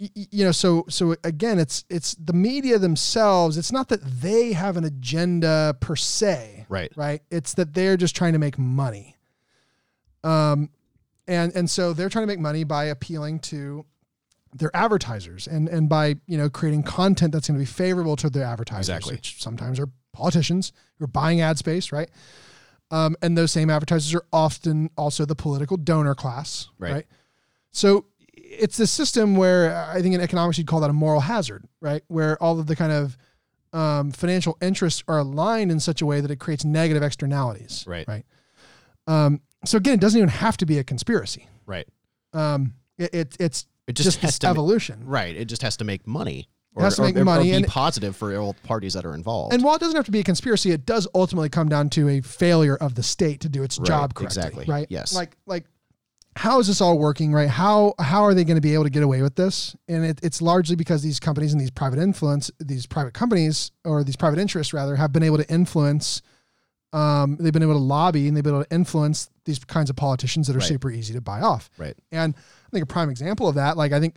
[0.00, 3.56] y- you know, so so again, it's it's the media themselves.
[3.56, 7.22] It's not that they have an agenda per se right right?
[7.30, 9.14] It's that they're just trying to make money.
[10.24, 10.70] Um,
[11.28, 13.86] and and so they're trying to make money by appealing to
[14.54, 18.30] their advertisers and and by you know creating content that's going to be favorable to
[18.30, 19.14] their advertisers, Exactly.
[19.16, 22.10] which sometimes are politicians who are buying ad space, right?
[22.90, 26.92] Um, and those same advertisers are often also the political donor class, Right.
[26.92, 27.06] right?
[27.72, 31.64] So it's this system where I think in economics you'd call that a moral hazard,
[31.80, 32.02] right?
[32.06, 33.18] Where all of the kind of
[33.72, 37.84] um, financial interests are aligned in such a way that it creates negative externalities.
[37.86, 38.06] Right.
[38.08, 38.24] Right.
[39.08, 41.48] Um, so again, it doesn't even have to be a conspiracy.
[41.66, 41.86] right
[42.32, 45.02] Um, it, it, it's it just, just, has to ma- evolution.
[45.06, 47.64] right it just has to make money It has to make or, money or and-
[47.64, 50.20] be positive for all parties that are involved And while it doesn't have to be
[50.20, 53.62] a conspiracy, it does ultimately come down to a failure of the state to do
[53.62, 54.40] its Right, job correctly.
[54.40, 54.64] exactly.
[54.68, 54.86] Right.
[54.90, 55.14] Yes.
[55.14, 55.64] Like like
[56.38, 57.32] how is this all working?
[57.32, 57.48] Right.
[57.48, 59.74] How how are they going to be able to get away with this?
[59.88, 64.04] And it, it's largely because these companies and these private influence, these private companies or
[64.04, 66.20] these private interests rather, have been able to influence.
[66.92, 69.96] Um, they've been able to lobby and they've been able to influence these kinds of
[69.96, 70.68] politicians that are Right.
[70.68, 71.68] super easy to buy off.
[71.78, 72.34] right And
[72.76, 74.16] think a prime example of that, like I think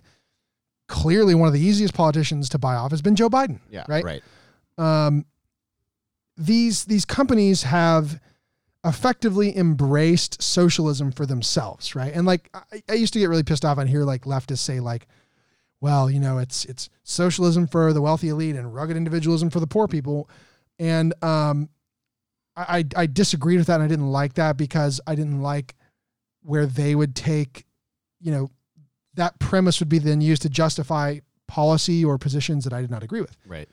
[0.88, 4.04] clearly one of the easiest politicians to buy off has been Joe Biden yeah Right?
[4.04, 4.24] right
[4.80, 5.26] um,
[6.38, 8.20] these these companies have
[8.86, 12.14] effectively embraced socialism for themselves, right?
[12.14, 14.80] And like I, I used to get really pissed off on here like leftists say
[14.80, 15.08] like,
[15.82, 19.68] well, you know, it's it's socialism for the wealthy elite and rugged individualism for the
[19.68, 20.30] poor people,
[20.78, 21.70] and um,
[22.56, 25.76] I I I disagreed with that and I didn't like that because I didn't like
[26.42, 27.66] where they would take,
[28.22, 28.50] you know,
[29.16, 33.04] that premise would be then used to justify policy or positions that I did not
[33.04, 33.36] agree with.
[33.46, 33.68] right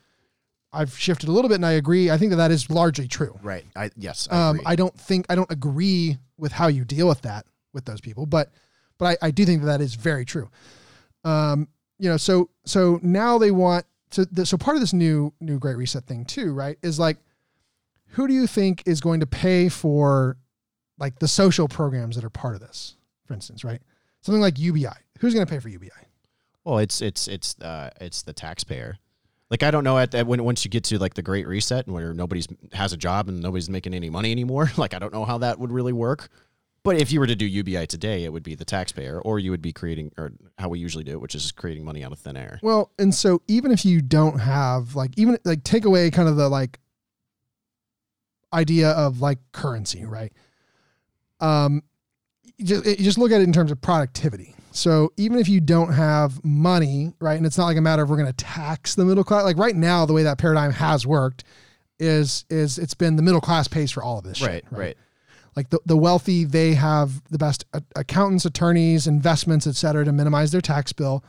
[0.73, 2.11] I've shifted a little bit and I agree.
[2.11, 3.39] I think that that is largely true.
[3.43, 4.61] right i yes i Um.
[4.67, 8.27] I don't think, I don't agree with how you deal with that with those people,
[8.27, 8.51] but,
[8.99, 10.51] but I, I do think that that is very true.
[11.25, 11.69] Um,
[11.99, 15.59] you know, so, so now they want to, the, so part of this new, new
[15.59, 16.79] great reset thing too, right.
[16.83, 17.19] Is like,
[18.11, 20.37] who do you think is going to pay for
[20.99, 22.97] like the social programs that are part of this,
[23.27, 23.81] for instance, right?
[24.27, 24.89] Something like UBI.
[25.21, 25.89] Who's going to pay for UBI?
[26.65, 28.99] Well, it's it's it's uh it's the taxpayer.
[29.51, 31.87] Like I don't know at that when once you get to like the Great Reset
[31.87, 34.73] and where nobody's has a job and nobody's making any money anymore.
[34.77, 36.29] Like I don't know how that would really work.
[36.83, 39.53] But if you were to do UBI today, it would be the taxpayer, or you
[39.53, 42.19] would be creating, or how we usually do it, which is creating money out of
[42.19, 42.59] thin air.
[42.65, 46.35] Well, and so even if you don't have like even like take away kind of
[46.35, 46.81] the like
[48.53, 50.33] idea of like currency, right?
[51.39, 51.85] Um,
[52.61, 54.55] just just look at it in terms of productivity.
[54.73, 58.11] So even if you don't have money, right, and it's not like a matter of
[58.11, 59.45] we're going to tax the middle class.
[59.45, 61.45] Like right now, the way that paradigm has worked
[61.99, 64.43] is is it's been the middle class pays for all of this.
[64.43, 64.97] Right, shit, right.
[65.57, 67.65] Like the, the wealthy, they have the best
[67.97, 71.25] accountants, attorneys, investments, et cetera, to minimize their tax bill.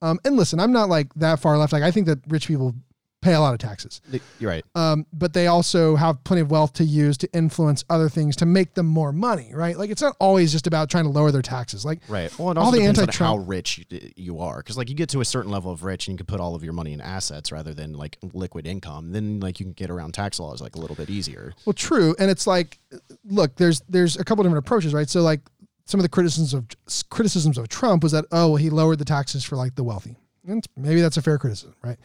[0.00, 1.74] Um, and listen, I'm not like that far left.
[1.74, 2.74] Like I think that rich people
[3.20, 4.00] pay a lot of taxes.
[4.38, 4.64] You're right.
[4.74, 8.46] Um, but they also have plenty of wealth to use to influence other things to
[8.46, 9.76] make them more money, right?
[9.76, 11.84] Like it's not always just about trying to lower their taxes.
[11.84, 12.36] Like Right.
[12.38, 15.08] Well, all the depends on anti-Trump- how rich you, you are, because like you get
[15.10, 17.00] to a certain level of rich, and you can put all of your money in
[17.00, 19.12] assets rather than like liquid income.
[19.12, 21.54] Then like you can get around tax laws like a little bit easier.
[21.64, 22.78] Well, true, and it's like,
[23.24, 25.08] look, there's there's a couple different approaches, right?
[25.08, 25.40] So like
[25.86, 26.66] some of the criticisms of
[27.10, 30.16] criticisms of Trump was that oh, well, he lowered the taxes for like the wealthy,
[30.46, 31.98] and maybe that's a fair criticism, right?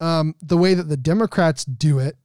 [0.00, 2.16] Um, the way that the Democrats do it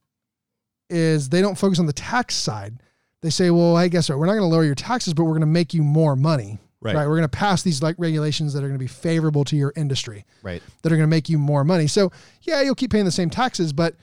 [0.88, 2.80] is they don't focus on the tax side.
[3.22, 4.18] They say, well, I guess what?
[4.18, 6.58] We're not going to lower your taxes, but we're going to make you more money.
[6.80, 6.94] Right.
[6.94, 9.72] We're going to pass these like regulations that are going to be favorable to your
[9.74, 10.62] industry Right.
[10.82, 11.88] that are going to make you more money.
[11.88, 12.12] So
[12.42, 13.96] yeah, you'll keep paying the same taxes, but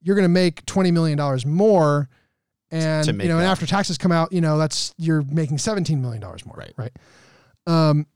[0.00, 2.08] you're going to make twenty million dollars more,
[2.70, 6.20] and you know, and after taxes come out, you know, that's you're making seventeen million
[6.20, 6.54] dollars more.
[6.56, 6.72] Right.
[6.76, 6.92] Right.
[7.66, 8.06] Um,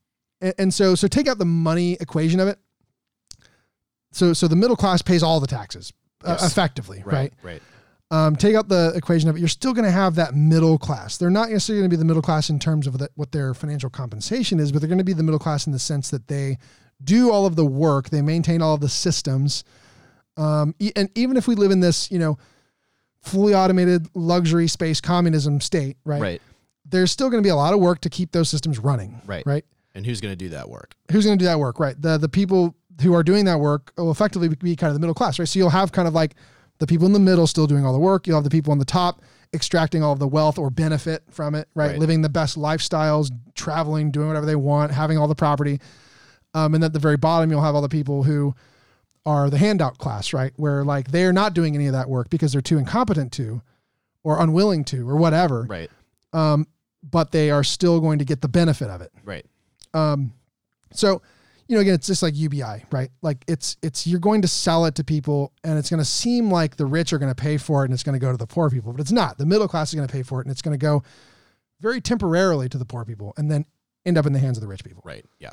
[0.40, 2.58] and, and so so take out the money equation of it.
[4.14, 5.92] So so the middle class pays all the taxes
[6.24, 6.50] uh, Yes.
[6.50, 7.32] effectively, right?
[7.42, 7.62] Right.
[8.10, 11.16] um, take out the equation of it, you're still going to have that middle class.
[11.16, 13.54] They're not necessarily going to be the middle class in terms of the, what their
[13.54, 16.28] financial compensation is, but they're going to be the middle class in the sense that
[16.28, 16.58] they
[17.02, 19.64] do all of the work, they maintain all of the systems.
[20.36, 22.38] Um, e- and even if we live in this, you know,
[23.20, 26.20] fully automated luxury space communism state, right?
[26.22, 26.42] Right.
[26.86, 29.20] There's still going to be a lot of work to keep those systems running.
[29.26, 29.42] Right.
[29.46, 29.64] Right.
[29.94, 30.94] And who's going to do that work?
[31.10, 31.78] Who's going to do that work?
[31.80, 32.00] Right.
[32.00, 35.14] The the people who are doing that work will effectively be kind of the middle
[35.14, 35.48] class, right?
[35.48, 36.34] So you'll have kind of like
[36.78, 38.26] the people in the middle still doing all the work.
[38.26, 39.22] You'll have the people on the top
[39.52, 41.92] extracting all of the wealth or benefit from it, right?
[41.92, 41.98] Right.
[41.98, 45.80] Living the best lifestyles, traveling, doing whatever they want, having all the property.
[46.54, 48.54] Um, and at the very bottom, you'll have all the people who
[49.26, 50.52] are the handout class, right?
[50.56, 53.62] Where like they're not doing any of that work because they're too incompetent to,
[54.22, 55.62] or unwilling to, or whatever.
[55.68, 55.90] Right.
[56.32, 56.66] Um,
[57.02, 59.12] but they are still going to get the benefit of it.
[59.24, 59.46] Right.
[59.92, 60.32] Um,
[60.92, 61.22] so,
[61.74, 63.10] you know, again, it's just like UBI, right?
[63.20, 66.48] Like it's it's you're going to sell it to people, and it's going to seem
[66.48, 68.38] like the rich are going to pay for it, and it's going to go to
[68.38, 69.38] the poor people, but it's not.
[69.38, 71.02] The middle class is going to pay for it, and it's going to go
[71.80, 73.64] very temporarily to the poor people, and then
[74.06, 75.02] end up in the hands of the rich people.
[75.04, 75.24] Right.
[75.40, 75.50] Yeah.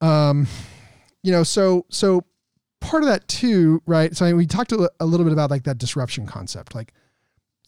[0.00, 0.46] Um,
[1.22, 2.24] you know, so so
[2.80, 4.16] part of that too, right?
[4.16, 6.74] So I mean, we talked a, a little bit about like that disruption concept.
[6.74, 6.94] Like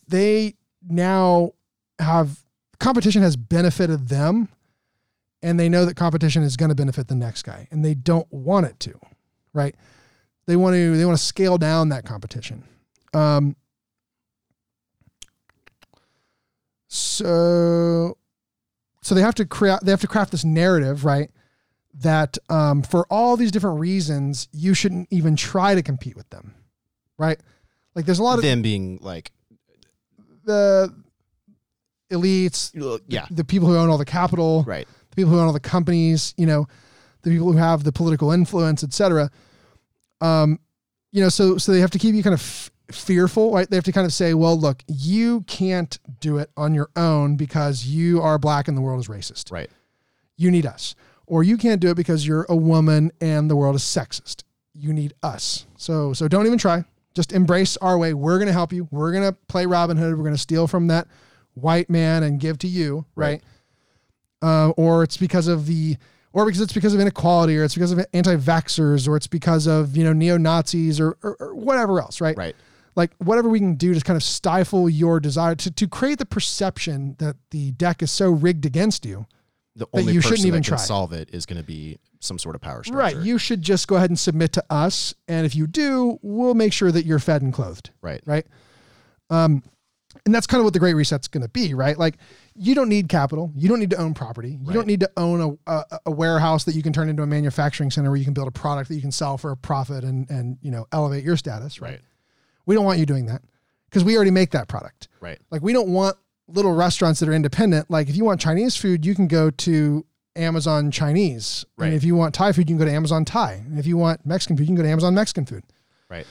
[0.09, 0.55] they
[0.89, 1.53] now
[1.99, 2.43] have
[2.79, 4.49] competition has benefited them,
[5.43, 8.31] and they know that competition is going to benefit the next guy, and they don't
[8.33, 8.99] want it to,
[9.53, 9.75] right?
[10.47, 12.65] They want to they want to scale down that competition.
[13.15, 13.57] Um,
[16.89, 18.17] so
[19.03, 21.31] so they have to create they have to craft this narrative, right?
[21.95, 26.55] that um, for all these different reasons, you shouldn't even try to compete with them,
[27.19, 27.39] right?
[27.95, 29.33] Like there's a lot of Them being like,
[30.45, 30.95] the
[32.11, 32.71] elites,
[33.09, 33.27] yeah.
[33.31, 34.89] the people who own all the capital, Right.
[35.11, 36.67] The people who own all the companies, you know,
[37.23, 39.31] the people who have the political influence, et cetera.
[40.21, 40.59] Um,
[41.13, 43.69] you know, so so they have to keep you kind of f- fearful, right?
[43.69, 47.37] They have to kind of say, well, look, you can't do it on your own
[47.37, 49.51] because you are black and the world is racist.
[49.51, 49.71] Right.
[50.37, 50.95] You need us.
[51.27, 54.43] Or you can't do it because you're a woman and the world is sexist.
[54.75, 55.67] You need us.
[55.77, 56.85] So so don't even try.
[57.13, 58.15] Just embrace our way.
[58.15, 58.89] We're going to help you.
[58.91, 60.17] We're going to play Robin Hood.
[60.17, 61.09] We're going to steal from that
[61.55, 63.43] white man and give to you, right?
[64.43, 65.97] Uh, or it's because of the
[66.33, 69.97] or because it's because of inequality or it's because of anti-vaxxers or it's because of,
[69.97, 72.37] you know, neo-Nazis or, or, or whatever else, right?
[72.39, 72.55] Right.
[72.97, 76.27] like whatever we can do to kind of stifle your desire to, to create the
[76.27, 79.27] perception that the deck is so rigged against you
[79.75, 80.85] The That only you person shouldn't even that can try.
[80.85, 83.17] solve it is going to be some sort of power structure.
[83.17, 86.55] right you should just go ahead and submit to us and if you do we'll
[86.55, 88.21] make sure that you're fed and clothed Right.
[88.25, 88.47] right
[89.31, 89.63] um
[90.27, 92.17] and that's kind of what the great reset's going to be right like
[92.57, 94.75] you don't need capital you don't need to own property you Right.
[94.75, 97.91] don't need to own a, a, a warehouse that you can turn into a manufacturing
[97.91, 100.29] center where you can build a product that you can sell for a profit and
[100.31, 102.01] and you know elevate your status right, Right.
[102.67, 103.43] we don't want you doing that
[103.89, 105.39] because we already make that product Right.
[105.51, 106.17] Like we don't want
[106.49, 107.89] little restaurants that are independent.
[107.91, 110.05] Like if you want Chinese food, you can go to
[110.35, 111.65] Amazon Chinese.
[111.77, 111.87] Right.
[111.87, 113.63] And if you want Thai food, you can go to Amazon Thai.
[113.67, 115.63] And if you want Mexican food, you can go to Amazon Mexican food.
[116.09, 116.27] Right.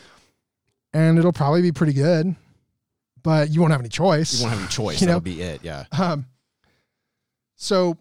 [0.93, 2.35] And it'll probably be pretty good.
[3.23, 4.39] But you won't have any choice.
[4.39, 5.01] You won't have any choice.
[5.01, 5.19] You know?
[5.19, 5.61] That'll be it.
[5.63, 5.85] Yeah.
[5.91, 6.25] Um,
[7.55, 7.97] so,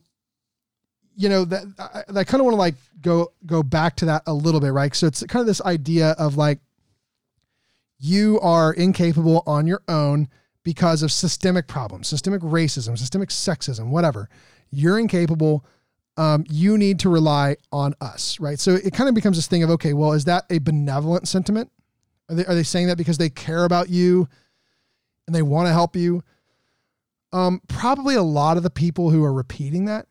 [1.19, 4.23] you know that I, I kind of want to like go go back to that
[4.29, 4.95] a little bit, right?
[4.95, 6.61] So it's kind of this idea of like
[7.99, 10.29] you are incapable on your own
[10.63, 14.29] because of systemic problems, systemic racism, systemic sexism, whatever.
[14.71, 15.65] You're incapable.
[16.17, 18.59] Um, you need to rely on us, right?
[18.59, 21.71] So it kind of becomes this thing of okay, well, is that a benevolent sentiment?
[22.29, 24.29] Are they are they saying that because they care about you
[25.29, 26.25] and they want to help you?
[27.33, 30.07] Um, probably a lot of the people who are repeating that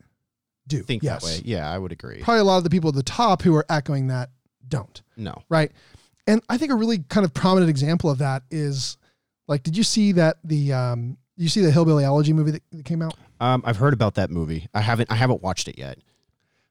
[0.68, 1.24] do Think yes.
[1.24, 1.42] that way.
[1.44, 2.22] Yeah, I would agree.
[2.22, 4.30] Probably a lot of the people at the top who are echoing that
[4.68, 5.42] don't, No.
[5.50, 5.72] right?
[6.28, 8.98] And I think a really kind of prominent example of that is
[9.48, 12.86] like, did you see that the um, you see the Hillbilly Elegy movie that, that
[12.86, 13.16] came out?
[13.40, 14.68] Um, I've heard about that movie.
[14.74, 15.10] I haven't.
[15.12, 16.00] I haven't watched it yet.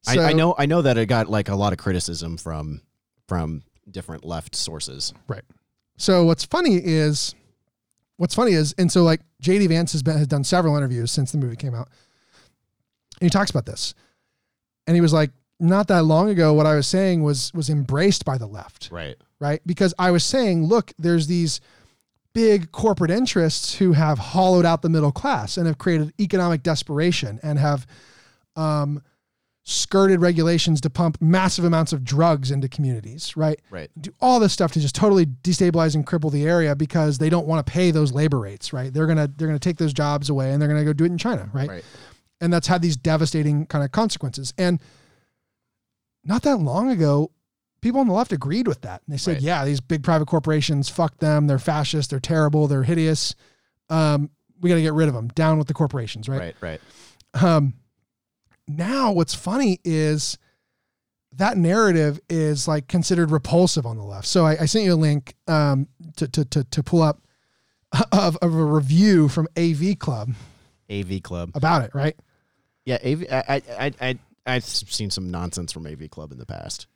[0.02, 0.55] So, I, I know.
[0.59, 2.82] I know that it got like a lot of criticism from
[3.28, 5.14] from different left sources.
[5.27, 5.44] Right.
[5.97, 7.35] So what's funny is,
[8.16, 11.32] what's funny is, and so like JD Vance has been has done several interviews since
[11.32, 11.88] the movie came out,
[13.20, 13.94] and he talks about this,
[14.86, 18.24] and he was like, not that long ago, what I was saying was was embraced
[18.24, 19.16] by the left, Right.
[19.40, 19.60] right?
[19.66, 21.60] Because I was saying, look, there's these
[22.34, 27.40] big corporate interests who have hollowed out the middle class and have created economic desperation
[27.43, 27.86] and have
[28.56, 29.02] um,
[29.68, 33.60] skirted regulations to pump massive amounts of drugs into communities, right?
[33.68, 33.90] Right.
[34.01, 37.48] do all this stuff to just totally destabilize and cripple the area because they don't
[37.48, 38.94] want to pay those labor rates, right?
[38.94, 41.18] They're gonna they're gonna take those jobs away and they're gonna go do it in
[41.18, 41.68] China, right?
[41.68, 41.84] Right.
[42.40, 44.55] And that's had these devastating kind of consequences.
[44.56, 44.80] And
[46.22, 47.32] not that long ago,
[47.80, 49.02] people on the left agreed with that.
[49.05, 49.43] And they said, Right.
[49.43, 51.48] yeah, these big private corporations, fuck them.
[51.48, 52.10] They're fascist.
[52.10, 52.68] They're terrible.
[52.68, 53.34] They're hideous.
[53.88, 54.30] Um,
[54.60, 55.28] we got to get rid of them.
[55.28, 56.55] Down with the corporations, right?
[56.60, 56.80] Right.
[57.34, 57.43] Right.
[57.43, 57.74] Um,
[58.68, 60.38] now what's funny is
[61.32, 64.26] that narrative is like considered repulsive on the left.
[64.26, 67.20] So I, I sent you a link um, to, to, to, to pull up
[68.12, 70.32] of, of a review from AV Club
[70.90, 71.51] AV Club.
[71.55, 72.16] about it, right?
[72.84, 72.98] Yeah.
[73.05, 73.24] AV.
[73.30, 73.44] I.
[73.48, 73.62] I.
[73.78, 73.93] I.
[74.01, 74.18] I
[74.48, 76.86] I've seen some nonsense from AV Club in the past.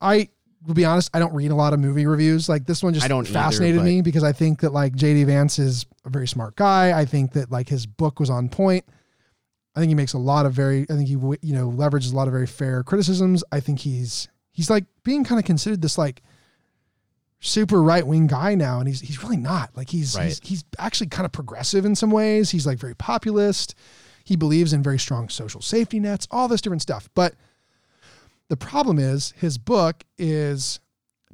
[0.00, 0.28] I
[0.64, 2.48] will be honest, I don't read a lot of movie reviews.
[2.48, 5.26] Like this one just I don't fascinated but- me because I think that like JD
[5.26, 6.96] Vance is a very smart guy.
[6.96, 8.84] I think that like his book was on point.
[9.76, 12.16] I think he makes a lot of very I think he you know leverages a
[12.16, 13.44] lot of very fair criticisms.
[13.52, 16.22] I think he's he's like being kind of considered this like
[17.40, 19.76] super right wing guy now and he's he's really not.
[19.76, 20.40] Like he's he's Right.
[20.42, 22.50] he's actually kind of progressive in some ways.
[22.50, 23.74] He's like very populist.
[24.24, 27.08] He believes in very strong social safety nets, all this different stuff.
[27.14, 27.34] But
[28.48, 30.80] the problem is his book is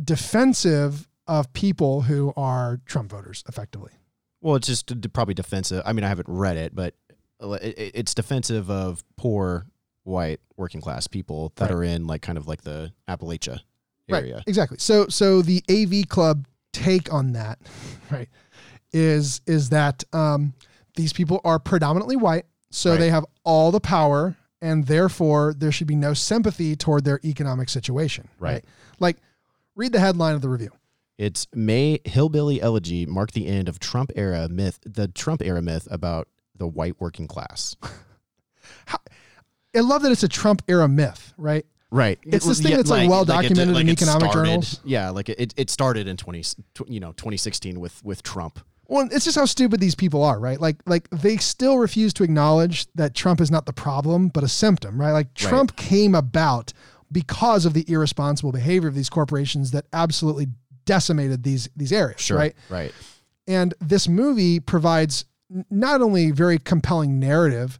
[0.02, 3.92] defensive of people who are Trump voters, effectively.
[4.40, 5.82] Well, it's just probably defensive.
[5.86, 6.94] I mean, I haven't read it, but
[7.42, 9.66] it's defensive of poor
[10.04, 11.74] white working class people that Right.
[11.74, 13.60] are in like kind of like the Appalachia
[14.10, 14.36] area.
[14.36, 14.44] Right.
[14.46, 14.78] Exactly.
[14.80, 17.58] So so the AV Club take on that,
[18.10, 18.28] right,
[18.92, 20.54] is is that um,
[20.96, 23.00] these people are predominantly white, so Right.
[23.00, 27.68] they have all the power, and therefore there should be no sympathy toward their economic
[27.68, 28.28] situation.
[28.38, 28.64] Right.
[28.98, 29.16] Like,
[29.74, 30.70] read the headline of the review.
[31.18, 35.86] It's May hillbilly elegy marked the end of Trump era myth, the Trump era myth
[35.90, 36.26] about
[36.56, 37.76] the white working class.
[39.74, 41.64] I love that it's a Trump era myth, right?
[41.90, 42.18] Right.
[42.24, 44.80] It's this thing that's, like, well documented in it economic started- journals.
[44.84, 46.42] Yeah, like it, it started in 20
[46.86, 48.60] you know, 2016 with with Trump.
[48.88, 50.60] Well, it's just how stupid these people are, right?
[50.60, 54.48] Like, like they still refuse to acknowledge that Trump is not the problem, but a
[54.48, 55.12] symptom, right?
[55.12, 56.74] Like Trump came about
[57.10, 60.48] because of the irresponsible behavior of these corporations that absolutely
[60.84, 62.54] decimated these these areas, right?
[62.68, 62.92] Right.
[63.46, 65.24] And this movie provides
[65.70, 67.78] not only very compelling narrative.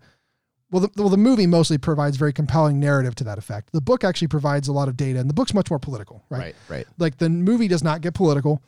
[0.71, 3.73] Well the, well, the movie mostly provides very compelling narrative to that effect.
[3.73, 6.39] The book actually provides a lot of data, and the book's much more political, right?
[6.41, 6.55] Right.
[6.69, 6.87] Right.
[6.99, 8.63] like the movie does not get political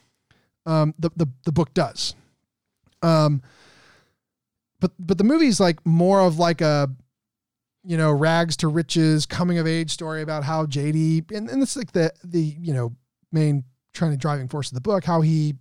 [0.66, 2.14] um the the, the book does
[3.02, 3.42] um
[4.80, 6.90] but but the movie's like more of like a
[7.84, 11.76] you know rags to riches coming of age story about how jd and, and it's
[11.76, 12.94] like the the you know
[13.32, 15.54] main trying to driving force of the book how he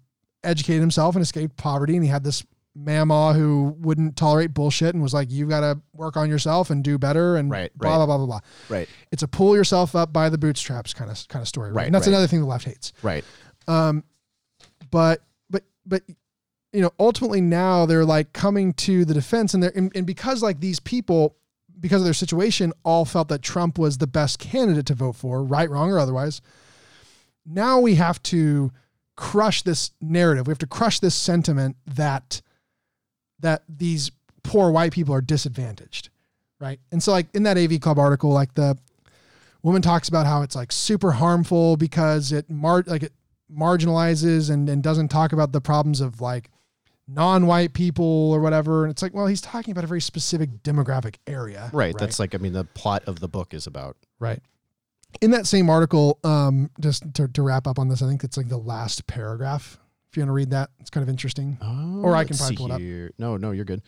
[0.43, 2.45] educated himself and escaped poverty and he had this
[2.75, 6.83] mama who wouldn't tolerate bullshit and was like "You've got to work on yourself and
[6.83, 7.95] do better and Right, blah right.
[7.97, 8.39] blah blah blah blah
[8.69, 8.89] Right.
[9.11, 11.85] it's a pull yourself up by the bootstraps kind of kind of story right, Right,
[11.85, 13.23] and that's another thing the left hates Right.
[13.67, 14.03] um,
[14.89, 16.01] but but but
[16.71, 20.41] you know, ultimately now they're like coming to the defense, and they're and, and because
[20.41, 21.35] like these people,
[21.79, 25.43] because of their situation, all felt that Trump was the best candidate to vote for,
[25.43, 26.41] right, wrong, or otherwise.
[27.45, 28.71] Now we have to
[29.15, 30.47] crush this narrative.
[30.47, 32.41] We have to crush this sentiment that
[33.43, 34.11] that these
[34.41, 36.09] poor white people are disadvantaged,
[36.59, 36.79] right?
[36.91, 38.77] And so, like in that AV Club article, like the
[39.61, 43.13] woman talks about how it's like super harmful because it mar like it
[43.55, 46.49] marginalizes and, and doesn't talk about the problems of like
[47.07, 48.83] non-white people or whatever.
[48.83, 51.69] And it's like, well, he's talking about a very specific demographic area.
[51.73, 51.95] Right.
[51.97, 54.41] That's like I mean the plot of the book is about right.
[55.21, 58.35] In that same article, um, just to, to wrap up on this, I think it's
[58.35, 59.77] like the last paragraph.
[60.13, 61.57] If you want to read that, it's kind of interesting.
[61.59, 62.79] Oh, Or I can probably pull it up.
[62.79, 63.09] here.
[63.17, 63.81] No, no, you're good.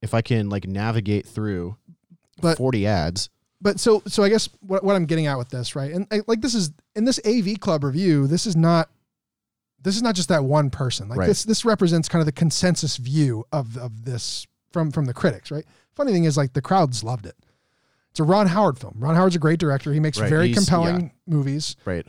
[0.00, 1.76] If I can like navigate through
[2.40, 3.28] But- 40 ads.
[3.60, 5.92] but so so I guess what what I'm getting at with this, right?
[5.92, 8.88] And I, like this is in this AV Club review, this is not
[9.82, 11.08] this is not just that one person.
[11.08, 11.26] Like Right.
[11.26, 15.50] this this represents kind of the consensus view of of this from from the critics,
[15.50, 15.64] right?
[15.96, 17.34] Funny thing is like the crowds loved it.
[18.12, 18.94] It's a Ron Howard film.
[18.98, 19.92] Ron Howard's a great director.
[19.92, 20.30] He makes Right.
[20.30, 21.74] very He's- compelling movies.
[21.84, 22.06] Right.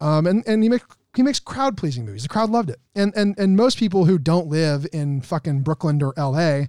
[0.00, 0.84] Um, and, and he makes
[1.16, 2.22] he makes crowd pleasing movies.
[2.22, 2.80] The crowd loved it.
[2.94, 6.66] And and and most people who don't live in fucking Brooklyn or LA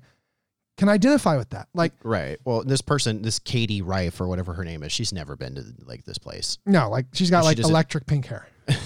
[0.77, 1.67] can identify with that.
[1.73, 2.37] Like Right.
[2.43, 5.63] Well, this person, this Katie Rife or whatever her name is, she's never been to
[5.85, 6.57] like this place.
[6.65, 8.47] no, like she's got She like doesn't- electric pink hair.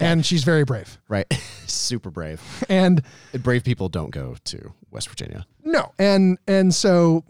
[0.00, 0.98] And she's very brave.
[1.08, 1.26] right.
[1.66, 2.40] Super brave.
[2.68, 3.02] And
[3.40, 5.46] Brave people don't go to West Virginia.
[5.64, 7.24] no, and and so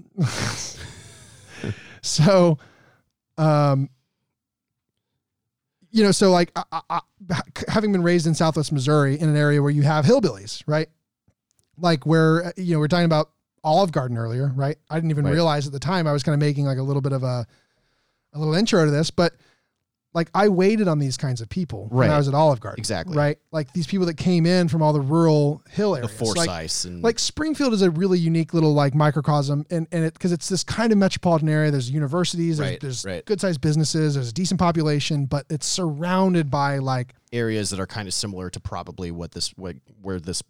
[2.03, 2.59] so
[3.37, 3.89] um
[5.91, 7.01] you know, so like I, I,
[7.69, 10.89] having been raised in Southwest Missouri in an area where you have hillbillies, right?
[11.79, 13.31] Like where uh, you know we're talking about
[13.65, 14.77] Olive Garden earlier, right?
[14.89, 15.33] I didn't even Right.
[15.35, 17.47] realize at the time I was kind of making like a little bit of a
[18.33, 19.35] a little intro to this, but
[20.13, 22.11] like I waited on these kinds of people when Right.
[22.11, 23.17] I was at Olive Garden, Exactly.
[23.17, 23.39] right?
[23.53, 27.03] Like these people that came in from all the rural hill The areas, like and
[27.03, 30.65] like Springfield is a really unique little like microcosm and, and it because it's this
[30.65, 33.25] kind of metropolitan area there's universities there's, Right, there's right.
[33.25, 37.87] good sized businesses there's a decent population but it's surrounded by like areas that are
[37.87, 40.43] kind of similar to probably what this what, where this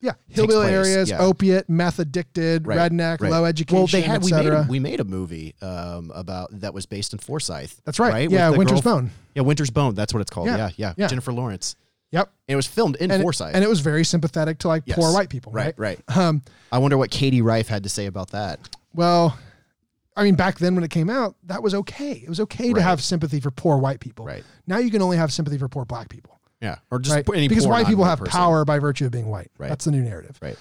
[0.00, 1.18] yeah hillbilly place, areas yeah.
[1.20, 3.30] opiate meth addicted Right, redneck right.
[3.30, 6.72] low education well they had we made, a, we made a movie um, about that
[6.74, 7.80] was based in Forsyth.
[7.84, 9.94] that's right, With yeah winter's girl- bone Yeah, Winter's Bone.
[9.94, 10.46] That's what it's called.
[10.48, 10.94] Yeah, Yeah, yeah.
[10.96, 11.06] yeah.
[11.08, 11.76] Jennifer Lawrence.
[12.10, 13.54] yep And it was filmed in and, Forsyth.
[13.54, 14.96] and it was very sympathetic to like Yes.
[14.98, 16.16] poor white people right, right, right.
[16.16, 18.58] um I wonder what Katie Rife had to say about that.
[18.94, 19.38] well
[20.16, 22.12] I mean, back then when it came out, that was okay.
[22.12, 24.26] It was okay to have sympathy for poor white people.
[24.26, 24.42] Right.
[24.66, 26.39] Now you can only have sympathy for poor black people.
[26.60, 27.26] Yeah, or just right?
[27.34, 28.32] any because white people have person.
[28.32, 29.50] power by virtue of being white.
[29.58, 29.68] Right.
[29.68, 30.38] That's the new narrative.
[30.42, 30.56] Right.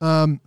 [0.00, 0.40] Um,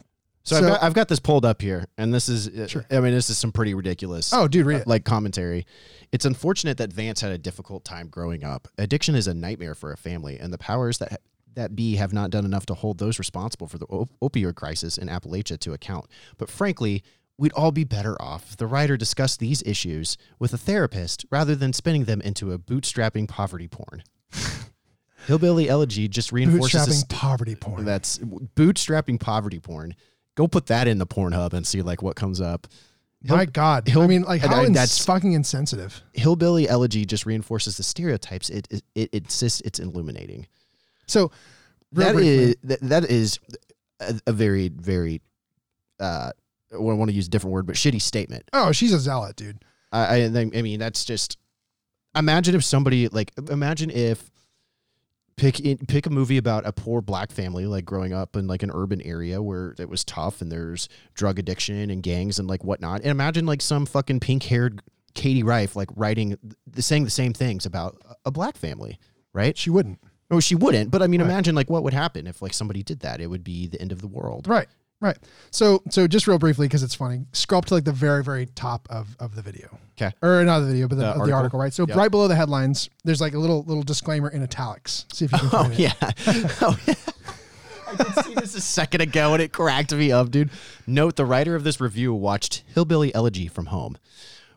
[0.45, 2.85] So, So- I've, got, I've got this pulled up here, and this is, uh, Sure.
[2.91, 4.34] I mean, this is some pretty ridiculous.
[4.34, 4.88] oh, dude, it.
[4.88, 5.65] like commentary.
[6.11, 8.67] It's unfortunate that Vance had a difficult time growing up.
[8.77, 11.21] Addiction is a nightmare for a family, and the powers that
[11.55, 14.97] that be have not done enough to hold those responsible for the op- opioid crisis
[14.97, 16.07] in Appalachia to account.
[16.38, 17.03] But frankly,
[17.38, 21.55] we'd all be better off if the writer discussed these issues with a therapist rather
[21.55, 24.03] than spinning them into a bootstrapping poverty porn.
[25.27, 27.85] Hillbilly Elegy just reinforces Bootstrapping this- poverty porn.
[27.85, 29.95] that's bootstrapping poverty porn.
[30.35, 32.67] Go put that in the Pornhub and see like what comes up.
[33.25, 33.87] My God.
[33.87, 36.01] Hill- I mean, like, how I- that's- fucking insensitive.
[36.13, 40.45] hillbilly elegy just reinforces the stereotypes it it, it insists it's illuminating
[41.07, 41.31] So,
[41.93, 43.39] that is that, that is
[44.01, 45.21] a, a very very
[45.99, 46.31] uh
[46.73, 49.63] I want to use a different word but shitty statement oh, she's a zealot, dude.
[49.93, 51.37] I I, I mean that's just
[52.15, 54.29] imagine if somebody like imagine if
[55.35, 58.72] pick pick a movie about a poor black family like growing up in like an
[58.73, 63.01] urban area where it was tough and there's drug addiction and gangs and like whatnot
[63.01, 64.81] and imagine like some fucking pink haired
[65.15, 66.38] Katie Rife like writing
[66.68, 68.99] the saying the same things about a black family
[69.34, 69.99] right She wouldn't.
[70.30, 71.30] no she wouldn't but I mean Right.
[71.30, 73.91] imagine like what would happen if like somebody did that it would be the end
[73.91, 74.68] of the world Right.
[75.03, 75.17] Right.
[75.51, 78.45] So, so just real briefly, because it's funny, scroll up to like the very, very
[78.45, 79.77] top of, of the video.
[80.01, 80.15] Okay.
[80.21, 81.35] Or not the video, but the, The of the article?
[81.35, 81.73] article, right?
[81.73, 81.97] So Yep.
[81.97, 85.05] right below the headlines, there's like a little little disclaimer in italics.
[85.11, 85.80] See if you can Oh find it.
[85.80, 85.93] yeah.
[86.61, 86.93] oh yeah.
[87.85, 90.49] I did see this a second ago and it cracked me up, dude.
[90.88, 93.97] Note the writer of this review watched Hillbilly Elegy from home.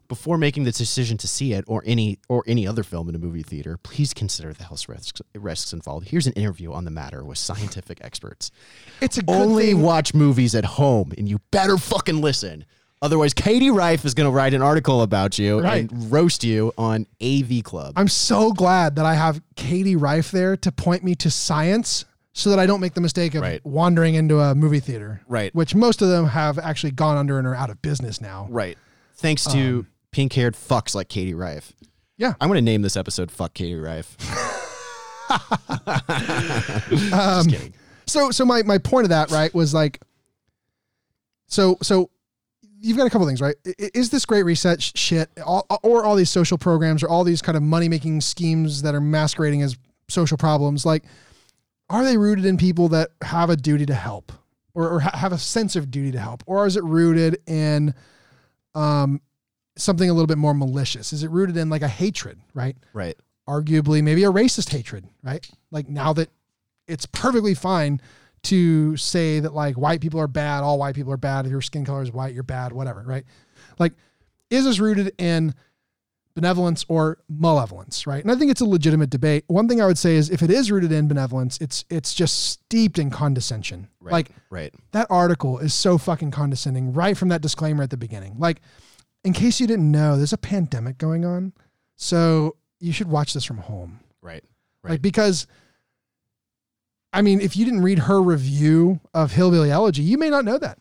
[0.09, 3.19] Before making the decision to see it or any or any other film in a
[3.19, 6.09] movie theater, please consider the health risks, risks involved.
[6.09, 8.51] Here's an interview on the matter with scientific experts.
[9.01, 9.83] It's a good Only thing.
[9.83, 12.65] watch movies at home and you better fucking listen.
[13.03, 15.91] Otherwise, Katie Rife is going to write an article about you Right.
[15.91, 17.93] and roast you on AV Club.
[17.97, 22.49] I'm so glad that I have Katie Rife there to point me to science so
[22.51, 23.61] that I don't make the mistake of Right.
[23.67, 25.21] wandering into a movie theater.
[25.29, 25.55] Right.
[25.55, 28.47] Which most of them have actually gone under and are out of business now.
[28.51, 28.79] Right.
[29.17, 31.75] Thanks to um, pink haired fucks like Katie Rife.
[32.17, 32.33] Yeah.
[32.41, 34.17] I'm going to name this episode Fuck Katie Rife.
[37.13, 37.75] Um, kidding.
[38.07, 40.01] So so my my point of that right was like,
[41.49, 42.11] so so
[42.79, 43.57] you've got a couple things right.
[43.77, 47.57] Is this great reset shit, all, or all these social programs, or all these kind
[47.57, 49.77] of money making schemes that are masquerading as
[50.09, 50.87] social problems?
[50.87, 51.03] Like,
[51.91, 54.31] are they rooted in people that have a duty to help,
[54.75, 57.93] or, or ha- have a sense of duty to help, or is it rooted in
[58.77, 59.21] um
[59.77, 61.13] something a little bit more malicious?
[61.13, 62.77] Is it rooted in like a hatred, right?
[62.93, 63.17] Right.
[63.49, 65.49] arguably maybe a racist hatred, right?
[65.71, 66.31] Like now that
[66.87, 68.01] it's perfectly fine
[68.45, 71.47] to say that like white people are bad, all white people are bad.
[71.47, 73.25] If your skin color is white, you're bad, whatever, right?
[73.79, 73.93] Like,
[74.51, 75.55] is this rooted in
[76.37, 78.23] benevolence or malevolence, right?
[78.23, 79.45] And I think it's a legitimate debate.
[79.49, 82.51] One thing I would say is if it is rooted in benevolence, it's it's just
[82.51, 83.89] steeped in condescension.
[84.01, 84.13] Right.
[84.13, 84.73] Like right.
[84.93, 88.37] that article is so fucking condescending right from that disclaimer at the beginning.
[88.39, 88.61] Like,
[89.27, 91.53] in case you didn't know, there's a pandemic going on.
[91.97, 94.01] So you should watch this from home.
[94.23, 94.45] Right.
[94.85, 95.03] Like, Right.
[95.03, 95.47] because,
[97.13, 100.59] I mean, if you didn't read her review of Hillbilly Elegy, you may not know
[100.59, 100.79] that.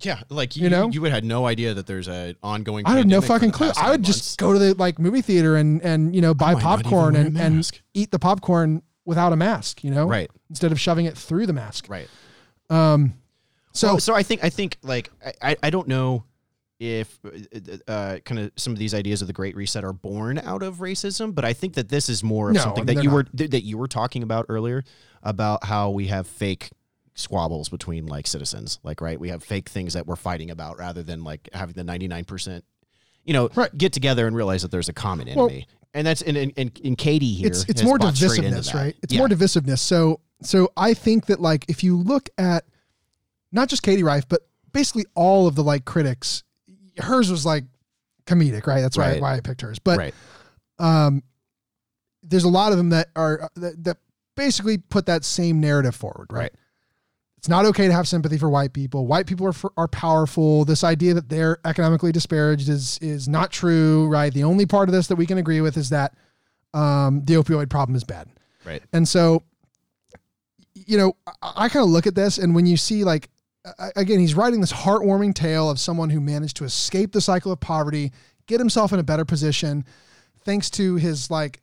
[0.00, 0.90] Yeah, like You you, know?
[0.90, 2.84] you would have no idea that there's an ongoing.
[2.86, 3.70] I had no fucking clue.
[3.76, 6.54] I would nine just go to the like movie theater and and you know buy
[6.54, 10.30] popcorn and, and eat the popcorn without a mask, you know, Right.
[10.50, 11.86] instead of shoving it through the mask.
[11.88, 12.08] Right.
[12.68, 13.14] Um,
[13.72, 15.10] so So, so I think I think like
[15.40, 16.24] I- I don't know
[16.78, 20.38] if uh, uh, kind of some of these ideas of the Great Reset are born
[20.38, 22.96] out of racism, but I think that this is more of No, something I mean,
[22.96, 23.14] that you not.
[23.14, 24.84] were th- that you were talking about earlier
[25.22, 26.70] about how we have fake
[27.14, 31.02] squabbles between like citizens, like right, we have fake things that we're fighting about rather
[31.02, 32.62] than like having the ninety nine percent,
[33.24, 33.76] you know, Right.
[33.76, 35.66] get together and realize that there's a common Well, enemy.
[35.94, 36.52] and that's and, and,
[36.84, 37.46] and Katie here.
[37.46, 38.96] it's it's more bought straight into divisiveness, right?
[39.02, 39.20] It's Yeah.
[39.20, 39.78] more divisiveness.
[39.78, 42.64] So so I think that like if you look at
[43.50, 44.42] not just Katie Rife, but
[44.72, 46.42] basically all of the like critics,
[46.98, 47.64] hers was like
[48.26, 48.80] comedic, right?
[48.80, 49.22] That's why Right.
[49.22, 49.78] why I picked hers.
[49.78, 50.14] But right.
[50.78, 51.22] um,
[52.22, 53.96] there's a lot of them that are that, that
[54.36, 56.40] basically put that same narrative forward, right?
[56.40, 56.52] Right.
[57.38, 59.06] It's not okay to have sympathy for white people.
[59.06, 60.64] White people are for, are powerful.
[60.64, 64.32] This idea that they're economically disparaged is is not true, right?
[64.34, 66.14] The only part of this that we can agree with is that
[66.74, 68.28] um, the opioid problem is bad.
[68.64, 68.82] Right.
[68.92, 69.44] And so,
[70.74, 73.28] you know, I, I kind of look at this, and when you see like,
[73.96, 77.60] again, he's writing this heartwarming tale of someone who managed to escape the cycle of
[77.60, 78.12] poverty,
[78.46, 79.84] get himself in a better position,
[80.44, 81.62] thanks to his like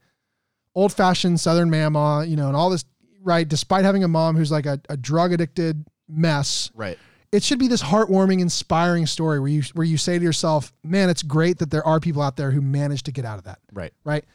[0.75, 2.83] old fashioned Southern mama, you know, and all this,
[3.21, 3.47] right?
[3.47, 6.97] Despite having a mom who's like a, a drug addicted mess, Right.
[7.31, 11.09] it should be this heartwarming, inspiring story where you where you say to yourself, "Man,
[11.09, 13.59] it's great that there are people out there who managed to get out of that."
[13.71, 13.93] Right.
[14.03, 14.25] right?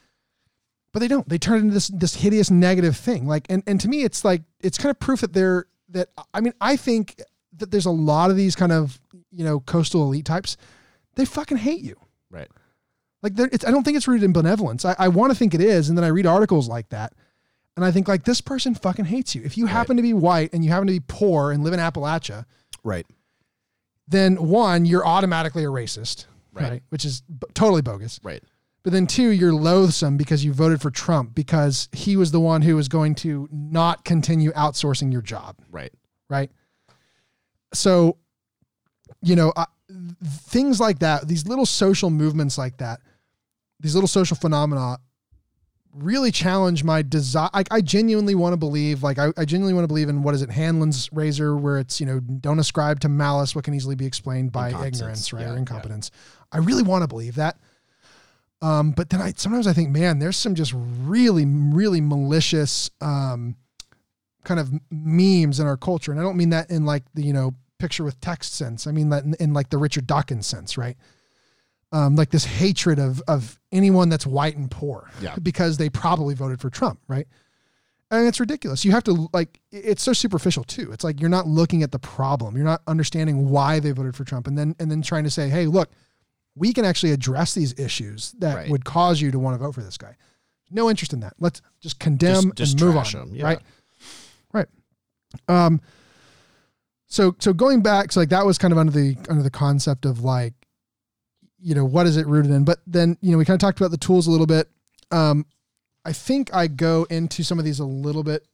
[0.93, 1.28] But they don't.
[1.28, 3.27] They turn into this this hideous negative thing.
[3.27, 6.09] Like, and and to me, it's like it's kind of proof that they're that.
[6.32, 7.20] I mean, I think
[7.59, 10.56] that there's a lot of these kind of you know coastal elite types.
[11.14, 11.97] They fucking hate you.
[12.30, 12.48] Right.
[13.22, 14.85] Like, it's, I don't think it's rooted in benevolence.
[14.85, 17.12] I, I want to think it is, and then I read articles like that,
[17.76, 19.43] and I think like this person fucking hates you.
[19.43, 21.80] If you happen to be white and you happen to be poor and live in
[21.80, 22.44] Appalachia,
[22.85, 23.05] Right.
[24.06, 26.70] then one, you're automatically a racist, Right.
[26.70, 26.82] right?
[26.90, 28.20] Which is b- totally bogus.
[28.22, 28.43] Right.
[28.85, 32.62] But then two, you're loathsome because you voted for Trump because he was the one
[32.62, 35.93] who was going to not continue outsourcing your job, Right.
[36.30, 36.51] right?
[37.73, 38.16] So,
[39.23, 39.66] you know, I,
[40.24, 43.01] things like that, these little social movements like that,
[43.81, 44.99] these little social phenomena
[45.95, 47.49] really challenge my desire.
[47.55, 50.35] Like, I genuinely want to believe, like, I, I genuinely want to believe in what
[50.35, 53.95] is it, Hanlon's razor, where it's, you know, don't ascribe to malice what can easily
[53.95, 55.43] be explained by ignorance, right?
[55.43, 55.59] Yeah, or yeah.
[55.59, 56.11] incompetence.
[56.53, 57.57] I really want to believe that.
[58.61, 63.57] Um, but then I sometimes I think, man, there's some just really, really malicious um,
[64.49, 67.33] kind of memes in our culture, and I don't mean that in like the you
[67.33, 68.87] know picture with text sense.
[68.87, 70.97] I mean that in, in like the Richard Dawkins sense, right?
[71.91, 75.37] Um, like this hatred of of anyone that's white and poor, Yeah.
[75.43, 77.27] because they probably voted for Trump, right?
[78.11, 78.85] And it's ridiculous.
[78.85, 80.93] You have to like it's so superficial too.
[80.93, 82.57] It's like you're not looking at the problem.
[82.57, 85.49] You're not understanding why they voted for Trump, and then and then trying to say,
[85.49, 85.91] hey, look,
[86.55, 88.70] we can actually address these issues that Right.
[88.70, 90.15] would cause you to want to vote for this guy.
[90.70, 91.35] No interest in that.
[91.39, 93.35] Let's just condemn Just- just and move on.
[93.35, 93.45] yeah.
[93.45, 93.61] Right.
[95.48, 95.80] Um.
[97.06, 100.05] So so going back, so like that was kind of under the under the concept
[100.05, 100.52] of like,
[101.59, 102.64] you know, what is it rooted in?
[102.64, 104.68] But then you know we kind of talked about the tools a little bit.
[105.10, 105.46] Um,
[106.05, 108.46] I think I go into some of these a little bit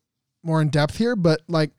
[0.43, 1.71] more in depth here, but like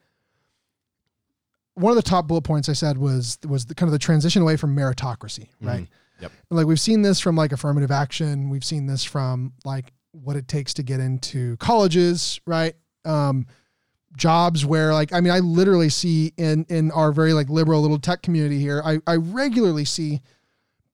[1.74, 4.42] one of the top bullet points I said was was the kind of the transition
[4.42, 5.82] away from meritocracy, right?
[5.84, 5.88] Mhm.
[6.22, 6.32] Yep.
[6.50, 10.36] And, like we've seen this from like affirmative action, we've seen this from like what
[10.36, 12.74] it takes to get into colleges, right?
[13.04, 13.46] Um,
[14.16, 17.98] jobs where like I mean I literally see in in our very like liberal little
[17.98, 20.22] tech community here, I I regularly see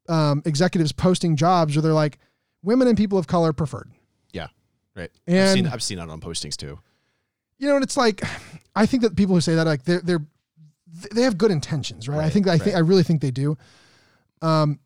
[0.09, 2.19] um, executives posting jobs where they're like
[2.62, 3.90] women and people of color preferred.
[4.32, 4.49] Yeah,
[4.94, 5.11] right.
[5.27, 6.78] And I've seen I've seen that on postings too.
[7.59, 8.23] you know, and it's like
[8.74, 10.27] I think that people who say that like they're they're
[11.12, 12.24] they have good intentions, right?
[12.24, 12.77] I think I think.
[12.77, 13.57] I really think they do.
[14.43, 14.78] Um,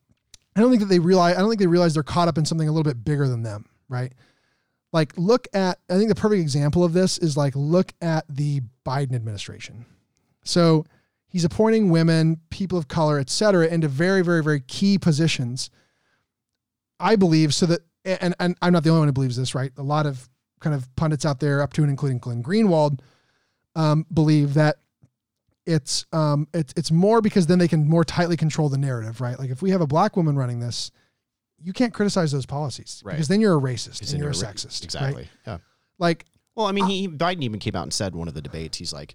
[0.55, 1.37] I don't think that they realize.
[1.37, 3.43] I don't think they realize they're caught up in something a little bit bigger than
[3.43, 4.13] them, right?
[4.93, 5.79] Like look at.
[5.91, 9.85] I think the perfect example of this is like look at the Biden administration.
[10.45, 10.87] So
[11.29, 15.71] he's appointing women, people of color, et cetera, into very, very, very key positions.
[16.99, 19.73] I believe so that, and and I'm not the only one who believes this, right?
[19.77, 20.29] A lot of
[20.61, 23.01] kind of pundits out there, up to and including Glenn Greenwald,
[23.75, 24.77] um, believe that
[25.67, 29.39] it's um it's it's more because then they can more tightly control the narrative, right?
[29.39, 30.91] Like if we have a black woman running this,
[31.63, 33.13] you can't criticize those policies Right.
[33.13, 35.23] because then you're a racist and you're a sexist, Exactly.
[35.23, 35.29] Right?
[35.47, 35.59] Yeah.
[35.99, 38.79] Like Well, I mean, he Biden even came out and said one of the debates,
[38.79, 39.15] he's like,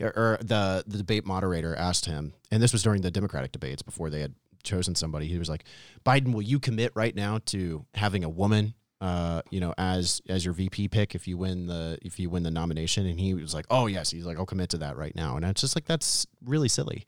[0.00, 3.82] or- or the the debate moderator asked him, and this was during the Democratic debates
[3.82, 5.26] before they had chosen somebody.
[5.28, 5.64] He was like,
[6.04, 10.44] Biden, will you commit right now to having a woman, uh, you know, as as
[10.44, 13.06] your VP pick if you win the if you win the nomination?
[13.06, 15.36] And he was like, Oh yes, he's like, I'll commit to that right now.
[15.36, 17.04] And it's just like that's really silly.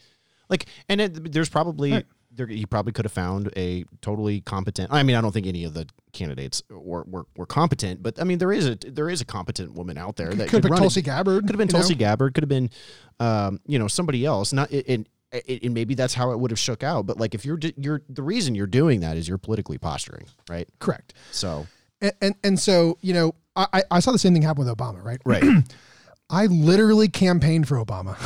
[0.48, 1.92] Like, and it, there's probably.
[1.92, 2.06] Right.
[2.32, 4.92] There, he probably could have found a totally competent.
[4.92, 8.24] I mean, I don't think any of the candidates were, were, were competent, but I
[8.24, 10.70] mean, there is a there is a competent woman out there that could could have
[10.70, 10.78] been it.
[10.78, 11.42] Tulsi Gabbard.
[11.42, 11.78] Could have been you know?
[11.80, 12.34] Tulsi Gabbard.
[12.34, 12.70] Could have been,
[13.18, 14.52] um, you know, somebody else.
[14.52, 17.06] Not and, and, and maybe that's how it would have shook out.
[17.06, 20.68] But like, if you're you're the reason you're doing that is you're politically posturing, right?
[20.78, 21.14] Correct.
[21.32, 21.66] So
[22.00, 24.76] And, and and so you know, I I- I saw the same thing happen with
[24.76, 25.20] Obama, right?
[25.24, 25.42] right,
[26.30, 28.16] I literally campaigned for Obama.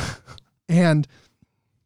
[0.69, 1.07] and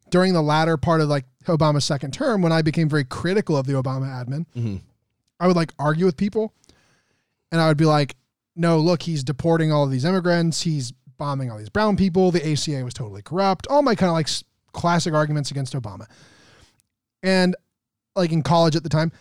[0.10, 3.66] during the latter part of like Obama's second term, when I became very critical of
[3.68, 4.82] the Obama admin, Mhm.
[5.40, 6.54] I would like argue with people
[7.52, 8.16] and I would be like,
[8.56, 10.62] no, look, he's deporting all of these immigrants.
[10.62, 12.32] He's bombing all these brown people.
[12.32, 13.68] The ACA was totally corrupt.
[13.68, 14.28] All my kind of like
[14.74, 16.06] classic arguments against Obama.
[17.24, 17.56] And
[18.16, 19.12] like in college at the time,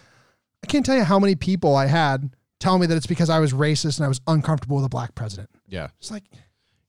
[0.63, 3.39] I can't tell you how many people I had tell me that it's because I
[3.39, 5.51] was racist and I was uncomfortable with a black president.
[5.69, 5.89] yeah.
[6.01, 6.25] It's like,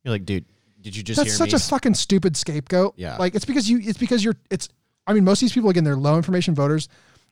[0.04, 0.46] You're like, dude,
[0.82, 1.58] did you just that's such me?
[1.58, 2.94] a fucking stupid scapegoat.
[2.98, 3.18] Yeah.
[3.18, 4.70] Like it's because you it's because you're it's
[5.08, 6.88] I mean, most of these people again, they're low information voters.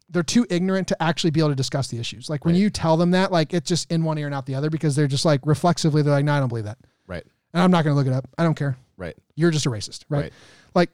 [0.10, 2.30] They're too ignorant to actually be able to discuss the issues.
[2.30, 2.62] Like when Right.
[2.62, 4.96] you tell them that, like it's just in one ear and out the other because
[4.96, 6.78] they're just like reflexively, they're like, no, I don't believe that.
[7.08, 8.28] right, And I'm not gonna look it up.
[8.38, 8.78] I don't care.
[8.98, 10.06] right, You're just a racist.
[10.10, 10.22] Right.
[10.24, 10.34] Right.
[10.76, 10.90] Like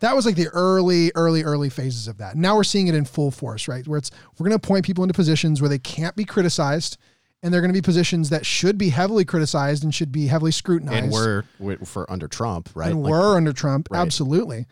[0.00, 2.36] that was like the early, early, early phases of that.
[2.36, 3.86] Now we're seeing it in full force, right?
[3.88, 6.98] Where it's we're gonna appoint people into positions where they can't be criticized.
[7.44, 10.50] And they're going to be positions that should be heavily criticized and should be heavily
[10.50, 12.90] scrutinized and we're, we're for under Trump, right?
[12.90, 14.00] and Like, were under Trump, Right.
[14.00, 14.66] absolutely,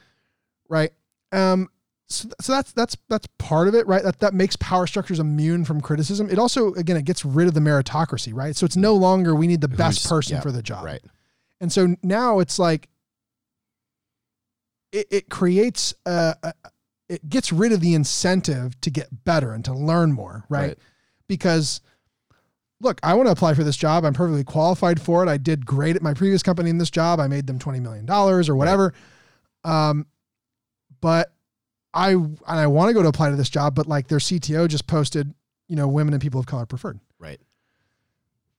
[0.71, 0.91] right.
[1.33, 1.69] Um,
[2.09, 4.03] so, so that's that's that's part of it, right?
[4.03, 6.31] That that makes power structures immune from criticism.
[6.31, 8.57] It also, again, it gets rid of the meritocracy, right?
[8.57, 11.03] So it's no longer we need the best person yeah, for the job, right,
[11.61, 12.89] and so now it's like
[14.93, 16.55] it, it creates a, a
[17.09, 20.69] it gets rid of the incentive to get better and to learn more, right?
[20.69, 20.79] Right.
[21.29, 21.83] Because
[22.83, 24.05] look, I want to apply for this job.
[24.05, 25.29] I'm perfectly qualified for it.
[25.29, 27.21] I did great at my previous company in this job.
[27.21, 28.93] I made them $20 million or whatever.
[29.65, 30.07] Um,
[31.01, 31.33] but
[31.95, 34.69] I, and I want to go to apply to this job, but like their CTO
[34.69, 35.33] just posted,
[35.69, 36.99] you know, women and people of color preferred.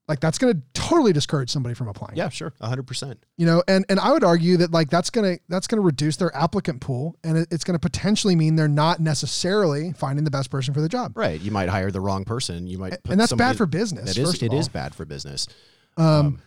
[0.07, 2.17] Like that's going to totally discourage somebody from applying.
[2.17, 3.23] Yeah, sure, hundred percent.
[3.37, 5.81] You know, and, and I would argue that like that's going to, that's going to
[5.85, 10.25] reduce their applicant pool and it, it's going to potentially mean they're not necessarily finding
[10.25, 11.17] the best person for the job.
[11.17, 12.67] Right, you might hire the wrong person.
[12.67, 14.13] You might, put and that's bad for business.
[14.13, 14.73] That is, it is all.
[14.73, 15.47] bad for business.
[15.95, 16.41] Um, Um,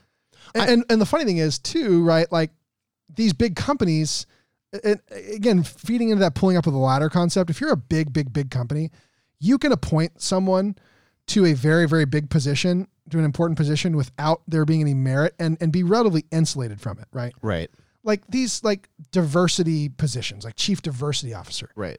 [0.54, 2.30] and, I- and and the funny thing is too, right?
[2.30, 2.50] Like
[3.14, 4.26] these big companies,
[4.84, 5.00] and
[5.32, 7.48] again, feeding into that pulling up of the ladder concept.
[7.48, 8.90] If you're a big, big, big company,
[9.40, 10.76] you can appoint someone
[11.28, 15.34] to a very, very big position, to an important position, without there being any merit,
[15.38, 17.32] and and be relatively insulated from it, right?
[17.42, 17.70] Right,
[18.02, 21.70] Like these, like diversity positions, like chief diversity officer.
[21.76, 21.98] right,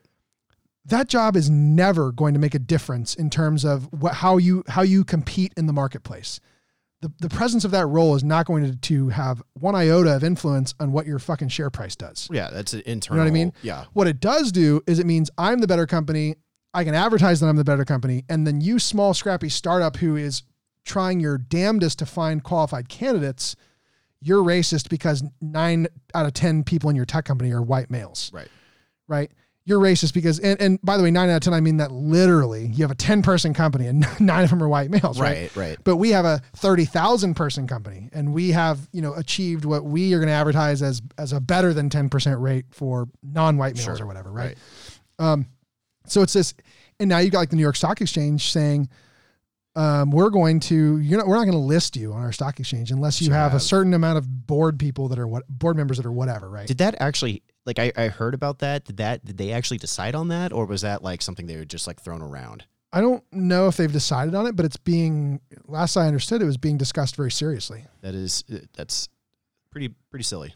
[0.86, 4.64] That job is never going to make a difference in terms of what how you
[4.68, 6.40] how you compete in the marketplace
[7.02, 10.24] the, the presence of that role is not going to, to have one iota of
[10.24, 12.28] influence on what your fucking share price does.
[12.32, 12.50] yeah.
[12.50, 13.18] That's an You internal.
[13.18, 13.54] know what I mean?
[13.62, 16.38] Yeah, What it does do is it means I'm the better company.
[16.74, 18.24] I can advertise that I'm the better company.
[18.30, 20.42] And then you small scrappy startup who is
[20.88, 23.56] trying your damnedest to find qualified candidates,
[24.22, 28.32] you're racist because nine out of 10 people in your tech company are white males,
[28.34, 28.48] right,
[29.08, 29.32] right?
[29.66, 31.92] You're racist because, and, and by the way, nine out of 10, I mean that
[31.92, 35.54] literally you have a 10 person company and nine of them are white males, right?
[35.56, 35.78] right, right.
[35.84, 40.14] but we have a 30,000 person company and we have, you know, achieved what we
[40.14, 44.04] are going to advertise as as a better than 10% rate for non-white males Sure.
[44.04, 44.58] or whatever, right?
[45.20, 45.48] Um
[46.06, 46.54] so it's this
[47.00, 48.88] and now you've got like the New York Stock Exchange saying
[49.78, 52.60] um, we're going to you're not we're not going to list you on our stock
[52.60, 55.78] exchange unless you So have a certain amount of board people that are what board
[55.78, 56.68] members that are whatever, right?
[56.68, 58.86] Did that actually like I, I heard about that?
[58.86, 61.64] Did that did they actually decide on that, or was that like something they were
[61.66, 62.66] just like thrown around?
[62.92, 66.46] I don't know if they've decided on it, but it's being last I understood it
[66.46, 67.86] was being discussed very seriously.
[68.02, 69.10] That is uh, that's
[69.70, 70.56] pretty pretty silly.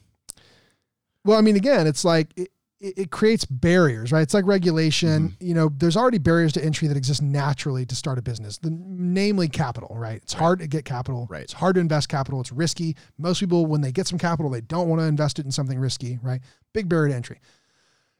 [1.23, 2.49] Well, I mean, again, it's like it,
[2.82, 4.22] it it creates barriers, right?
[4.22, 5.30] It's like regulation.
[5.30, 5.45] Mm-hmm.
[5.48, 8.70] You know, there's already barriers to entry that exist naturally to start a business, the,
[8.72, 10.18] namely capital, right?
[10.22, 11.28] It's hard to get capital.
[11.30, 11.44] Right.
[11.44, 12.41] It's hard to invest capital.
[12.41, 12.95] It's risky.
[13.18, 15.80] Most people, when they get some capital, they don't want to invest it in something
[15.80, 16.41] risky, right?
[16.74, 17.40] Big barrier to entry.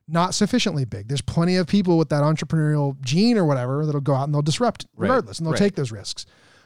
[0.08, 1.08] Not sufficiently big.
[1.08, 4.42] There's plenty of people with that entrepreneurial gene or whatever that'll go out and they'll
[4.42, 5.08] disrupt Right.
[5.08, 5.60] regardless and they'll Right.
[5.60, 6.26] take those risks.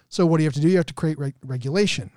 [0.10, 0.70] So what do you have to do?
[0.70, 2.12] You have to create reg- regulation.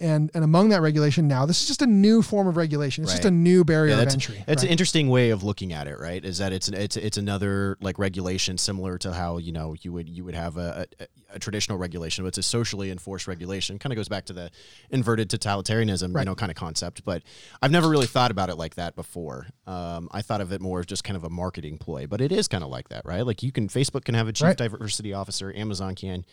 [0.00, 3.04] And and among that regulation now, this is just a new form of regulation.
[3.04, 4.42] It's just a new barrier Yeah, of that's, entry.
[4.44, 4.66] that's right?
[4.66, 6.22] an interesting way of looking at it, right?
[6.24, 10.08] Is that it's it's it's another like regulation similar to how you know you would
[10.08, 13.78] you would have a, a, a traditional regulation, but it's a socially enforced regulation.
[13.78, 14.50] Kind of goes back to the
[14.90, 16.22] inverted totalitarianism, Right.
[16.22, 17.04] you know, kind of concept.
[17.04, 17.22] But
[17.62, 19.46] I've never really thought about it like that before.
[19.64, 22.32] Um, I thought of it more as just kind of a marketing ploy, but it
[22.32, 23.24] is kind of like that, right?
[23.24, 24.56] Like you can Facebook can have a chief Right.
[24.56, 26.24] diversity officer, Amazon can,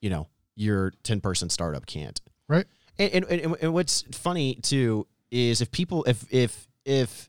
[0.00, 0.26] you know,
[0.56, 2.20] your ten person startup can't.
[2.48, 2.66] right.
[2.98, 7.28] And, and, and, what's funny too is if people if if if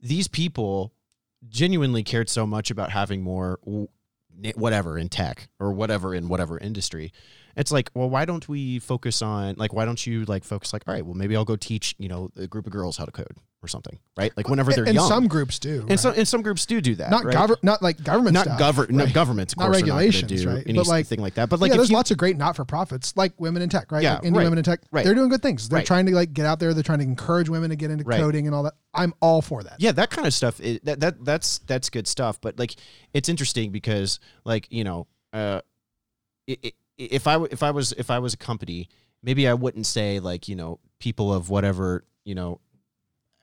[0.00, 0.92] these people
[1.48, 3.58] genuinely cared so much about having more
[4.54, 7.12] whatever in tech or whatever in whatever industry
[7.56, 10.82] it's like well why don't we focus on like why don't you like focus like
[10.86, 13.12] all right well maybe i'll go teach you know a group of girls how to
[13.12, 15.80] code or something right like whenever they're and young some groups do.
[15.80, 15.98] and right?
[15.98, 17.34] some and some groups do do that not right?
[17.34, 19.06] govern, not like government not stuff, govern right?
[19.06, 20.64] not governments Not regulations, not right?
[20.66, 23.14] But, like- like that but like yeah, there's you, lots of great not for profits
[23.16, 24.02] like women in tech, right?
[24.02, 24.80] Yeah, like right, women in tech.
[24.90, 25.04] right.
[25.04, 25.68] They're doing good things.
[25.68, 26.72] They're trying to like get out there.
[26.72, 28.74] They're trying to encourage women to get into coding and all that.
[28.94, 29.76] I'm all for that.
[29.78, 32.74] yeah that kind of stuff it, that, that that's that's good stuff but like
[33.14, 35.60] it's interesting because like you know uh
[36.48, 38.88] i i if i if i was if i was a company
[39.22, 42.60] maybe i wouldn't say like you know people of whatever you know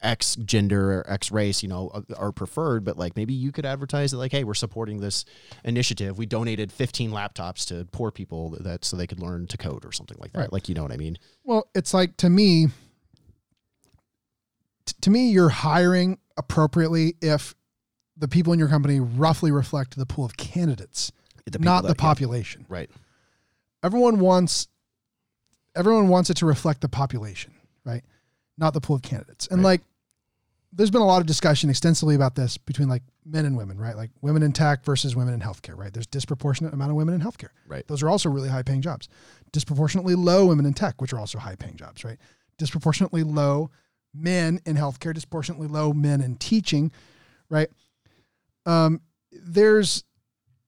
[0.03, 3.65] x gender or x race you know uh, are preferred but like maybe you could
[3.65, 5.25] advertise it like hey we're supporting this
[5.63, 6.19] initiative.
[6.19, 9.91] We donated 15 laptops to poor people that so they could learn to code or
[9.91, 10.39] something like that.
[10.39, 10.53] Right.
[10.53, 11.17] like you know what i mean?
[11.43, 12.67] Well, it's like to me,
[14.85, 17.55] t- to me, you're hiring appropriately if
[18.15, 21.11] the people in your company roughly reflect the pool of candidates,
[21.49, 22.65] The not the that- yeah, population.
[22.69, 22.89] right
[23.83, 24.67] Everyone wants,
[25.75, 27.53] everyone wants it to reflect the population,
[27.85, 28.03] right?
[28.57, 29.47] Not the pool of candidates.
[29.47, 29.71] And Right.
[29.71, 29.81] like,
[30.73, 33.95] there's been a lot of discussion extensively about this between like men and women, right?
[33.95, 35.93] Like women in tech versus women in healthcare, right?
[35.93, 37.49] There's disproportionate amount of women in healthcare.
[37.67, 39.07] right Those are also really high paying jobs.
[39.51, 42.17] Disproportionately low women in tech, which are also high paying jobs, right?
[42.57, 43.71] Disproportionately low
[44.13, 46.91] men in healthcare, disproportionately low men in teaching,
[47.49, 47.69] right?
[48.65, 49.01] Um,
[49.31, 50.03] there's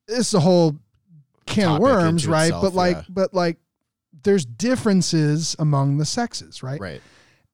[0.08, 0.78] this is a whole
[1.50, 2.46] can of worms, right?
[2.46, 3.04] itself, but like, yeah.
[3.10, 3.58] but like,
[4.24, 6.80] there's differences among the sexes, right?
[6.80, 7.02] right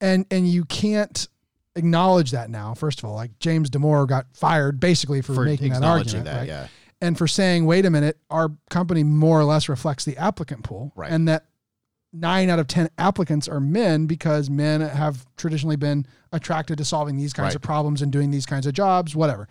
[0.02, 1.28] And and you can't
[1.76, 2.74] acknowledge that now.
[2.74, 6.38] First of all, like James Damore got fired basically for, for making that argument, that
[6.40, 6.48] right?
[6.48, 6.68] yeah
[7.02, 10.94] and for saying, wait a minute, our company more or less reflects the applicant pool,
[10.96, 11.12] Right.
[11.12, 11.46] and that
[12.14, 17.18] nine out of 10 applicants are men because men have traditionally been attracted to solving
[17.18, 17.56] these kinds Right.
[17.58, 19.50] of problems and doing these kinds of jobs, whatever.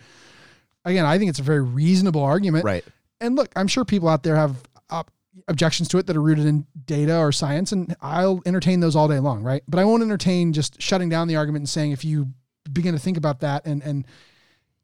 [0.86, 2.64] Again, I think it's a very reasonable argument.
[2.64, 2.84] right
[3.20, 4.56] And look, I'm sure people out there have
[4.90, 5.10] op-
[5.48, 9.08] objections to it that are rooted in data or science, and I'll entertain those all
[9.08, 9.62] day long, right?
[9.68, 12.28] But I won't entertain just shutting down the argument and saying if you
[12.72, 14.06] begin to think about that and and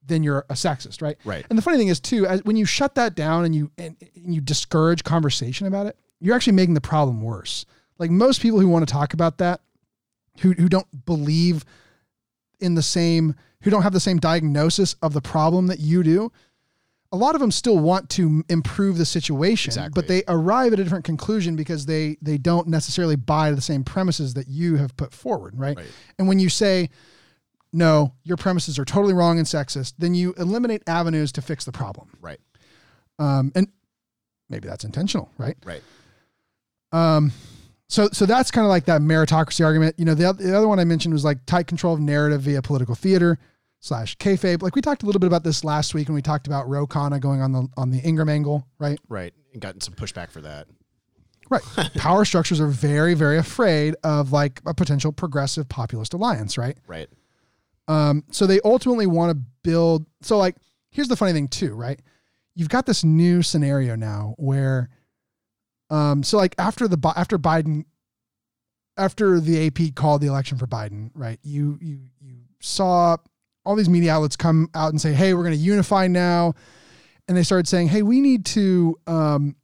[0.06, 1.16] then you're a sexist, right?
[1.24, 3.70] right And the funny thing is too, as, when you shut that down and you
[3.78, 7.64] and, and you discourage conversation about it, you're actually making the problem worse.
[7.98, 9.60] Like most people who want to talk about that,
[10.40, 11.64] who who don't believe
[12.60, 16.32] in the same, who don't have the same diagnosis of the problem that you do,
[17.12, 19.92] a lot of them still want to improve the situation, Exactly.
[19.94, 23.82] but they arrive at a different conclusion because they they don't necessarily buy the same
[23.82, 25.76] premises that you have put forward, right?
[25.76, 25.86] Right.
[26.18, 26.88] And when you say
[27.72, 31.72] no, your premises are totally wrong and sexist, then you eliminate avenues to fix the
[31.72, 32.10] problem.
[32.20, 32.38] right
[33.18, 33.68] Um, and
[34.48, 35.56] maybe that's intentional, right?
[35.64, 35.82] right
[36.92, 37.32] Um,
[37.88, 39.96] so so that's kind of like that meritocracy argument.
[39.98, 42.62] You know, the, the other one I mentioned was like tight control of narrative via
[42.62, 43.38] political theater
[43.80, 44.62] slash kayfabe.
[44.62, 46.86] Like we talked a little bit about this last week when we talked about Ro
[46.86, 49.00] Khanna going on the on the Ingraham Angle, right?
[49.08, 49.34] Right.
[49.52, 50.68] And gotten some pushback for that.
[51.48, 51.62] Right.
[51.96, 56.78] Power structures are very very afraid of like a potential progressive populist alliance, right?
[56.86, 57.08] Right.
[57.88, 60.06] Um, so they ultimately want to build.
[60.22, 60.54] So like,
[60.90, 62.00] here's the funny thing too, right?
[62.54, 64.90] You've got this new scenario now where,
[65.88, 67.84] um, so like after the after Biden,
[68.96, 71.40] after the AP called the election for Biden, right?
[71.42, 73.16] You you you saw
[73.70, 76.54] all these media outlets come out and say, "Hey, we're going to unify now,"
[77.28, 79.54] and they started saying, "Hey, we need to um,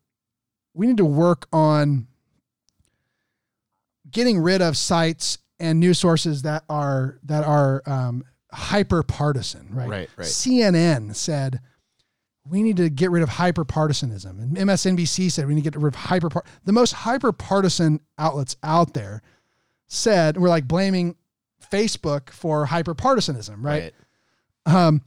[0.75, 2.07] we need to work on."
[4.09, 9.89] getting rid of sites and news sources that are that are um, hyper partisan, right?
[9.89, 10.27] Right, right.
[10.27, 11.61] CNN said
[12.49, 15.81] we need to get rid of hyper partisanism, and MSNBC said we need to get
[15.81, 16.31] rid of hyper.
[16.65, 19.23] The most hyper partisan outlets out there
[19.89, 21.17] said we're like blaming
[21.71, 23.93] Facebook for hyper partisanism, right?
[24.65, 25.03] Um,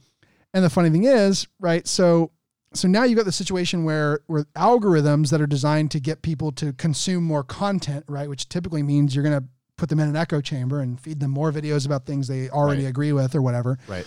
[0.54, 1.86] and the funny thing is, right?
[1.86, 2.30] So,
[2.72, 6.52] so now you've got the situation where where algorithms that are designed to get people
[6.52, 8.28] to consume more content, right?
[8.28, 9.46] Which typically means you're going to
[9.76, 12.82] put them in an echo chamber and feed them more videos about things they already
[12.84, 12.90] Right.
[12.90, 13.78] agree with or whatever.
[13.88, 14.06] Right.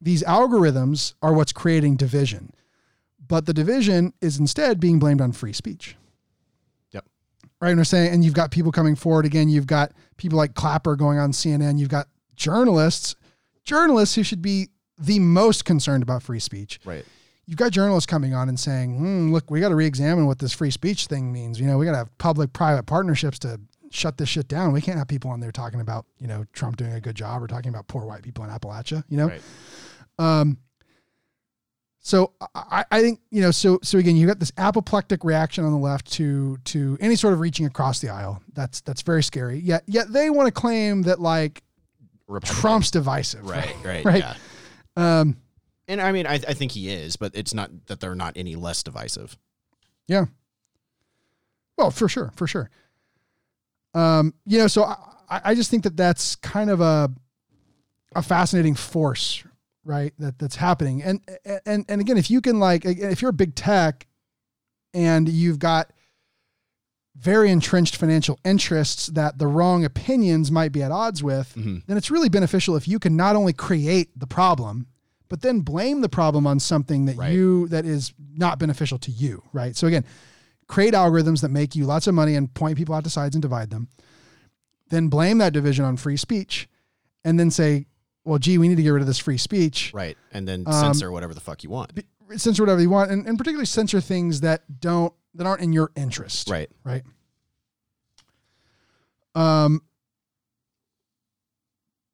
[0.00, 2.52] These algorithms are what's creating division,
[3.26, 5.96] but the division is instead being blamed on free speech.
[7.64, 7.70] Right?
[7.70, 9.48] And we're saying, and you've got people coming forward again.
[9.48, 11.78] You've got people like Clapper going on CNN.
[11.78, 13.16] You've got journalists,
[13.64, 14.68] journalists who should be
[14.98, 16.78] the most concerned about free speech.
[16.84, 17.04] Right.
[17.46, 20.52] You've got journalists coming on and saying, hmm, "Look, we got to re-examine what this
[20.52, 21.58] free speech thing means.
[21.58, 23.60] You know, we got to have public-private partnerships to
[23.90, 24.72] shut this shit down.
[24.72, 27.42] We can't have people on there talking about, you know, Trump doing a good job
[27.42, 29.04] or talking about poor white people in Appalachia.
[29.08, 29.42] You know, Right.
[30.18, 30.58] um,
[32.06, 33.50] so I, I think you know.
[33.50, 37.32] So so again, you got this apoplectic reaction on the left to to any sort
[37.32, 38.42] of reaching across the aisle.
[38.52, 39.58] That's that's very scary.
[39.58, 41.62] Yet yet they want to claim that like
[42.28, 42.60] Republican.
[42.60, 43.48] Trump's divisive.
[43.48, 43.74] Right.
[43.82, 44.04] Right.
[44.04, 44.22] Right.
[44.22, 44.34] Yeah.
[44.96, 45.38] Um.
[45.88, 48.54] And I mean, I, I think he is, but it's not that they're not any
[48.54, 49.38] less divisive.
[50.06, 50.26] Yeah.
[51.78, 52.68] Well, for sure, for sure.
[53.94, 54.34] Um.
[54.44, 57.10] You know, so I I just think that that's kind of a
[58.14, 59.42] a fascinating force
[59.84, 61.20] right that that's happening and
[61.66, 64.06] and and again if you can like if you're a big tech
[64.94, 65.90] and you've got
[67.16, 71.82] very entrenched financial interests that the wrong opinions might be at odds with Mhm.
[71.86, 74.86] then it's really beneficial if you can not only create the problem
[75.28, 77.32] but then blame the problem on something that Right.
[77.32, 80.04] you that is not beneficial to you right so again
[80.66, 83.42] create algorithms that make you lots of money and point people out to sides and
[83.42, 83.88] divide them
[84.88, 86.68] then blame that division on free speech
[87.24, 87.86] and then say
[88.24, 90.16] well gee we need to get rid of this free speech Right.
[90.32, 91.92] And then Um, censor whatever the fuck you want.
[92.36, 95.90] censor whatever you want and, and particularly censor things that don't that aren't in your
[95.96, 96.70] interest Right.
[96.84, 97.02] right
[99.34, 99.82] um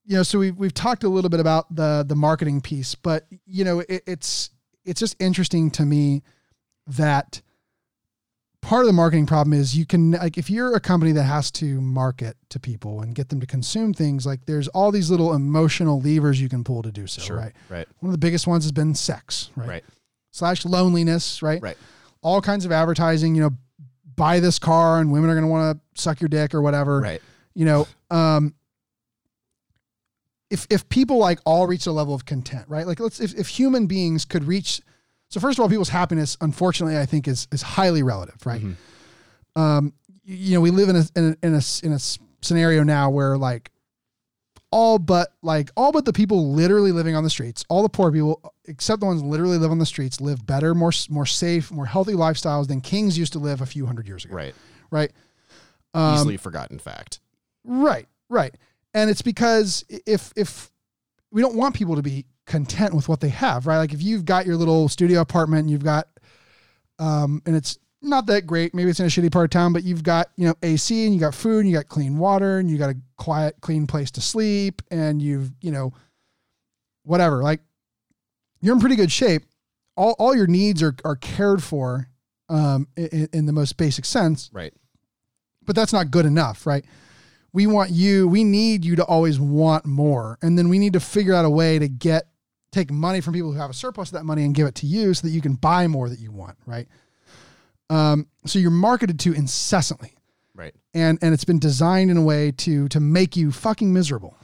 [0.04, 3.26] you know so we've we've talked a little bit about the the marketing piece but
[3.46, 4.50] you know it, it's
[4.84, 6.22] it's just interesting to me
[6.86, 7.42] that
[8.62, 11.50] part of the marketing problem is you can like if you're a company that has
[11.50, 15.32] to market to people and get them to consume things like there's all these little
[15.32, 17.36] emotional levers you can pull to do so Sure.
[17.38, 17.88] right Right.
[18.00, 19.84] one of the biggest ones has been sex right, Right.
[20.30, 21.76] slash loneliness right Right.
[22.22, 23.50] all kinds of advertising you know
[24.16, 27.00] buy this car and women are going to want to suck your dick or whatever
[27.00, 27.22] Right.
[27.54, 28.54] you know um
[30.50, 33.48] if if people like all reach a level of content right like let's if, if
[33.48, 34.82] human beings could reach
[35.30, 38.76] so first of all people's happiness unfortunately i think is is highly relative right Mhm.
[39.56, 39.92] um
[40.24, 41.98] you, know we live in a in a, in a in a
[42.42, 43.70] scenario now where like
[44.72, 48.12] all but like all but the people literally living on the streets all the poor
[48.12, 51.86] people except the ones literally live on the streets live better more more safe more
[51.86, 54.54] healthy lifestyles than kings used to live a few hundred years ago Right.
[54.90, 55.10] right
[55.92, 57.18] um, Easily forgotten fact.
[57.64, 58.54] Right, right.
[58.94, 60.70] And it's because if if
[61.32, 63.78] we don't want people to be content with what they have, right?
[63.78, 66.08] Like if you've got your little studio apartment and you've got
[66.98, 69.84] um and it's not that great, maybe it's in a shitty part of town, but
[69.84, 72.70] you've got, you know, AC and you got food and you got clean water and
[72.70, 75.92] you got a quiet, clean place to sleep and you've, you know,
[77.04, 77.42] whatever.
[77.42, 77.60] Like
[78.60, 79.44] you're in pretty good shape.
[79.96, 82.08] All all your needs are are cared for
[82.48, 84.74] um in, in the most basic sense Right.
[85.64, 86.84] but that's not good enough, right?
[87.52, 90.38] We want you, we need you to always want more.
[90.40, 92.29] And then we need to figure out a way to get
[92.72, 94.86] take money from people who have a surplus of that money and give it to
[94.86, 96.86] you so that you can buy more that you want, right?
[97.88, 100.14] Um, so you're marketed to incessantly.
[100.54, 100.74] Right.
[100.94, 104.36] And and it's been designed in a way to to make you fucking miserable.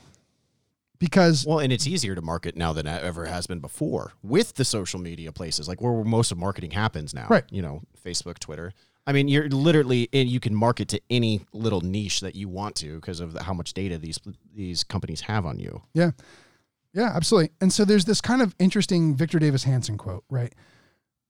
[0.98, 4.55] Because Well, and it's easier to market now than it ever has been before with
[4.55, 7.27] the social media places, like where most of marketing happens now.
[7.28, 7.44] Right.
[7.51, 8.73] You know, Facebook, Twitter.
[9.07, 12.77] I mean, you're literally and you can market to any little niche that you want
[12.77, 14.19] to because of the, how much data these
[14.55, 15.82] these companies have on you.
[15.93, 16.12] Yeah.
[16.97, 17.51] Yeah, absolutely.
[17.60, 20.52] And so there's this kind of interesting Victor Davis Hanson quote, right?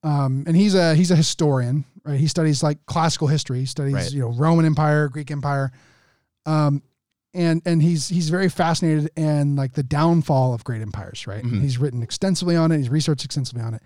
[0.05, 2.18] Um, and he's a he's a historian, right?
[2.20, 4.12] He studies like classical history, he studies, Right.
[4.12, 5.72] you know, Roman Empire, Greek Empire.
[6.47, 6.82] Um,
[7.34, 11.43] and and he's he's very fascinated in like the downfall of great empires, right?
[11.43, 11.60] Mhm.
[11.60, 13.82] He's written extensively on it, he's researched extensively on it.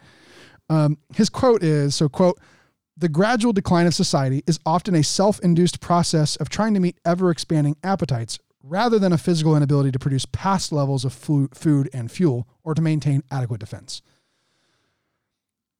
[0.69, 2.39] Um, his quote is so quote
[2.97, 7.77] the gradual decline of society is often a self-induced process of trying to meet ever-expanding
[7.83, 12.75] appetites rather than a physical inability to produce past levels of food and fuel or
[12.75, 14.03] to maintain adequate defense.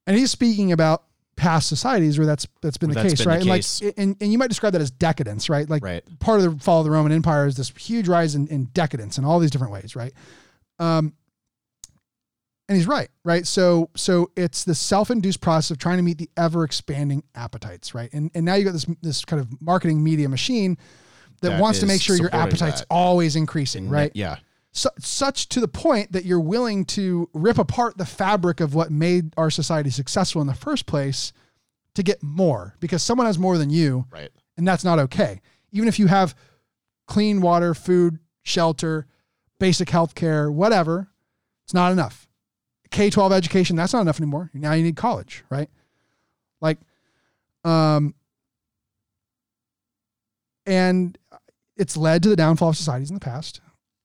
[0.07, 1.03] And he's speaking about
[1.35, 3.41] past societies where that's that's been the That's case, been the right?
[3.41, 3.81] And case.
[3.81, 5.69] like and, and you might describe that as decadence, right?
[5.69, 6.03] Like Right.
[6.19, 9.17] part of the fall of the Roman Empire is this huge rise in, in decadence
[9.17, 10.13] in all these different ways, right?
[10.79, 11.13] Um,
[12.67, 13.45] and he's right, right?
[13.45, 18.09] So so it's the self-induced process of trying to meet the ever-expanding appetites, right?
[18.13, 20.77] And and now you got this this kind of marketing media machine
[21.41, 22.87] that, That wants to make sure your appetite's that.
[22.89, 24.11] always increasing, right?
[24.13, 24.37] Yeah.
[24.73, 28.91] Su- such to the point that you're willing to rip apart the fabric of what
[28.91, 31.33] made our society successful in the first place
[31.95, 34.29] to get more because someone has more than you Right.
[34.57, 35.41] and that's not okay.
[35.71, 36.35] Even if you have
[37.07, 39.07] clean water, food, shelter,
[39.59, 41.09] basic health care, whatever,
[41.65, 42.29] it's not enough.
[42.91, 44.49] K 12 education, that's not enough anymore.
[44.53, 45.69] Now you need college, right?
[46.61, 46.77] Like,
[47.65, 48.13] um,
[50.65, 51.17] and
[51.81, 53.59] it's led to the downfall of societies in the past.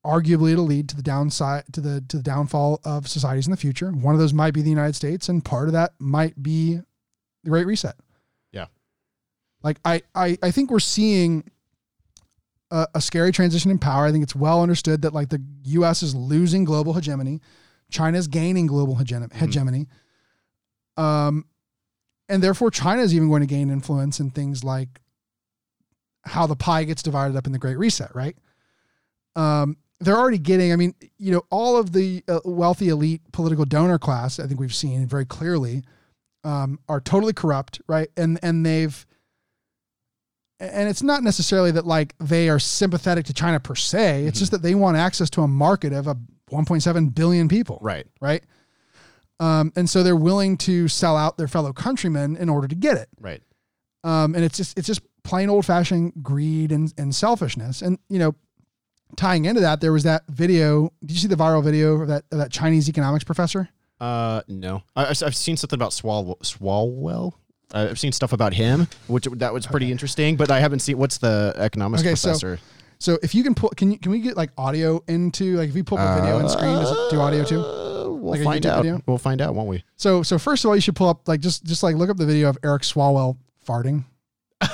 [0.04, 3.56] Arguably, it'll lead to the downside to the to the downfall of societies in the
[3.56, 3.90] future.
[3.90, 6.80] One of those might be the United States, and part of that might be
[7.44, 7.94] the Great Reset.
[8.50, 8.66] Yeah.
[9.62, 11.44] Like I I, I think we're seeing
[12.70, 14.06] a, a scary transition in power.
[14.06, 16.02] I think it's well understood that like the U.S.
[16.02, 17.42] is losing global hegemony,
[17.90, 19.88] China's gaining global hegem- hegemony,
[20.96, 21.44] um,
[22.28, 25.00] and therefore China is even going to gain influence in things like
[26.26, 28.36] how the pie gets divided up in the Great Reset, right?
[29.34, 30.72] Um, they're already getting.
[30.72, 34.38] I mean, you know, all of the uh, wealthy elite political donor class.
[34.38, 35.84] I think we've seen very clearly
[36.44, 38.10] um, are totally corrupt, right?
[38.16, 39.06] And and they've
[40.58, 44.24] and it's not necessarily that like they are sympathetic to China per se.
[44.24, 46.16] It's just that they want access to a market of a
[46.50, 48.06] 1.7 billion people, Right.
[48.20, 48.42] right?
[49.38, 52.96] Um, and so they're willing to sell out their fellow countrymen in order to get
[52.96, 53.08] it.
[53.20, 53.42] Right.
[54.04, 57.82] Um, and it's just it's just plain old fashioned greed and, and selfishness.
[57.82, 58.34] And you know,
[59.16, 60.90] tying into that, there was that video.
[61.00, 63.68] Did you see the viral video of that of that Chinese economics professor?
[64.00, 64.82] Uh, no.
[64.94, 67.32] I, I've I've seen something about Swal Swalwell.
[67.74, 70.36] Uh, I've seen stuff about him, which that was pretty interesting.
[70.36, 72.58] But I haven't seen what's the economics Okay, so- professor.
[72.98, 75.74] So if you can pull, can you can we get like audio into like if
[75.74, 77.60] we pull up a video and screen, does it do audio too?
[77.60, 78.82] Uh, we'll Like find out.
[78.84, 79.02] video?
[79.04, 79.84] We'll find out, won't we?
[79.96, 82.16] So so first of all, you should pull up like just just like look up
[82.16, 83.36] the video of Eric Swalwell
[83.66, 84.04] farting.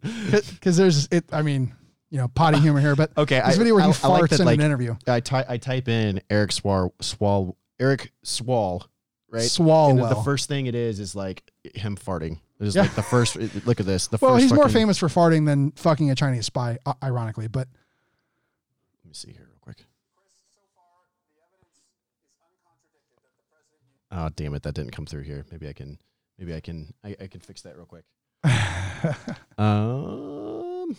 [0.00, 1.24] Because there's it.
[1.32, 1.74] I mean,
[2.10, 4.08] you know, potty humor here, but Okay, this I- video where he I- farts I
[4.20, 4.94] like that, in like, an interview.
[5.08, 8.84] I type I type in Eric Swal Swal Eric Swal,
[9.28, 9.42] right?
[9.42, 10.08] Swalwell.
[10.08, 11.42] The first thing it is is like
[11.74, 12.38] him farting.
[12.60, 12.82] It's Yeah.
[12.82, 13.36] like the first.
[13.66, 14.06] Look at this.
[14.06, 14.42] The well, first.
[14.44, 17.48] he's more famous for farting than fucking a Chinese spy, ironically.
[17.48, 17.66] But
[19.02, 19.84] Let me see here real quick.
[24.10, 24.62] Oh damn it!
[24.62, 25.44] That didn't come through here.
[25.50, 25.98] Maybe I can.
[26.38, 26.92] Maybe I can.
[27.04, 28.04] I, I can fix that real quick.
[29.58, 30.96] Um,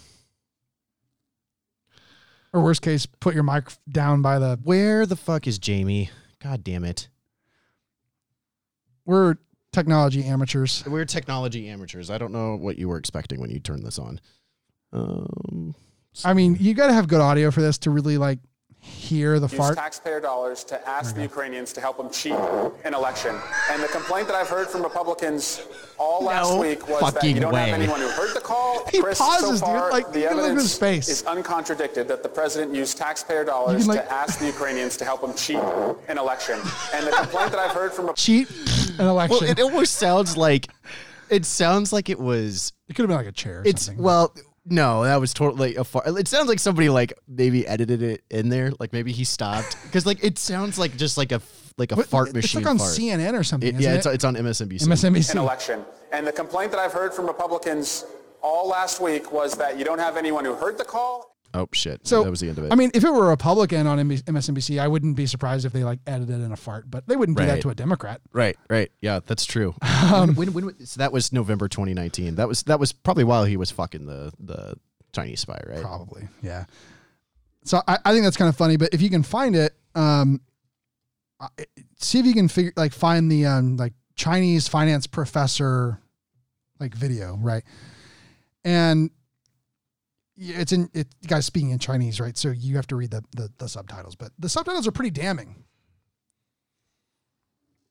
[2.53, 4.59] or worst case, put your mic down by the.
[4.63, 6.09] where the fuck is Jamie?
[6.41, 7.09] God damn it!
[9.05, 9.35] We're
[9.71, 10.83] technology amateurs.
[10.85, 12.09] We're technology amateurs.
[12.09, 14.19] I don't know what you were expecting when you turned this on.
[14.93, 15.75] Um,
[16.23, 18.39] I mean, you got to have good audio for this to really like
[18.89, 19.75] hear the use fart.
[19.75, 22.33] taxpayer dollars to ask the Ukrainians to help them cheat
[22.83, 23.35] an election.
[23.71, 25.61] And the complaint that I've heard from Republicans
[25.97, 27.69] all last No week was that fucking you don't way.
[27.69, 28.85] have anyone who heard the call.
[28.91, 31.07] He Chris, pauses, so dude, far, like, the you can look at his evidence face.
[31.09, 35.05] is uncontradicted that the president used taxpayer dollars can, like- to ask the Ukrainians to
[35.05, 35.57] help them cheat
[36.07, 36.59] an election.
[36.93, 38.49] And the complaint that I've heard from Cheat
[38.99, 39.37] an election.
[39.41, 40.67] well, it almost sounds like.
[41.29, 42.73] It sounds like it was.
[42.87, 43.59] It could have been like a chair.
[43.59, 44.03] Or It's something.
[44.03, 44.33] well,
[44.65, 46.03] no, that was totally a far.
[46.05, 48.71] It sounds like somebody like maybe edited it in there.
[48.79, 51.95] Like maybe he stopped because like it sounds like just like a f- like a
[51.95, 52.61] What- fart it's machine.
[52.63, 52.91] like on fart.
[52.91, 53.67] CNN or something.
[53.69, 54.13] It- isn't yeah, it's it?
[54.15, 54.81] it's on MSNBC.
[54.83, 55.35] an MSNBC.
[55.35, 55.83] election.
[56.11, 58.05] And the complaint that I've heard from Republicans
[58.41, 62.07] all last week was that you don't have anyone who heard the call oh shit!
[62.07, 62.71] So that was the end of it.
[62.71, 65.83] I mean, if it were a Republican on MSNBC, I wouldn't be surprised if they
[65.83, 68.21] like edited in a fart, but they wouldn't do that to a Democrat.
[68.33, 69.75] right, right, yeah, that's true.
[69.81, 72.35] Um, when, when, when, so that was November 2019.
[72.35, 74.75] That was that was probably while he was fucking the the
[75.13, 75.81] Chinese spy, right?
[75.81, 76.65] Probably, yeah.
[77.65, 80.41] So I, I think that's kind of funny, but if you can find it, um,
[81.97, 85.99] see if you can figure like find the um like Chinese finance professor
[86.79, 87.63] like video, right?
[88.63, 89.11] And
[90.39, 92.37] it's in it the guy's speaking in Chinese, right?
[92.37, 95.63] So you have to read the, the the subtitles, but the subtitles are pretty damning.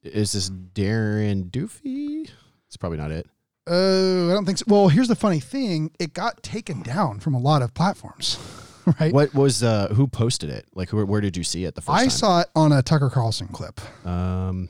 [0.02, 2.30] Is this Darren Doofy?
[2.66, 3.26] It's probably not it.
[3.66, 4.64] Oh, I don't think so.
[4.68, 8.38] Well, here's the funny thing: it got taken down from a lot of platforms,
[9.00, 9.12] right?
[9.12, 10.66] What was uh who posted it?
[10.74, 12.10] Like where, where did you see it the first I time?
[12.10, 13.80] saw it on a Tucker Carlson clip.
[14.06, 14.68] Um,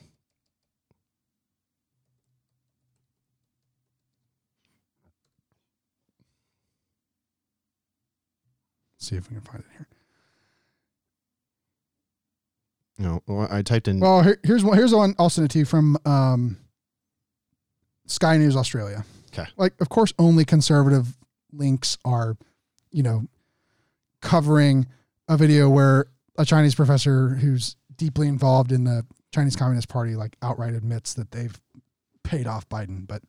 [9.08, 9.86] see if we can find it here.
[12.98, 14.00] no, well, I typed in.
[14.00, 14.76] Well, here, here's one.
[14.76, 16.58] Here's one I'll send it to you from um,
[18.06, 19.04] Sky News Australia.
[19.32, 19.48] Okay.
[19.56, 21.16] Like, of course, only conservative
[21.52, 22.36] links are,
[22.90, 23.26] you know,
[24.20, 24.86] covering
[25.28, 26.06] a video where
[26.36, 31.30] a Chinese professor who's deeply involved in the Chinese Communist Party like outright admits that
[31.30, 31.60] they've
[32.24, 33.06] paid off Biden.
[33.06, 33.22] But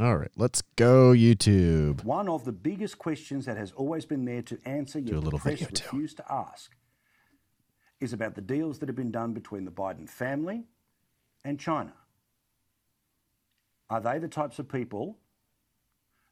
[0.00, 2.02] All right, let's go YouTube.
[2.02, 5.38] One of the biggest questions that has always been there to answer, yet a little
[5.38, 5.84] the press video too.
[5.92, 6.74] refuse to ask,
[8.00, 10.64] is about the deals that have been done between the Biden family
[11.44, 11.92] and China.
[13.90, 15.18] Are they the types of people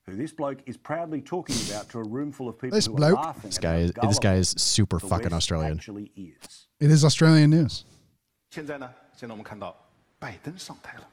[0.06, 2.94] who this bloke is proudly talking about to a room full of people This who
[2.94, 3.18] bloke?
[3.18, 5.34] are laughing This at guy how is this guy is gullible super the fucking West
[5.34, 5.76] Australian.
[5.76, 6.66] Actually is.
[6.80, 7.84] it is Australian news.
[8.48, 9.76] 现在呢，现在我们看到
[10.18, 11.06] 拜登上台了。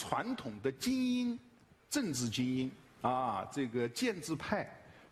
[0.00, 1.38] 传统的精英，
[1.90, 2.72] 政治精英
[3.02, 4.66] 啊，这个建制派，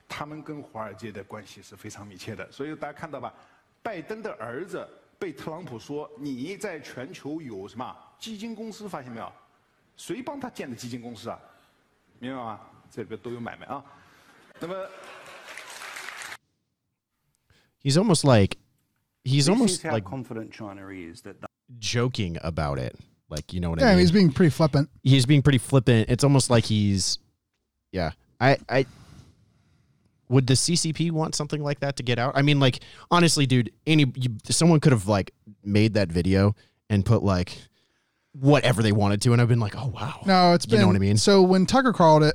[0.09, 2.51] 他们跟华尔街的关系是非常密切的。
[2.51, 3.35] 所以大家看到吧，
[3.83, 4.89] 拜登的儿子
[5.19, 9.31] 被特朗普说你在全球有什么基金公司，发现没有？
[9.99, 11.39] 谁帮他建的基金公司啊？
[12.19, 12.61] 明白吗？
[12.91, 13.85] 这个都有买卖啊。
[14.59, 14.75] 那么
[17.83, 18.57] He's almost like
[19.25, 21.37] he's almost like confident China is that
[21.79, 22.97] joking about it.
[23.29, 23.99] Like you know what Yeah, I mean?
[24.01, 24.89] he's being pretty flippant.
[25.03, 26.09] he's being pretty flippant.
[26.09, 27.19] It's almost like he's,
[27.93, 28.13] yeah.
[28.41, 28.87] I, I,
[30.29, 32.33] would the CCP want something like that to get out?
[32.37, 32.81] I mean, like
[33.11, 35.33] honestly, dude, any you, someone could have like
[35.65, 36.55] made that video
[36.91, 37.57] and put like
[38.33, 40.81] whatever they wanted to, and I've been like, oh wow, No, it's you been.
[40.81, 41.17] know what I mean?
[41.17, 42.35] So when Tucker called it,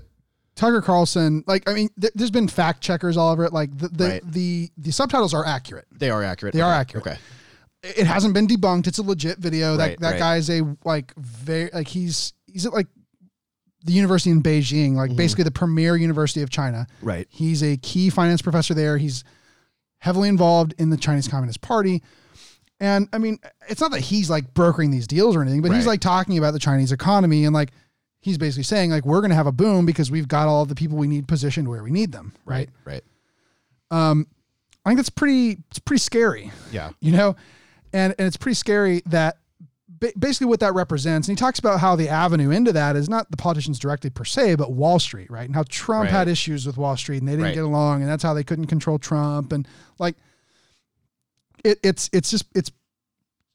[0.55, 3.53] Tucker Carlson, like I mean, th- there's been fact checkers all over it.
[3.53, 4.31] Like the the, Right.
[4.31, 5.85] the the subtitles are accurate.
[5.91, 6.53] they are accurate.
[6.53, 7.05] They are accurate.
[7.07, 7.17] Okay,
[7.83, 8.87] It hasn't been debunked.
[8.87, 9.77] It's a legit video.
[9.77, 10.19] Right, that that right.
[10.19, 12.87] guy's a like very like he's he's at like
[13.83, 16.87] the university in Beijing, like basically the premier university of China.
[16.97, 17.05] Mm-hmm.
[17.05, 17.27] Right.
[17.29, 18.97] He's a key finance professor there.
[18.97, 19.23] He's
[19.99, 22.01] heavily involved in the Chinese Communist Party.
[22.79, 23.39] And I mean,
[23.69, 26.51] it's not that he's like brokering these deals or anything, but he's like talking about
[26.51, 27.71] the Chinese economy and like
[28.19, 30.75] he's basically saying like we're going to have a boom because we've got all the
[30.75, 32.69] people we need positioned where we need them, right?
[32.85, 33.03] right.
[33.91, 34.27] Um
[34.85, 37.35] I think that's pretty it's pretty scary Yeah, you know
[37.93, 39.37] and and it's pretty scary that
[40.19, 43.31] basically what that represents and he talks about how the avenue into that is not
[43.31, 46.11] the politicians directly per se but wall street right and how trump Right.
[46.11, 47.53] had issues with wall street and they didn't Right.
[47.53, 49.65] get along and that's how they couldn't control trump and
[49.99, 50.15] like
[51.63, 52.69] it, it's it's just it's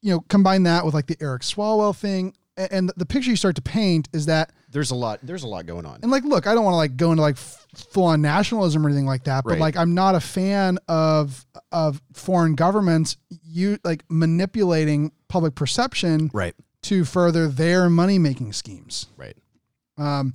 [0.01, 3.55] you know combine that with like the eric swalwell thing and the picture you start
[3.57, 5.21] to paint is that there's a lot.
[5.23, 6.01] There's a lot going on.
[6.03, 8.89] and like look i don't want to like go into like full on nationalism or
[8.89, 9.61] anything like that but Right.
[9.61, 16.55] like i'm not a fan of of foreign governments you like manipulating public perception Right,
[16.83, 19.37] to further their money making schemes right.
[19.97, 20.35] um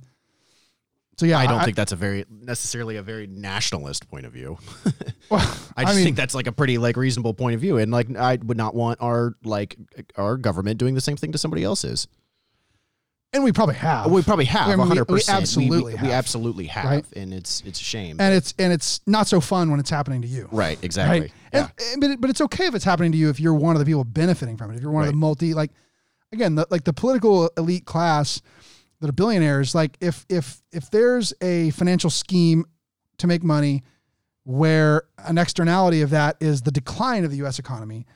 [1.16, 4.58] so yeah I don't think that's a very necessarily a very nationalist point of view.
[5.30, 5.40] well,
[5.76, 8.14] I just mean, think that's like a pretty like reasonable point of view, and like
[8.16, 9.76] I would not want our like
[10.16, 12.06] our government doing the same thing to somebody else's.
[13.32, 14.68] and we probably have We probably have.
[14.68, 15.42] I we- hundred we percent.
[15.42, 16.10] absolutely we, have.
[16.10, 17.04] absolutely have, Right.
[17.16, 18.16] and it's it's a shame.
[18.20, 21.20] and it's and it's not so fun when it's happening to you right, exactly.
[21.20, 23.54] right Yeah, and, but, it, but it's okay if it's happening to you if you're
[23.54, 25.70] one of the people benefiting from it if you're one of the multi like
[26.32, 28.40] again the, like the political elite class
[29.04, 32.64] that are billionaires like if if if there's a financial scheme
[33.18, 33.82] to make money
[34.44, 38.06] where an externality of that is the decline of the US economy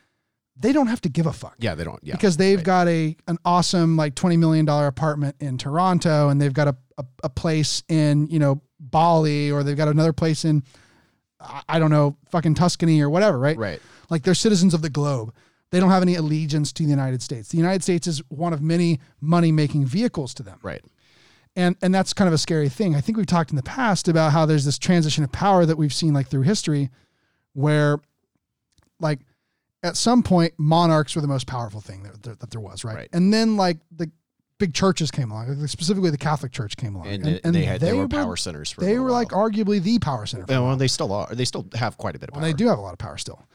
[0.60, 2.00] they don't have to give a fuck yeah, they don't.
[2.02, 2.64] Yeah, because they've right.
[2.64, 6.76] got a an awesome like twenty million dollar apartment in Toronto, and they've got a,
[6.98, 10.64] a a place in you know Bali, or they've got another place in
[11.40, 13.56] I I don't know fucking Tuscany or whatever, right?
[13.56, 13.80] Right.
[14.10, 15.32] Like they're citizens of the globe.
[15.70, 17.48] They don't have any allegiance to the United States.
[17.50, 20.82] The United States is one of many money making vehicles to them right.
[21.56, 22.94] and and that's kind of a scary thing.
[22.94, 25.76] I think we've talked in the past about how there's this transition of power that
[25.76, 26.90] we've seen like through history,
[27.52, 27.98] where
[29.00, 29.20] like
[29.82, 32.96] at some point monarchs were the most powerful thing that, that, that there was, right?
[32.96, 33.08] Right.
[33.12, 34.10] And then like the
[34.58, 37.80] big churches came along, like specifically the Catholic Church came along, And, it- they had
[37.80, 38.80] they, were power centers for.
[38.80, 40.46] They were like arguably the power center.
[40.48, 41.32] Well, they still are.
[41.32, 42.42] They still have quite a bit of power.
[42.42, 43.46] Well, they do have a lot of power still.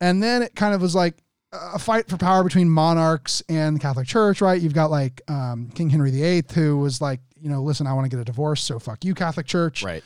[0.00, 1.16] And then it kind of was like
[1.52, 4.60] a fight for power between monarchs and the Catholic Church, right?
[4.60, 8.04] You've got like um, King Henry VIII, who was like, you know, listen, I want
[8.04, 9.82] to get a divorce, so fuck you, Catholic Church.
[9.82, 10.02] Right.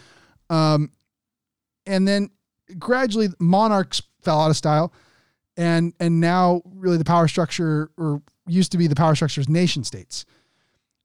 [0.49, 0.91] Um,
[1.87, 2.31] and then
[2.79, 4.93] gradually monarchs fell out of style,
[5.57, 9.49] and and now really the power structure, or used to be the power structure, is
[9.49, 10.25] nation states.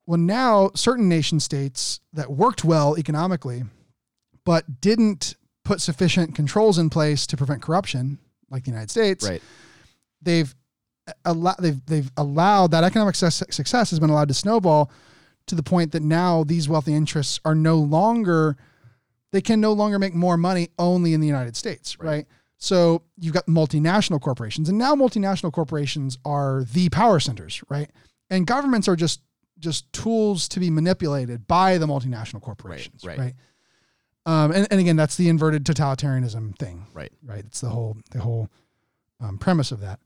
[0.05, 3.63] Well, now certain nation states that worked well economically,
[4.43, 8.19] but didn't put sufficient controls in place to prevent corruption,
[8.51, 9.41] like the United States, Right.
[10.25, 10.53] They've
[11.23, 14.91] allowed they've they've allowed that economic success, has been allowed to snowball
[15.47, 18.57] to the point that now these wealthy interests are no longer
[19.31, 22.25] they can no longer make more money only in the United States, right?
[22.57, 27.89] So you've got multinational corporations, and now multinational corporations are the power centers, right?
[28.29, 29.21] And governments are just
[29.59, 33.17] just tools to be manipulated by the multinational corporations, right.
[33.17, 33.33] right?
[34.25, 37.11] Um, and, and again, that's the inverted totalitarianism thing, Right.
[37.23, 37.45] right?
[37.45, 38.49] It's the whole the whole
[39.19, 39.99] um, premise of that.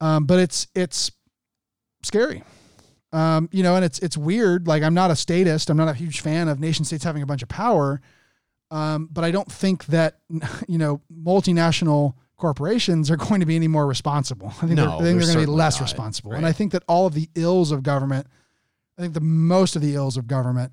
[0.00, 1.10] Um, but it's it's
[2.02, 2.42] scary,
[3.12, 4.66] um, you know, and it's it's weird.
[4.68, 5.70] Like I'm not a statist.
[5.70, 8.00] I'm not a huge fan of nation states having a bunch of power.
[8.70, 10.18] Um, but I don't think that
[10.68, 14.48] you know multinational corporations are going to be any more responsible.
[14.48, 15.82] I think No, they're, I think they're they're going to be less not.
[15.86, 16.32] responsible.
[16.32, 18.26] And I think that all of the ills of government,
[18.96, 20.72] I think the most of the ills of government,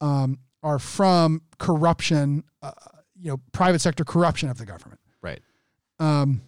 [0.00, 2.72] um, are from corruption, uh,
[3.20, 5.00] you know, private sector corruption of the government.
[5.22, 5.40] Right.
[6.00, 6.40] Um,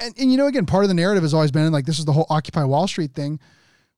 [0.00, 2.04] and, and you know, again, part of the narrative has always been like this is
[2.04, 3.38] the whole Occupy Wall Street thing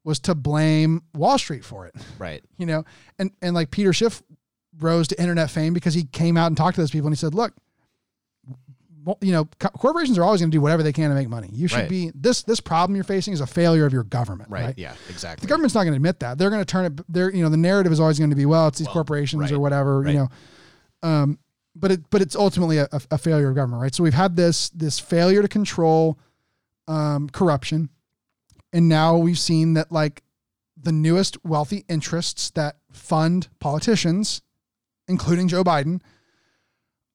[0.04, 1.94] was to blame Wall Street for it.
[2.18, 2.42] Right.
[2.58, 2.84] You know,
[3.18, 4.22] and and like Peter Schiff
[4.80, 7.18] rose to internet fame because he came out and talked to those people and he
[7.18, 7.52] said, look,
[9.20, 11.48] you know, co- corporations are always going to do whatever they can to make money.
[11.52, 11.88] You should Right.
[11.88, 14.64] be this this problem you're facing is a failure of your government, Right.
[14.66, 14.74] right?
[14.76, 14.94] Yeah.
[15.08, 15.46] Exactly.
[15.46, 16.36] The government's not going to admit that.
[16.36, 17.00] They're going to turn it.
[17.12, 19.52] They're you know the narrative is always going to be well, it's these corporations right,
[19.52, 20.04] or whatever.
[20.06, 20.28] You know,
[21.08, 21.38] um,
[21.78, 23.94] but it but it's ultimately a, a, failure of government, right?
[23.94, 26.18] So we've had this this failure to control
[26.86, 27.90] um, corruption,
[28.72, 30.22] and now we've seen that like
[30.80, 34.42] the newest wealthy interests that fund politicians,
[35.08, 36.00] including Joe Biden.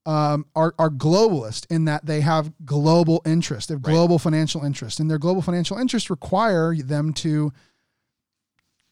[0.05, 4.99] Um, are are globalist in that they have global interest, they have global financial interest,
[4.99, 7.53] and their global financial interests require them to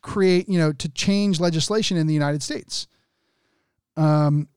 [0.02, 2.88] create, you know, to change legislation in the United States.
[3.98, 4.48] Um,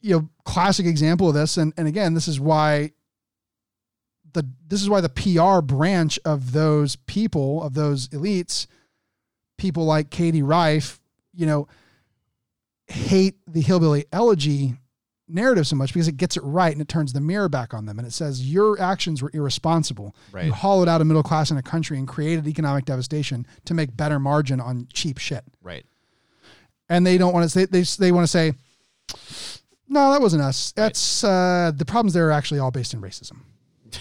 [0.00, 2.92] you know, classic example of this, and and again, this is why
[4.32, 8.66] the this is why the PR branch of those people of those elites,
[9.58, 11.00] people like Katie Rife,
[11.34, 11.68] you know,
[12.86, 14.74] hate the hillbilly elegy
[15.32, 17.86] narrative so much because it gets it right and it turns the mirror back on
[17.86, 20.14] them and it says your actions were irresponsible.
[20.32, 20.46] Right.
[20.46, 23.96] You hollowed out a middle class in a country and created economic devastation to make
[23.96, 25.44] better margin on cheap shit.
[25.62, 25.86] Right.
[26.88, 28.54] And they don't want to say they they want to say
[29.90, 30.72] no, that wasn't us.
[30.72, 33.40] That's uh, the problems there are actually all based in racism.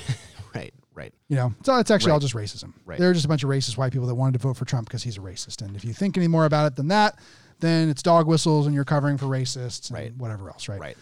[0.55, 0.73] Right.
[0.95, 1.13] Right.
[1.27, 2.21] You know, so it's actually all Right.
[2.21, 2.73] just racism.
[2.85, 2.97] Right.
[2.99, 5.03] They're just a bunch of racist white people that wanted to vote for Trump because
[5.03, 5.61] he's a racist.
[5.61, 7.19] And if you think any more about it than that,
[7.59, 10.15] then it's dog whistles and you're covering for racists and Right.
[10.17, 10.79] whatever else, right?
[10.79, 10.97] Right.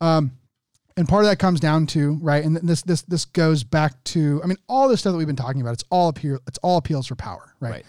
[0.00, 4.40] and part of that comes down to right and this this this goes back to
[4.42, 6.76] i mean all this stuff that we've been talking about it's all appeal it's all
[6.76, 7.86] appeals for power right, Right.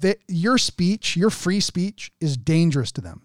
[0.00, 3.22] that your speech your free speech is dangerous to them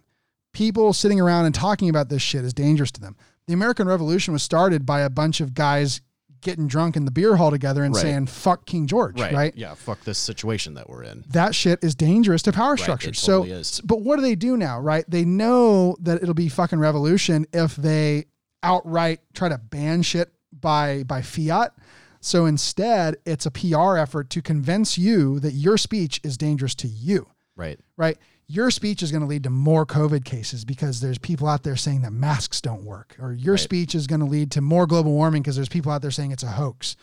[0.56, 3.16] people sitting around and talking about this shit is dangerous to them
[3.48, 6.02] the american revolution was started by a bunch of guys
[6.42, 8.02] getting drunk in the beer hall together and Right.
[8.02, 9.34] saying fuck king george Right.
[9.34, 9.74] right Yeah.
[9.74, 11.24] Fuck this situation that we're in.
[11.30, 13.20] that shit is dangerous to power it structures.
[13.22, 13.82] totally so, is.
[13.84, 15.04] but what do they do now, right?
[15.10, 18.26] They know that it'll be fucking revolution if they
[18.62, 21.74] outright try to ban shit by by fiat.
[22.22, 26.88] So instead, it's a PR effort to convince you that your speech is dangerous to
[26.88, 27.80] you, Right.
[27.98, 28.18] right?
[28.48, 31.76] Your speech is going to lead to more COVID cases because there's people out there
[31.76, 33.60] saying that masks don't work, or your Right.
[33.60, 36.32] speech is going to lead to more global warming because there's people out there saying
[36.32, 36.96] it's a hoax,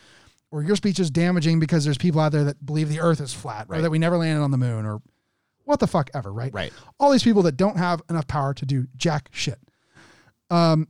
[0.51, 3.33] or your speech is damaging because there's people out there that believe the earth is
[3.33, 5.01] flat, or that we never landed on the moon, or
[5.65, 6.53] what the fuck ever, right?
[6.53, 6.71] Right.
[6.99, 9.59] All these people that don't have enough power to do jack shit.
[10.49, 10.87] Um,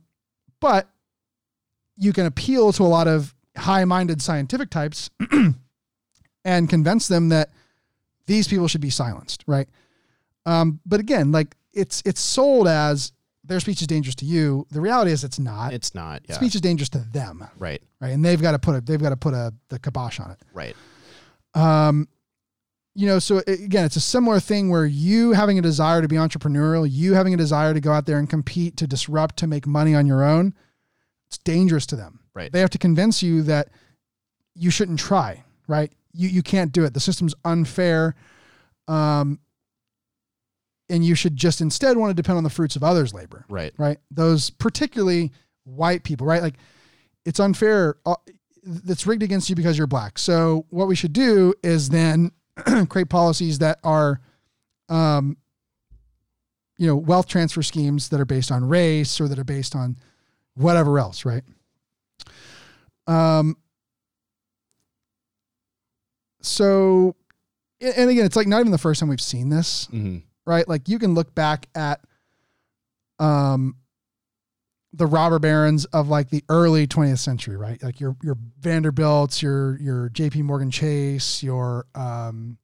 [0.60, 0.88] but
[1.96, 5.10] you can appeal to a lot of high-minded scientific types
[6.44, 7.50] and convince them that
[8.26, 9.68] these people should be silenced, right?
[10.46, 13.12] Um, but again, like it's it's sold as
[13.44, 14.66] their speech is dangerous to you.
[14.70, 15.72] The reality is it's not.
[15.74, 16.22] It's not.
[16.28, 16.36] Yeah.
[16.36, 17.82] Speech is dangerous to them, Right.
[18.00, 18.08] right?
[18.12, 20.38] And they've got to put a they've got to put a the kibosh on it.
[20.52, 20.74] Right.
[21.54, 22.08] Um,
[22.94, 26.08] you know, so a- again, it's a similar thing where you having a desire to
[26.08, 29.46] be entrepreneurial, you having a desire to go out there and compete, to disrupt, to
[29.46, 30.54] make money on your own,
[31.26, 32.20] it's dangerous to them.
[32.34, 32.50] Right.
[32.52, 33.68] They have to convince you that
[34.54, 35.92] you shouldn't try, right?
[36.12, 36.94] You you can't do it.
[36.94, 38.14] The system's unfair.
[38.88, 39.40] Um,
[40.90, 43.72] and you should just instead want to depend on the fruits of others' labor Right.
[43.78, 43.98] right?
[44.10, 45.32] Those particularly
[45.64, 46.42] white people, right?
[46.42, 46.54] Like
[47.24, 47.96] it's unfair.
[48.04, 48.16] uh,
[48.64, 50.18] That's rigged against you because you're black.
[50.18, 52.32] So what we should do is then
[52.88, 54.20] create policies that are,
[54.88, 55.36] um,
[56.76, 59.96] you know, wealth transfer schemes that are based on race or that are based on
[60.54, 61.42] whatever else, right?
[63.06, 63.56] Um.
[66.42, 67.16] So,
[67.80, 70.66] and again, it's like not even the first time we've seen this hmm right?
[70.68, 72.00] Like you can look back at
[73.18, 73.76] um
[74.92, 77.82] the robber barons of like the early 20th century, right?
[77.82, 82.58] Like your your Vanderbilts, your your JP Morgan Chase, your um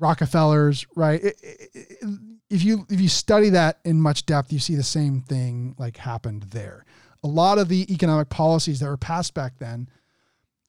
[0.00, 1.22] Rockefellers, right?
[1.22, 2.08] It- it- it-
[2.50, 5.96] if you if you study that in much depth, you see the same thing like
[5.96, 6.84] happened there.
[7.22, 9.88] A lot of the economic policies that were passed back then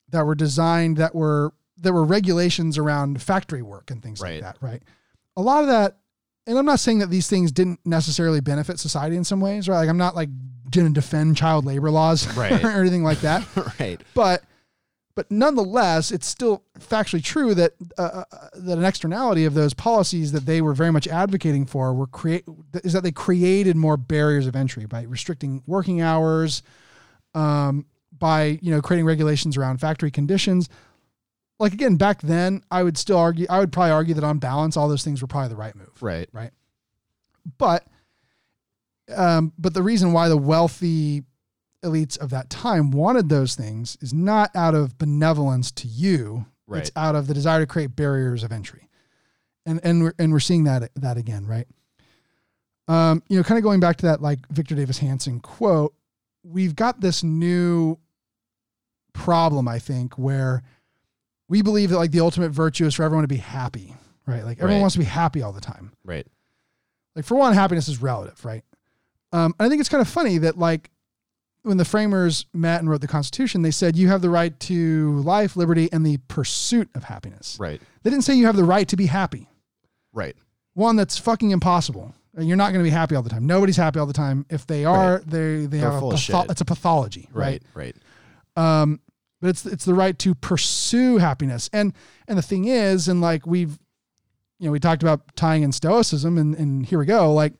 [0.10, 4.41] that were designed that were there were regulations around factory work and things Right.
[4.41, 4.84] like that, right?
[5.38, 5.97] A lot of that
[6.45, 9.77] and I'm not saying that these things didn't necessarily benefit society in some ways, right?
[9.77, 10.30] Like I'm not like
[10.72, 12.64] going to defend child labor laws Right.
[12.64, 13.47] or anything like that
[13.80, 14.01] right.
[14.14, 14.43] but
[15.15, 20.31] but nonetheless, it's still factually true that uh, uh, that an externality of those policies
[20.31, 22.43] that they were very much advocating for were create
[22.84, 26.64] is that they created more barriers of entry by restricting working hours,
[27.35, 30.68] um, by you know creating regulations around factory conditions.
[31.60, 33.46] Like again, back then, I would still argue.
[33.50, 36.02] I would probably argue that on balance, all those things were probably the right move
[36.02, 36.28] Right.
[36.34, 36.52] right?
[37.58, 37.86] But,
[39.16, 41.24] um, but the reason why the wealthy
[41.84, 46.46] elites of that time wanted those things is not out of benevolence to you.
[46.66, 46.80] Right.
[46.82, 48.88] It's out of the desire to create barriers of entry.
[49.66, 51.68] And and we're and we're seeing that that again, right?
[52.88, 55.94] Um, you know, kind of going back to that like Victor Davis Hanson quote,
[56.44, 57.98] we've got this new
[59.14, 60.64] problem, I think, where
[61.54, 63.94] we believe that like the ultimate virtue is for everyone to be happy,
[64.26, 64.44] right?
[64.44, 64.82] Like everyone Right.
[64.82, 66.26] wants to be happy all the time Right.
[67.16, 68.64] like for one happiness is relative right
[69.32, 70.90] um, i think it's kind of funny that like
[71.62, 75.20] when the framers met and wrote the constitution they said you have the right to
[75.22, 77.80] life liberty and the pursuit of happiness Right.
[78.02, 79.48] they didn't say you have the right to be happy
[80.12, 80.36] Right.
[80.74, 84.00] one that's fucking impossible you're not going to be happy all the time nobody's happy
[84.00, 86.50] all the time if they are they they They're have a patho- shit.
[86.52, 87.94] it's a pathology right Right.
[88.58, 88.82] Right.
[88.82, 89.00] um,
[89.44, 91.70] but it's it's the right to pursue happiness.
[91.74, 91.91] And
[92.30, 93.78] and the thing is, and like we've,
[94.57, 97.34] you know, we talked about tying in Stoicism, and and here we go.
[97.34, 97.52] Like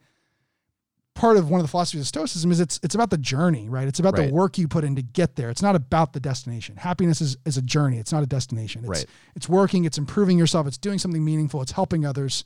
[1.14, 3.86] part of one of the philosophies of Stoicism is it's it's about the journey, right?
[3.86, 4.28] It's about Right.
[4.28, 5.50] the work you put in to get there.
[5.50, 6.76] It's not about the destination.
[6.76, 7.98] Happiness is is a journey.
[7.98, 8.80] It's not a destination.
[8.84, 9.06] It's, Right.
[9.36, 9.84] It's working.
[9.84, 10.66] It's improving yourself.
[10.66, 11.60] It's doing something meaningful.
[11.60, 12.44] It's helping others.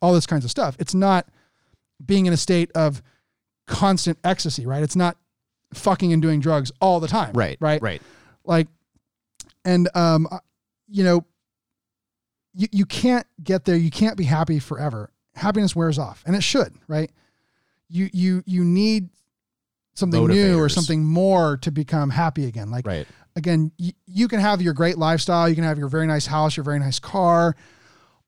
[0.00, 0.76] All this kinds of stuff.
[0.78, 1.28] It's not
[2.04, 3.02] being in a state of
[3.66, 4.82] constant ecstasy, right?
[4.82, 5.18] It's not
[5.74, 7.34] fucking and doing drugs all the time.
[7.34, 7.58] Right.
[7.60, 8.02] Right Right.
[8.44, 8.68] Like
[9.64, 10.28] and um
[10.88, 11.24] you know
[12.54, 13.76] you, you can't get there.
[13.76, 15.10] You can't be happy forever.
[15.34, 17.10] Happiness wears off and it should right?
[17.88, 19.08] You you you need
[19.94, 22.70] something new or something more to become happy again.
[22.70, 23.06] Like Right.
[23.36, 25.48] again you, you can have your great lifestyle.
[25.48, 27.56] You can have your very nice house your very nice car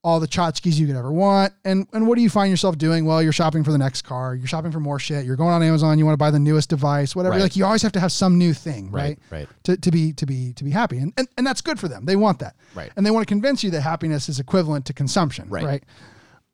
[0.04, 1.52] all the tchotchkes you could ever want.
[1.64, 3.06] And and what do you find yourself doing?
[3.06, 4.34] Well you're shopping for the next car.
[4.34, 5.24] You're shopping for more shit.
[5.24, 5.98] You're going on amazon.
[5.98, 7.32] You want to buy the newest device whatever.
[7.36, 7.42] Right.
[7.42, 9.40] like you always have to have some new thing right Right.
[9.40, 9.48] Right.
[9.64, 10.98] to, to be to be to be happy.
[10.98, 12.04] And, and and that's good for them.
[12.04, 12.54] They want that.
[12.74, 12.92] Right.
[12.96, 15.64] and they want to convince you that happiness is equivalent to consumption Right.
[15.64, 15.84] right?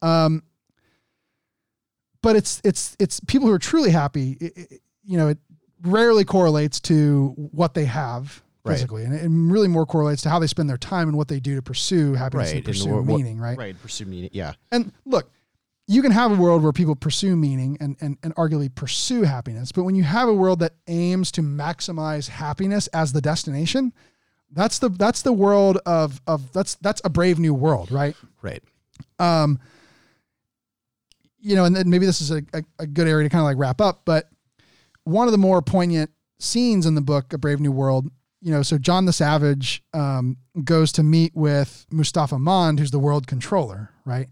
[0.00, 0.42] Um
[2.22, 5.38] but it's it's it's people who are truly happy it, it- you know it
[5.82, 8.80] rarely correlates to what they have Right.
[8.82, 11.54] and it really more correlates to how they spend their time and what they do
[11.56, 12.56] to pursue happiness Right.
[12.56, 13.80] and pursue what- what- meaning right Right.
[13.80, 14.30] Pursue meaning.
[14.32, 14.52] Yeah.
[14.70, 15.30] and look,
[15.86, 19.72] you can have a world where people pursue meaning and, and, and arguably pursue happiness,
[19.72, 23.92] but when you have a world that aims to maximize happiness as the destination,
[24.52, 28.14] that's the that's the world of of that's that's a brave new world, right?
[28.42, 28.62] Right.
[29.18, 29.58] Um,
[31.40, 33.46] you know, and then maybe this is a, a, a good area to kind of
[33.46, 34.28] like wrap up, but
[35.04, 38.10] one of the more poignant scenes in the book, A Brave New World,
[38.40, 42.98] you know, so John the Savage um, goes to meet with Mustafa Mond, who's the
[42.98, 44.28] world controller, right?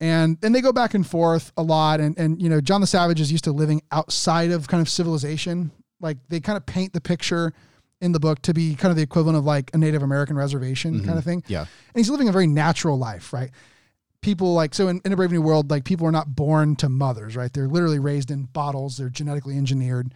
[0.00, 2.00] And and they go back and forth a lot.
[2.00, 4.88] And and you know, John the Savage is used to living outside of kind of
[4.88, 5.70] civilization.
[6.00, 7.54] Like they kind of paint the picture
[8.00, 11.04] in the book to be kind of the equivalent of like a Native American reservation
[11.04, 11.42] kind of thing.
[11.46, 11.60] Yeah.
[11.60, 13.50] And he's living a very natural life, right?
[14.20, 16.90] People like so in, in a Brave New World, like people are not born to
[16.90, 17.50] mothers, right?
[17.50, 18.98] They're literally raised in bottles.
[18.98, 20.12] They're genetically engineered.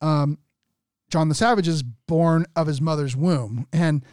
[0.00, 0.38] Um,
[1.10, 4.04] John the Savage is born of his mother's womb, and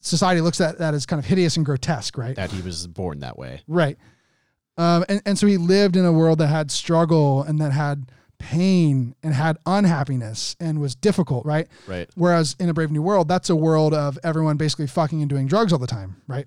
[0.00, 2.36] society looks at that as kind of hideous and grotesque, right?
[2.36, 3.62] That he was born that way.
[3.66, 3.98] Right.
[4.76, 8.12] Um, and, and so he lived in a world that had struggle and that had
[8.38, 11.66] pain and had unhappiness and was difficult, right?
[11.88, 12.08] Right.
[12.14, 15.48] Whereas in a Brave New World, that's a world of everyone basically fucking and doing
[15.48, 16.46] drugs all the time, right?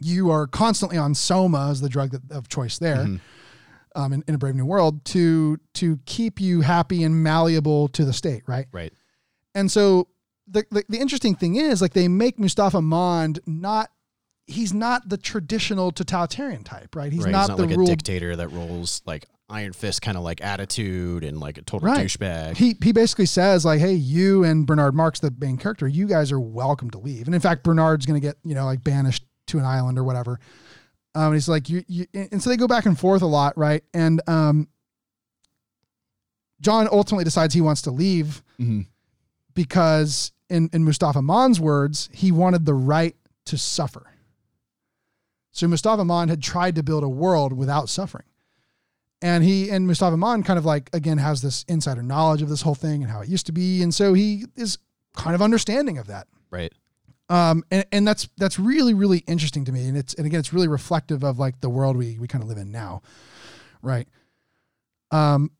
[0.00, 3.06] You are constantly on soma as the drug that, of choice there.
[3.96, 8.04] Um, in, in a Brave New World to to keep you happy and malleable to
[8.04, 8.66] the state, right?
[8.70, 8.92] Right.
[9.56, 10.06] And so
[10.46, 13.90] the, the the interesting thing is like they make Mustafa Mond not
[14.46, 17.12] he's not the traditional totalitarian type, right?
[17.12, 17.32] He's right.
[17.32, 20.22] not He's not the like rule a dictator that rolls like iron fist kind of
[20.24, 22.06] like attitude and like a total Right.
[22.06, 22.56] douchebag.
[22.56, 26.30] he he basically says like, "Hey, you and Bernard Marx, the main character, you guys
[26.30, 29.24] are welcome to leave." And in fact, Bernard's going to get you know like banished
[29.48, 30.38] to an island or whatever.
[31.14, 33.56] Um, and he's like, you, you, and so they go back and forth a lot,
[33.56, 33.82] right?
[33.94, 34.68] And um,
[36.60, 38.86] John ultimately decides he wants to leave Mhm.
[39.56, 43.16] Because, in in Mustafa Mond's words, he wanted the right
[43.46, 44.12] to suffer.
[45.50, 48.26] So Mustafa Mond had tried to build a world without suffering.
[49.22, 52.62] And he and Mustafa Mond kind of like again has this insider knowledge of this
[52.62, 54.78] whole thing and how it used to be, and so he is
[55.16, 56.28] kind of understanding of that.
[56.50, 56.72] Right.
[57.28, 60.52] Um, and, and that's that's really really interesting to me, and it's and again it's
[60.52, 63.00] really reflective of like the world we we kind of live in now,
[63.82, 64.06] right?
[65.10, 65.50] Um,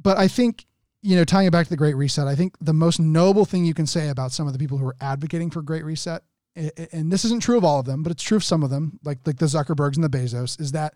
[0.00, 0.66] but I think
[1.04, 3.64] you know tying it back to the Great Reset, I think the most noble thing
[3.64, 6.22] you can say about some of the people who are advocating for Great Reset,
[6.56, 8.98] and this isn't true of all of them, but it's true of some of them,
[9.04, 10.94] like like the Zuckerbergs and the Bezos, is that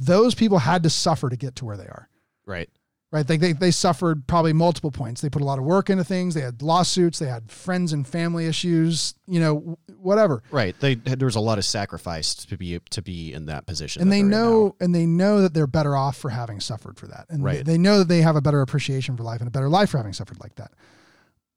[0.00, 2.08] those people had to suffer to get to where they are
[2.46, 2.70] Right.
[3.14, 3.26] Right?
[3.26, 5.20] They, they they suffered probably multiple points.
[5.22, 6.34] They put a lot of work into things.
[6.34, 7.18] They had lawsuits.
[7.20, 9.14] They had friends and family issues.
[9.26, 10.42] You know, whatever.
[10.50, 10.74] Right.
[10.80, 14.02] They there was a lot of sacrifice to be to be in that position.
[14.02, 17.06] and that they know and they know that they're better off for having suffered for
[17.06, 17.64] that and they, Right.
[17.64, 19.96] they know that they have a better appreciation for life and a better life for
[19.98, 20.72] having suffered like that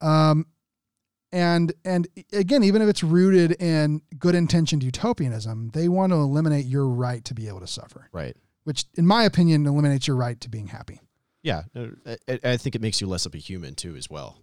[0.00, 0.46] um
[1.32, 6.64] and and again even if it's rooted in good intentioned utopianism they want to eliminate
[6.66, 8.36] your right to be able to suffer Right.
[8.64, 11.00] which in my opinion eliminates your right to being happy
[11.48, 11.62] Yeah.
[11.74, 14.36] uh, I, I think it makes you less of a human too, as well.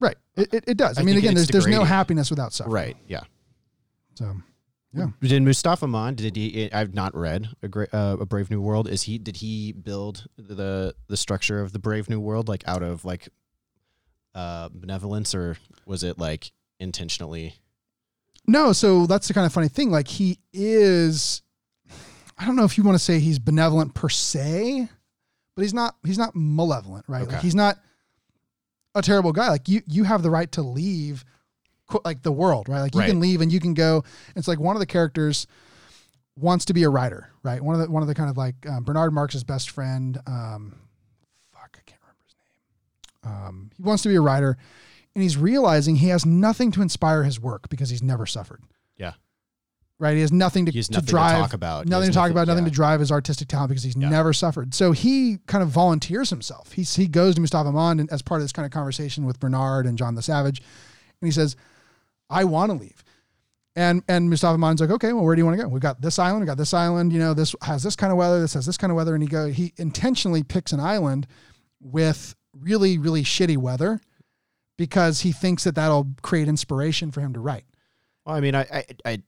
[0.00, 2.74] right it, it, it does i, I mean again there's, there's no happiness without suffering
[2.74, 2.96] Right.
[3.06, 3.22] Yeah.
[4.14, 4.36] so
[4.94, 6.16] yeah Did Mustafa Mond?
[6.16, 6.72] Did he?
[6.72, 8.88] I've not read a great uh, a Brave New World.
[8.88, 9.18] Is he?
[9.18, 13.28] Did he build the the structure of the Brave New World like out of like
[14.34, 17.54] uh benevolence, or was it like intentionally?
[18.46, 19.90] No, so that's the kind of funny thing.
[19.90, 21.42] Like he is,
[22.38, 24.88] I don't know if you want to say he's benevolent per se,
[25.58, 25.96] but he's not.
[26.06, 27.26] He's not malevolent, right?
[27.26, 27.80] Like he's not
[28.94, 29.48] a terrible guy.
[29.48, 31.24] Like you, you have the right to leave,
[32.04, 32.80] like the world, right?
[32.80, 34.04] Like you can leave and you can go.
[34.36, 35.48] It's like one of the characters
[36.36, 37.60] wants to be a writer, right?
[37.60, 40.16] One of the one of the kind of like um, Bernard Marx's best friend.
[40.28, 40.76] Um,
[41.52, 42.36] fuck, I can't remember his
[43.24, 43.32] name.
[43.48, 44.56] Um, he wants to be a writer,
[45.16, 48.62] and he's realizing he has nothing to inspire his work because he's never suffered
[48.96, 49.14] Yeah.
[50.00, 50.14] Right?
[50.14, 51.86] He has nothing to, to nothing to drive, talk about.
[51.86, 52.70] Nothing to talk nothing- about, nothing yeah.
[52.70, 54.08] to drive his artistic talent because he's Yeah.
[54.08, 54.74] never suffered.
[54.74, 56.72] So he kind of volunteers himself.
[56.72, 59.40] He's, he goes to Mustafa Mond and as part of this kind of conversation with
[59.40, 60.60] Bernard and John the Savage,
[61.20, 61.56] and he says,
[62.30, 63.02] "I want to leave."
[63.76, 65.68] And and Mustafa Mond's like, "Okay, well, where do you want to go?
[65.68, 66.40] We've got this island.
[66.40, 67.12] we've got this island.
[67.12, 68.40] You know, this has this kind of weather.
[68.40, 71.26] This has this kind of weather." And he go, he intentionally picks an island
[71.80, 74.00] with really really shitty weather
[74.76, 77.64] because he thinks that that'll create inspiration for him to write.
[78.24, 79.22] Well, I mean, I, I, I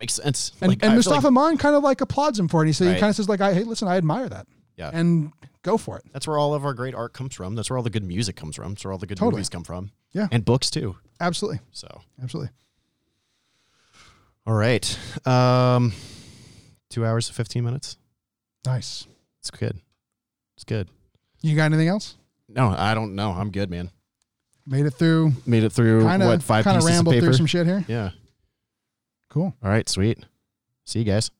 [0.00, 0.52] makes sense.
[0.60, 2.66] And, Like, and Mustafa like Mond kind of like applauds him for it.
[2.66, 4.46] He says, he kind of says like, I, hey, listen, I admire that.
[4.76, 4.90] Yeah.
[4.92, 6.04] And go for it.
[6.12, 7.54] that's where all of our great art comes from.
[7.54, 8.70] That's where all the good music comes from.
[8.74, 9.36] That's where all the good Totally.
[9.36, 9.90] movies come from.
[10.12, 10.28] Yeah.
[10.32, 10.96] And books too.
[11.20, 11.60] Absolutely.
[11.72, 12.50] So, Absolutely.
[14.46, 14.98] all right.
[15.26, 15.92] Um,
[16.90, 17.96] two hours and fifteen minutes.
[18.66, 19.06] Nice.
[19.40, 19.78] It's good.
[20.56, 20.88] It's good.
[21.42, 22.16] You got anything else?
[22.48, 23.30] No, I don't know.
[23.30, 23.90] I'm good, man.
[24.66, 25.32] Made it through.
[25.46, 27.26] Made it through Kind what five kind of pieces of rambled paper.
[27.26, 27.84] through some shit here.
[27.88, 28.10] yeah.
[29.34, 29.52] Cool.
[29.64, 29.88] All right.
[29.88, 30.24] Sweet.
[30.84, 31.32] See you guys.